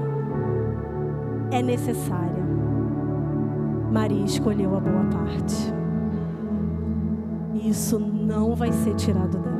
é 1.51 1.61
necessária. 1.61 2.43
Maria 3.91 4.25
escolheu 4.25 4.75
a 4.75 4.79
boa 4.79 5.03
parte. 5.11 5.71
Isso 7.53 7.99
não 7.99 8.55
vai 8.55 8.71
ser 8.71 8.95
tirado 8.95 9.37
dela. 9.37 9.52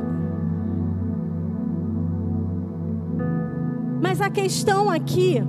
Mas 4.14 4.20
a 4.20 4.30
questão 4.30 4.88
aqui 4.88 5.42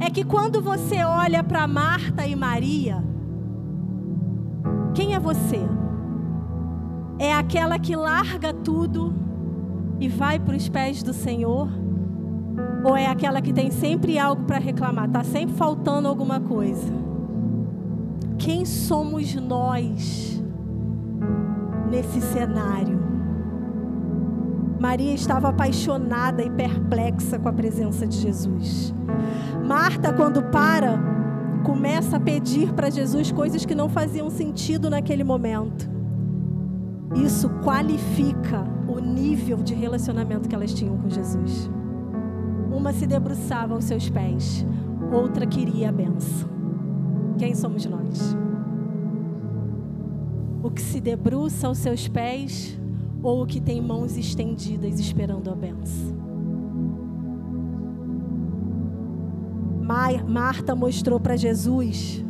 é 0.00 0.08
que 0.08 0.24
quando 0.24 0.62
você 0.62 1.04
olha 1.04 1.44
para 1.44 1.66
Marta 1.66 2.26
e 2.26 2.34
Maria, 2.34 3.04
quem 4.94 5.14
é 5.14 5.20
você? 5.20 5.60
É 7.18 7.34
aquela 7.34 7.78
que 7.78 7.94
larga 7.94 8.54
tudo 8.54 9.12
e 10.00 10.08
vai 10.08 10.38
para 10.38 10.56
os 10.56 10.66
pés 10.66 11.02
do 11.02 11.12
Senhor? 11.12 11.68
Ou 12.86 12.96
é 12.96 13.06
aquela 13.06 13.42
que 13.42 13.52
tem 13.52 13.70
sempre 13.70 14.18
algo 14.18 14.44
para 14.44 14.56
reclamar, 14.56 15.04
está 15.04 15.22
sempre 15.22 15.54
faltando 15.54 16.08
alguma 16.08 16.40
coisa? 16.40 16.94
Quem 18.38 18.64
somos 18.64 19.34
nós 19.34 20.42
nesse 21.90 22.22
cenário? 22.22 23.07
Maria 24.78 25.12
estava 25.12 25.48
apaixonada 25.48 26.42
e 26.42 26.50
perplexa 26.50 27.38
com 27.38 27.48
a 27.48 27.52
presença 27.52 28.06
de 28.06 28.16
Jesus. 28.16 28.94
Marta, 29.64 30.12
quando 30.12 30.42
para, 30.44 30.98
começa 31.64 32.16
a 32.16 32.20
pedir 32.20 32.72
para 32.72 32.88
Jesus 32.88 33.32
coisas 33.32 33.64
que 33.64 33.74
não 33.74 33.88
faziam 33.88 34.30
sentido 34.30 34.88
naquele 34.88 35.24
momento. 35.24 35.90
Isso 37.16 37.48
qualifica 37.64 38.64
o 38.86 39.00
nível 39.00 39.58
de 39.58 39.74
relacionamento 39.74 40.48
que 40.48 40.54
elas 40.54 40.72
tinham 40.72 40.96
com 40.96 41.10
Jesus. 41.10 41.68
Uma 42.70 42.92
se 42.92 43.06
debruçava 43.06 43.74
aos 43.74 43.84
seus 43.84 44.08
pés, 44.08 44.64
outra 45.10 45.46
queria 45.46 45.88
a 45.88 45.92
benção. 45.92 46.48
Quem 47.36 47.54
somos 47.54 47.84
nós? 47.86 48.36
O 50.62 50.70
que 50.70 50.82
se 50.82 51.00
debruça 51.00 51.66
aos 51.66 51.78
seus 51.78 52.06
pés 52.08 52.78
ou 53.22 53.42
o 53.42 53.46
que 53.46 53.60
tem 53.60 53.80
mãos 53.80 54.16
estendidas 54.16 54.98
esperando 55.00 55.50
a 55.50 55.54
benção. 55.54 56.16
Marta 60.28 60.74
mostrou 60.74 61.18
para 61.18 61.36
Jesus 61.36 62.22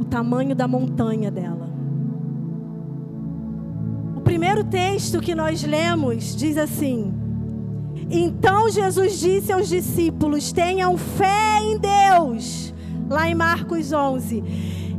o 0.00 0.04
tamanho 0.04 0.54
da 0.54 0.66
montanha 0.66 1.30
dela. 1.30 1.68
O 4.16 4.20
primeiro 4.20 4.64
texto 4.64 5.20
que 5.20 5.34
nós 5.34 5.62
lemos 5.62 6.34
diz 6.34 6.58
assim: 6.58 7.14
Então 8.10 8.68
Jesus 8.68 9.20
disse 9.20 9.52
aos 9.52 9.68
discípulos: 9.68 10.50
Tenham 10.50 10.98
fé 10.98 11.60
em 11.62 11.78
Deus. 11.78 12.74
Lá 13.08 13.28
em 13.28 13.34
Marcos 13.34 13.92
11. 13.92 14.42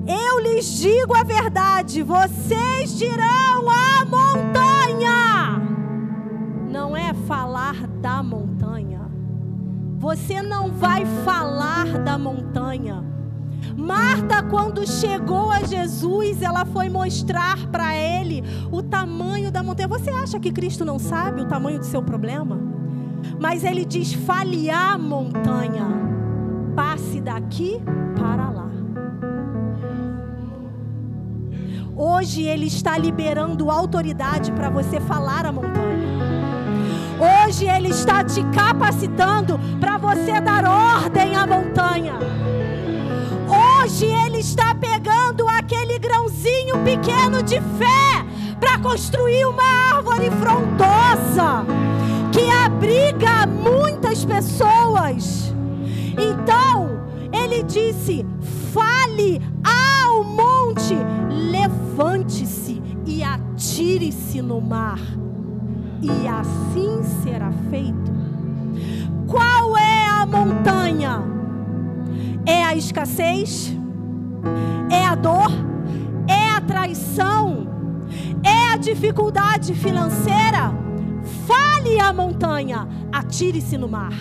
Eu 0.07 0.39
lhes 0.39 0.79
digo 0.79 1.15
a 1.15 1.23
verdade, 1.23 2.01
vocês 2.03 2.97
dirão 2.97 3.69
a 3.69 4.05
montanha. 4.05 5.61
Não 6.69 6.95
é 6.95 7.13
falar 7.13 7.87
da 7.87 8.23
montanha. 8.23 9.01
Você 9.97 10.41
não 10.41 10.71
vai 10.71 11.05
falar 11.23 11.99
da 11.99 12.17
montanha. 12.17 13.03
Marta, 13.75 14.41
quando 14.43 14.87
chegou 14.87 15.51
a 15.51 15.63
Jesus, 15.63 16.41
ela 16.41 16.65
foi 16.65 16.89
mostrar 16.89 17.67
para 17.67 17.95
ele 17.95 18.43
o 18.71 18.81
tamanho 18.81 19.51
da 19.51 19.61
montanha. 19.61 19.87
Você 19.87 20.09
acha 20.09 20.39
que 20.39 20.51
Cristo 20.51 20.83
não 20.83 20.97
sabe 20.97 21.41
o 21.41 21.45
tamanho 21.45 21.79
do 21.79 21.85
seu 21.85 22.01
problema? 22.01 22.59
Mas 23.39 23.63
ele 23.63 23.85
diz: 23.85 24.13
fale 24.13 24.69
a 24.69 24.97
montanha 24.97 26.09
passe 26.79 27.19
daqui 27.19 27.81
para 28.15 28.49
lá. 28.49 28.68
Hoje 32.01 32.43
Ele 32.43 32.67
está 32.67 32.97
liberando 32.97 33.69
autoridade 33.69 34.53
para 34.53 34.69
você 34.69 35.01
falar 35.01 35.45
a 35.45 35.51
montanha. 35.51 36.07
Hoje 37.19 37.65
Ele 37.67 37.89
está 37.89 38.23
te 38.23 38.41
capacitando 38.53 39.59
para 39.81 39.97
você 39.97 40.39
dar 40.39 40.63
ordem 40.63 41.35
à 41.35 41.45
montanha. 41.45 42.13
Hoje 43.83 44.05
Ele 44.05 44.37
está 44.37 44.73
pegando 44.73 45.45
aquele 45.49 45.99
grãozinho 45.99 46.81
pequeno 46.85 47.43
de 47.43 47.59
fé 47.59 48.25
para 48.61 48.79
construir 48.79 49.43
uma 49.43 49.97
árvore 49.97 50.31
frondosa 50.39 51.65
que 52.31 52.49
abriga 52.49 53.45
muitas 53.45 54.23
pessoas. 54.23 55.53
Então, 56.17 57.01
Ele 57.33 57.61
disse: 57.61 58.25
fale 58.73 59.41
ao 59.65 59.88
atire-se 63.79 64.41
no 64.41 64.59
mar, 64.59 64.99
e 66.01 66.27
assim 66.27 67.01
será 67.23 67.49
feito. 67.69 68.11
Qual 69.25 69.77
é 69.77 70.05
a 70.05 70.25
montanha? 70.25 71.23
É 72.45 72.61
a 72.61 72.75
escassez? 72.75 73.73
É 74.91 75.05
a 75.05 75.15
dor? 75.15 75.49
É 76.27 76.49
a 76.49 76.59
traição? 76.59 77.69
É 78.43 78.73
a 78.73 78.75
dificuldade 78.75 79.73
financeira? 79.73 80.73
Fale 81.47 82.01
a 82.01 82.11
montanha, 82.11 82.85
atire-se 83.13 83.77
no 83.77 83.87
mar. 83.87 84.13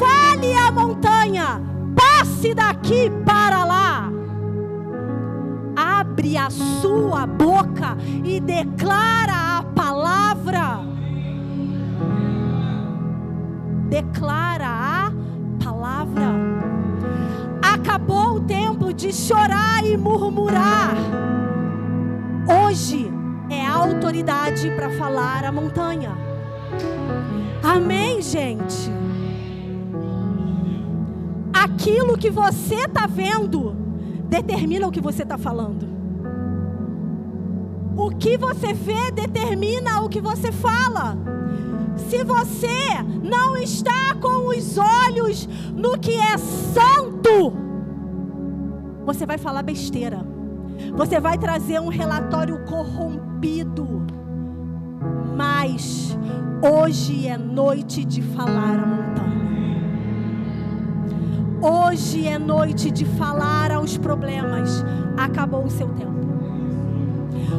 Fale 0.00 0.52
a 0.52 0.72
montanha, 0.72 1.62
passe 1.94 2.54
daqui 2.54 3.08
para 3.24 3.64
lá 3.64 3.89
abre 6.20 6.36
a 6.36 6.50
sua 6.50 7.26
boca 7.26 7.96
e 8.22 8.40
declara 8.40 9.58
a 9.58 9.62
palavra. 9.62 10.80
Declara 13.88 14.66
a 14.66 15.12
palavra. 15.64 16.34
Acabou 17.62 18.36
o 18.36 18.40
tempo 18.40 18.92
de 18.92 19.14
chorar 19.14 19.82
e 19.84 19.96
murmurar. 19.96 20.94
Hoje 22.66 23.10
é 23.48 23.66
autoridade 23.66 24.70
para 24.72 24.90
falar 24.90 25.44
a 25.44 25.50
montanha. 25.50 26.12
Amém, 27.62 28.20
gente? 28.20 28.90
Aquilo 31.50 32.18
que 32.18 32.30
você 32.30 32.84
está 32.84 33.06
vendo 33.06 33.74
determina 34.28 34.86
o 34.86 34.92
que 34.92 35.00
você 35.00 35.22
está 35.22 35.38
falando. 35.38 35.89
O 38.00 38.08
que 38.08 38.38
você 38.38 38.72
vê 38.72 39.10
determina 39.10 40.00
o 40.00 40.08
que 40.08 40.22
você 40.22 40.50
fala. 40.50 41.18
Se 42.08 42.24
você 42.24 43.02
não 43.22 43.58
está 43.58 44.14
com 44.14 44.48
os 44.48 44.78
olhos 44.78 45.46
no 45.76 45.98
que 45.98 46.16
é 46.16 46.38
santo, 46.38 47.52
você 49.04 49.26
vai 49.26 49.36
falar 49.36 49.62
besteira. 49.62 50.24
Você 50.94 51.20
vai 51.20 51.36
trazer 51.36 51.78
um 51.78 51.88
relatório 51.88 52.64
corrompido. 52.64 54.06
Mas 55.36 56.16
hoje 56.62 57.26
é 57.26 57.36
noite 57.36 58.02
de 58.02 58.22
falar 58.22 58.78
a 58.78 58.86
montanha. 58.86 59.40
Hoje 61.60 62.26
é 62.26 62.38
noite 62.38 62.90
de 62.90 63.04
falar 63.04 63.70
aos 63.70 63.98
problemas. 63.98 64.82
Acabou 65.18 65.66
o 65.66 65.70
seu 65.70 65.88
tempo. 65.90 66.19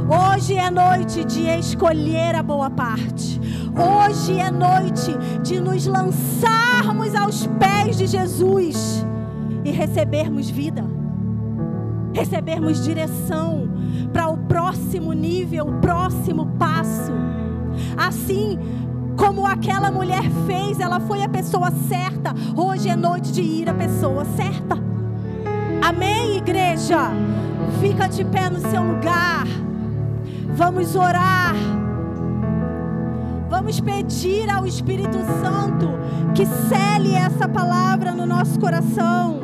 Hoje 0.08 0.56
é 0.56 0.72
noite 0.72 1.26
de 1.26 1.48
escolher 1.48 2.36
a 2.36 2.44
boa 2.44 2.70
parte. 2.70 3.40
Hoje 3.76 4.40
é 4.40 4.50
noite 4.50 5.12
de 5.44 5.60
nos 5.60 5.86
lançarmos 5.86 7.14
aos 7.14 7.48
pés 7.60 7.98
de 7.98 8.08
Jesus 8.08 9.06
e 9.64 9.72
recebermos 9.72 10.50
vida, 10.50 10.84
recebermos 12.14 12.84
direção 12.84 13.70
para 14.14 14.28
o 14.28 14.38
próximo 14.38 15.14
nível, 15.14 15.68
o 15.68 15.80
próximo 15.80 16.48
passo. 16.58 17.12
Assim 17.98 18.58
como 19.18 19.46
aquela 19.46 19.92
mulher 19.92 20.24
fez, 20.46 20.80
ela 20.80 21.00
foi 21.02 21.22
a 21.22 21.30
pessoa 21.30 21.70
certa. 21.90 22.34
Hoje 22.56 22.90
é 22.90 22.96
noite 22.96 23.32
de 23.32 23.42
ir 23.42 23.70
a 23.70 23.74
pessoa 23.74 24.26
certa. 24.26 24.78
Amém, 25.82 26.38
igreja? 26.38 27.12
Fica 27.80 28.08
de 28.08 28.24
pé 28.26 28.50
no 28.50 28.60
seu 28.60 28.84
lugar. 28.84 29.46
Vamos 30.64 30.96
orar. 30.96 31.56
Vamos 33.50 33.80
pedir 33.80 34.48
ao 34.48 34.64
Espírito 34.64 35.18
Santo 35.42 35.88
que 36.36 36.46
cele 36.46 37.16
essa 37.16 37.50
palavra 37.50 38.12
no 38.12 38.28
nosso 38.28 38.60
coração. 38.60 39.42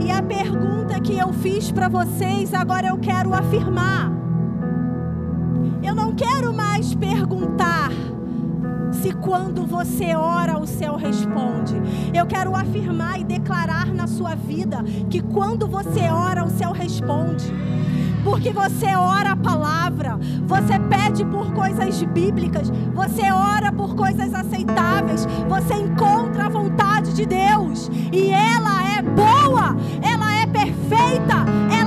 E 0.00 0.10
a 0.10 0.22
pergunta 0.22 1.00
que 1.00 1.16
eu 1.16 1.32
fiz 1.32 1.72
para 1.72 1.88
vocês, 1.88 2.52
agora 2.52 2.88
eu 2.88 2.98
quero 2.98 3.32
afirmar. 3.32 4.12
Eu 5.82 5.94
não 5.94 6.14
quero 6.14 6.52
mais 6.52 6.94
perguntar 6.94 7.81
se 9.02 9.12
quando 9.14 9.66
você 9.66 10.14
ora 10.14 10.56
o 10.56 10.64
céu 10.64 10.94
responde. 10.94 11.74
Eu 12.14 12.24
quero 12.24 12.54
afirmar 12.54 13.18
e 13.18 13.24
declarar 13.24 13.92
na 13.92 14.06
sua 14.06 14.36
vida 14.36 14.84
que 15.10 15.20
quando 15.20 15.66
você 15.66 16.08
ora 16.08 16.44
o 16.44 16.50
céu 16.50 16.70
responde. 16.70 17.52
Porque 18.22 18.52
você 18.52 18.94
ora 18.94 19.32
a 19.32 19.36
palavra, 19.36 20.16
você 20.46 20.78
pede 20.78 21.24
por 21.24 21.52
coisas 21.52 22.00
bíblicas, 22.04 22.70
você 22.94 23.32
ora 23.32 23.72
por 23.72 23.96
coisas 23.96 24.32
aceitáveis, 24.32 25.26
você 25.48 25.74
encontra 25.74 26.46
a 26.46 26.48
vontade 26.48 27.12
de 27.14 27.26
Deus 27.26 27.90
e 28.12 28.30
ela 28.30 28.88
é 28.96 29.02
boa, 29.02 29.76
ela 30.00 30.32
é 30.36 30.46
perfeita, 30.46 31.44
ela 31.76 31.81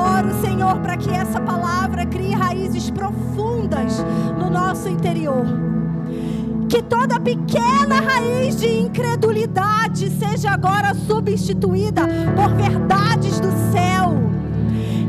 oro, 0.00 0.34
Senhor, 0.40 0.78
para 0.80 0.96
que 0.96 1.10
essa 1.10 1.40
palavra 1.40 2.06
crie 2.06 2.34
raízes 2.34 2.90
profundas 2.90 4.04
no 4.38 4.50
nosso 4.50 4.88
interior. 4.88 5.44
Que 6.68 6.82
toda 6.82 7.18
pequena 7.18 8.00
raiz 8.00 8.56
de 8.56 8.68
incredulidade 8.68 10.08
seja 10.10 10.52
agora 10.52 10.94
substituída 10.94 12.02
por 12.36 12.54
verdades 12.54 13.40
do 13.40 13.50
céu. 13.72 14.16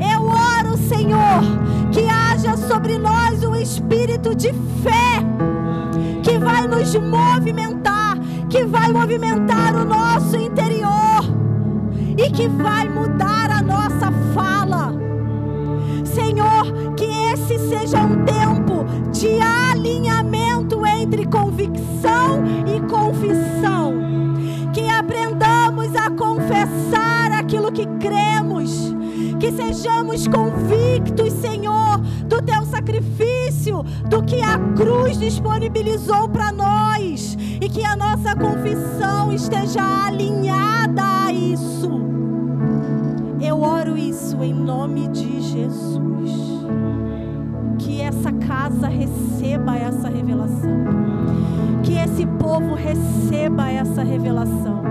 Eu 0.01 0.25
oro, 0.25 0.77
Senhor, 0.77 1.41
que 1.91 2.07
haja 2.07 2.57
sobre 2.57 2.97
nós 2.97 3.43
um 3.43 3.55
espírito 3.55 4.33
de 4.33 4.51
fé 4.83 5.21
que 6.23 6.37
vai 6.39 6.67
nos 6.67 6.95
movimentar, 6.95 8.17
que 8.49 8.65
vai 8.65 8.91
movimentar 8.91 9.75
o 9.75 9.85
nosso 9.85 10.35
interior 10.37 11.10
e 12.17 12.29
que 12.31 12.47
vai 12.47 12.87
mudar 12.89 13.49
a 13.51 13.61
nossa 13.61 14.11
fala. 14.33 14.93
Senhor, 16.03 16.93
que 16.95 17.05
esse 17.05 17.57
seja 17.69 17.99
um 18.03 18.23
tempo 18.25 18.85
de 19.11 19.39
alinhamento 19.39 20.85
entre 20.85 21.25
convicção 21.25 22.43
e 22.67 22.79
confissão. 22.89 23.93
Que 24.73 24.87
aprendamos 24.87 25.95
a 25.95 26.09
confessar 26.09 27.31
aquilo 27.31 27.71
que 27.71 27.85
cremos. 27.99 28.93
Que 29.39 29.51
sejamos 29.51 30.27
convictos, 30.27 31.33
Senhor, 31.33 31.97
do 32.27 32.41
teu 32.41 32.63
sacrifício, 32.65 33.30
do 34.09 34.21
que 34.23 34.41
a 34.41 34.57
cruz 34.75 35.17
disponibilizou 35.17 36.27
para 36.29 36.51
nós. 36.51 37.37
E 37.61 37.69
que 37.69 37.83
a 37.85 37.95
nossa 37.95 38.35
confissão 38.35 39.31
esteja 39.31 39.81
alinhada 40.05 41.01
a 41.25 41.31
isso. 41.31 41.89
Eu 43.39 43.61
oro 43.61 43.97
isso 43.97 44.43
em 44.43 44.53
nome 44.53 45.07
de 45.07 45.41
Jesus. 45.41 46.31
Que 47.77 48.01
essa 48.01 48.31
casa 48.31 48.87
receba 48.87 49.75
essa 49.75 50.09
revelação. 50.09 50.85
Que 51.83 51.93
esse 51.93 52.25
povo 52.25 52.75
receba 52.75 53.69
essa 53.69 54.03
revelação. 54.03 54.81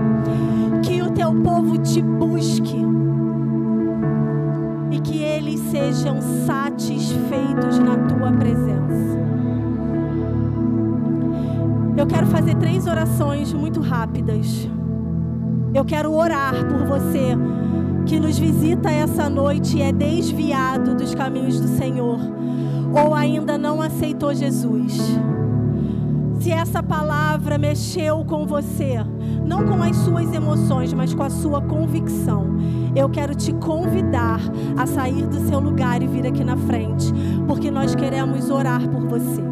Que 0.83 1.01
o 1.01 1.11
teu 1.11 1.33
povo 1.41 1.77
te 1.77 2.01
busque. 2.01 3.00
Sejam 5.81 6.21
satisfeitos 6.45 7.79
na 7.79 7.97
tua 8.07 8.31
presença. 8.33 9.19
Eu 11.97 12.05
quero 12.05 12.27
fazer 12.27 12.55
três 12.55 12.85
orações 12.85 13.51
muito 13.51 13.81
rápidas. 13.81 14.69
Eu 15.73 15.83
quero 15.83 16.13
orar 16.13 16.53
por 16.67 16.85
você 16.85 17.35
que 18.05 18.19
nos 18.19 18.37
visita 18.37 18.91
essa 18.91 19.27
noite 19.27 19.77
e 19.77 19.81
é 19.81 19.91
desviado 19.91 20.93
dos 20.93 21.15
caminhos 21.15 21.59
do 21.59 21.67
Senhor. 21.67 22.19
ou 22.93 23.15
ainda 23.15 23.57
não 23.57 23.81
aceitou 23.81 24.33
Jesus, 24.33 24.97
se 26.41 26.51
essa 26.51 26.83
palavra 26.83 27.57
mexeu 27.57 28.25
com 28.25 28.45
você, 28.45 28.97
não 29.45 29.65
com 29.65 29.81
as 29.81 29.95
suas 29.95 30.33
emoções, 30.33 30.91
mas 30.91 31.13
com 31.13 31.23
a 31.23 31.29
sua 31.29 31.61
convicção, 31.61 32.47
eu 32.95 33.09
quero 33.09 33.33
te 33.35 33.53
convidar 33.53 34.39
a 34.77 34.85
sair 34.85 35.25
do 35.27 35.47
seu 35.47 35.59
lugar 35.59 36.01
e 36.01 36.07
vir 36.07 36.27
aqui 36.27 36.43
na 36.43 36.57
frente, 36.57 37.13
porque 37.47 37.71
nós 37.71 37.95
queremos 37.95 38.49
orar 38.49 38.87
por 38.87 39.07
você. 39.07 39.43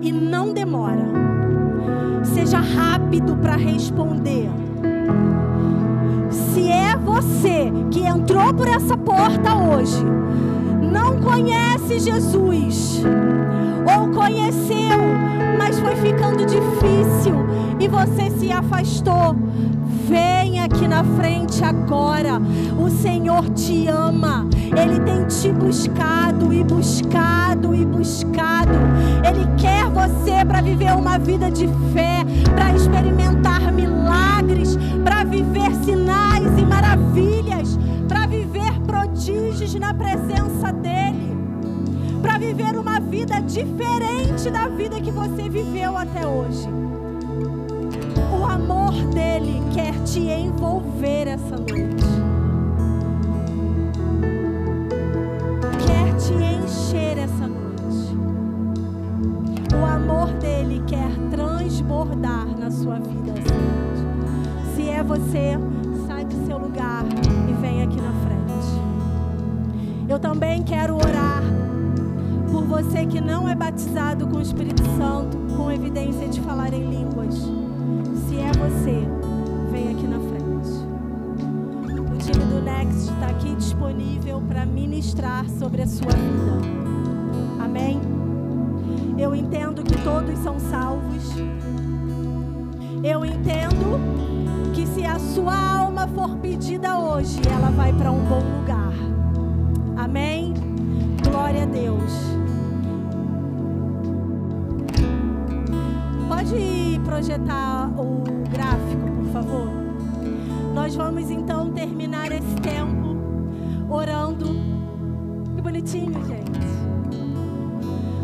E 0.00 0.12
não 0.12 0.52
demora. 0.52 1.06
Seja 2.22 2.58
rápido 2.58 3.36
para 3.36 3.56
responder. 3.56 4.48
Se 6.30 6.68
é 6.68 6.96
você 6.96 7.72
que 7.90 8.00
entrou 8.00 8.52
por 8.54 8.68
essa 8.68 8.96
porta 8.96 9.54
hoje, 9.54 10.04
não 10.90 11.18
conhece 11.20 11.98
Jesus, 11.98 13.02
ou 13.84 14.08
conheceu, 14.10 14.98
mas 15.58 15.78
foi 15.78 15.96
ficando 15.96 16.44
difícil 16.46 17.34
e 17.78 17.88
você 17.88 18.30
se 18.30 18.50
afastou, 18.50 19.36
vem 20.08 20.53
aqui 20.74 20.88
na 20.88 21.04
frente 21.04 21.64
agora. 21.64 22.40
O 22.78 22.90
Senhor 22.90 23.48
te 23.50 23.86
ama. 23.86 24.46
Ele 24.76 24.98
tem 25.00 25.24
te 25.26 25.52
buscado 25.52 26.52
e 26.52 26.64
buscado 26.64 27.74
e 27.74 27.84
buscado. 27.84 28.72
Ele 29.24 29.46
quer 29.56 29.88
você 29.88 30.44
para 30.44 30.60
viver 30.60 30.92
uma 30.92 31.16
vida 31.16 31.50
de 31.50 31.68
fé, 31.92 32.24
para 32.54 32.74
experimentar 32.74 33.72
milagres, 33.72 34.76
para 35.04 35.22
viver 35.22 35.72
sinais 35.84 36.58
e 36.58 36.64
maravilhas, 36.64 37.78
para 38.08 38.26
viver 38.26 38.72
prodígios 38.80 39.74
na 39.74 39.94
presença 39.94 40.72
dEle, 40.72 41.36
para 42.20 42.36
viver 42.36 42.76
uma 42.76 42.98
vida 42.98 43.40
diferente 43.40 44.50
da 44.50 44.68
vida 44.68 45.00
que 45.00 45.12
você 45.12 45.48
viveu 45.48 45.96
até 45.96 46.26
hoje. 46.26 46.68
Te 50.04 50.20
envolver 50.20 51.28
essa 51.28 51.56
noite. 51.56 52.04
Quer 55.86 56.14
te 56.16 56.34
encher 56.34 57.18
essa 57.18 57.48
noite. 57.48 58.14
O 59.72 59.84
amor 59.84 60.28
dele 60.34 60.82
quer 60.86 61.10
transbordar 61.30 62.46
na 62.58 62.70
sua 62.70 62.98
vida 62.98 63.32
essa 63.32 63.54
noite. 63.54 64.76
Se 64.76 64.88
é 64.90 65.02
você, 65.02 65.58
sai 66.06 66.24
do 66.26 66.46
seu 66.46 66.58
lugar 66.58 67.04
e 67.48 67.52
vem 67.54 67.82
aqui 67.82 67.96
na 67.96 68.12
frente. 68.12 68.44
Eu 70.06 70.18
também 70.18 70.62
quero 70.62 70.96
orar 70.96 71.42
por 72.52 72.64
você 72.64 73.06
que 73.06 73.22
não 73.22 73.48
é 73.48 73.54
batizado 73.54 74.26
com 74.26 74.36
o 74.36 74.42
Espírito 74.42 74.82
Santo, 74.98 75.38
com 75.56 75.72
evidência 75.72 76.28
de 76.28 76.42
falar 76.42 76.74
em 76.74 76.90
línguas. 76.90 77.34
Se 78.28 78.36
é 78.36 78.52
você, 78.52 79.13
aqui 83.34 83.54
disponível 83.56 84.40
para 84.46 84.64
ministrar 84.64 85.48
sobre 85.50 85.82
a 85.82 85.86
sua 85.86 86.10
vida. 86.10 87.64
Amém? 87.64 88.00
Eu 89.18 89.34
entendo 89.34 89.82
que 89.82 89.96
todos 90.02 90.38
são 90.38 90.58
salvos. 90.58 91.34
Eu 93.02 93.24
entendo 93.24 93.98
que 94.72 94.86
se 94.86 95.04
a 95.04 95.18
sua 95.18 95.56
alma 95.56 96.06
for 96.08 96.36
pedida 96.36 96.98
hoje, 96.98 97.40
ela 97.50 97.70
vai 97.70 97.92
para 97.92 98.10
um 98.12 98.24
bom 98.24 98.42
lugar. 98.60 98.92
Amém? 99.96 100.54
Glória 101.28 101.64
a 101.64 101.66
Deus. 101.66 102.12
Pode 106.28 107.00
projetar 107.04 107.90
o 107.98 108.22
gráfico, 108.50 109.10
por 109.16 109.32
favor? 109.32 109.68
Nós 110.72 110.94
vamos 110.94 111.30
então 111.30 111.72
terminar 111.72 112.30
esse 112.32 112.54
tempo 112.56 112.93
orando. 113.94 114.46
Que 115.54 115.62
bonitinho, 115.62 116.24
gente. 116.26 116.50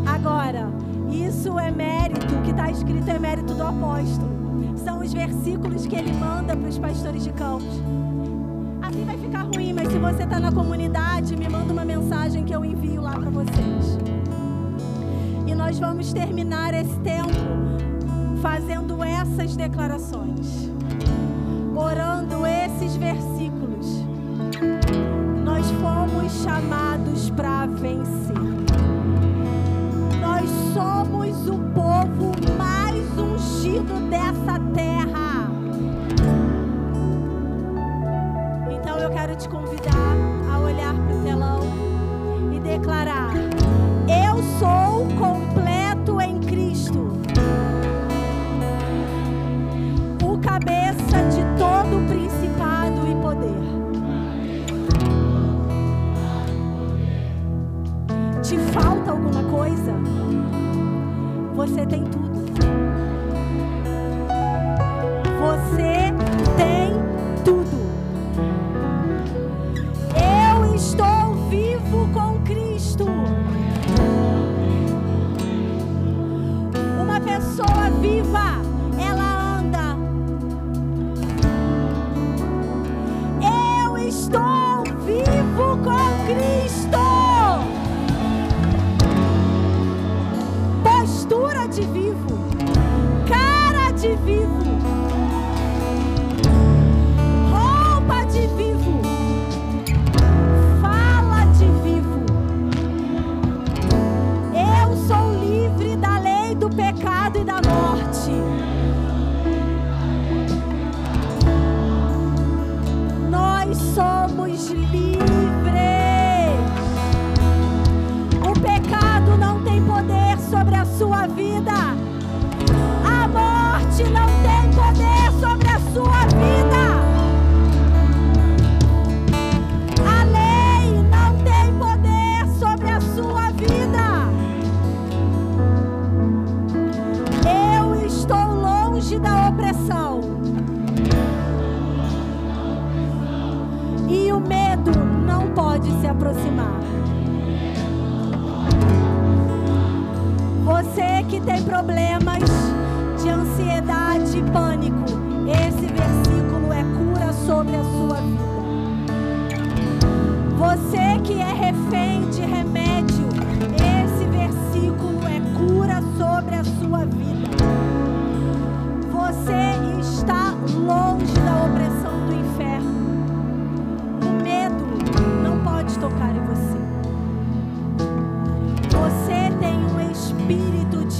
Agora, 0.05 0.69
isso 1.09 1.57
é 1.57 1.71
mérito, 1.71 2.35
o 2.35 2.41
que 2.41 2.51
está 2.51 2.69
escrito 2.69 3.09
é 3.09 3.17
mérito 3.17 3.53
do 3.53 3.63
apóstolo. 3.63 4.31
São 4.75 4.99
os 4.99 5.13
versículos 5.13 5.85
que 5.87 5.95
ele 5.95 6.13
manda 6.13 6.55
para 6.55 6.67
os 6.67 6.77
pastores 6.77 7.23
de 7.23 7.31
campos. 7.31 7.81
Assim 8.81 9.05
vai 9.05 9.17
ficar 9.17 9.43
ruim, 9.43 9.73
mas 9.73 9.87
se 9.89 9.97
você 9.97 10.23
está 10.23 10.39
na 10.39 10.51
comunidade, 10.51 11.35
me 11.35 11.47
manda 11.47 11.71
uma 11.71 11.85
mensagem 11.85 12.43
que 12.43 12.53
eu 12.53 12.65
envio 12.65 13.01
lá 13.01 13.11
para 13.11 13.29
vocês. 13.29 13.97
E 15.47 15.55
nós 15.55 15.79
vamos 15.79 16.11
terminar 16.11 16.73
esse 16.73 16.97
tempo 16.99 17.29
fazendo 18.41 19.03
essas 19.03 19.55
declarações, 19.55 20.69
orando 21.75 22.45
esses 22.45 22.95
versículos. 22.97 23.50
Fomos 26.21 26.43
chamados 26.43 27.31
para 27.31 27.65
vencer. 27.65 28.50
Te 58.51 58.57
falta 58.73 59.11
alguma 59.11 59.43
coisa? 59.45 59.93
Você 61.55 61.85
tem 61.85 62.03
tudo. 62.03 62.43
Você 65.39 65.90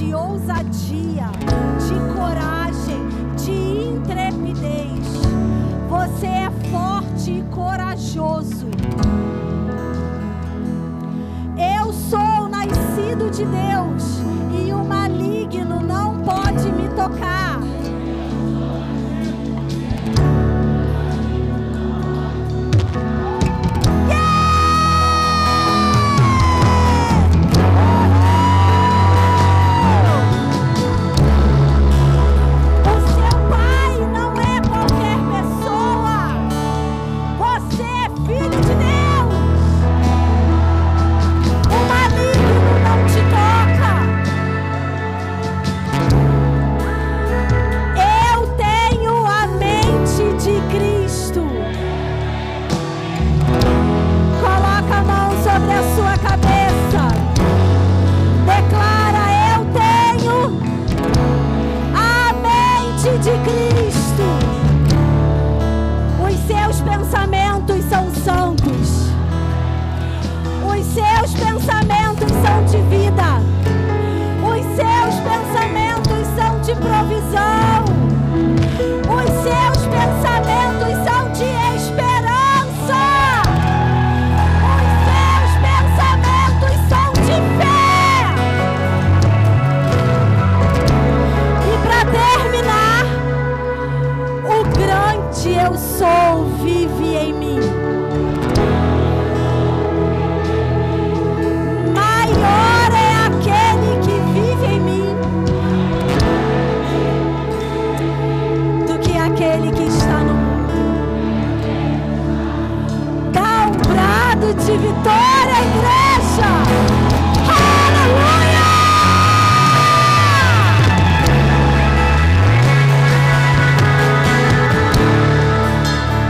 de 0.01 0.15
ousadia, 0.15 1.29
de 1.77 2.15
coragem, 2.15 3.07
de 3.37 3.89
intrepidez. 3.89 5.05
Você 5.87 6.25
é 6.25 6.51
forte 6.71 7.31
e 7.31 7.43
corajoso. 7.51 8.65
Eu 11.55 11.93
sou 11.93 12.49
nascido 12.49 13.29
de 13.29 13.45
Deus 13.45 14.23
e 14.65 14.73
o 14.73 14.83
maligno 14.83 15.79
não 15.79 16.17
pode 16.21 16.71
me 16.71 16.89
tocar. 16.95 17.50
provisão. 76.81 77.70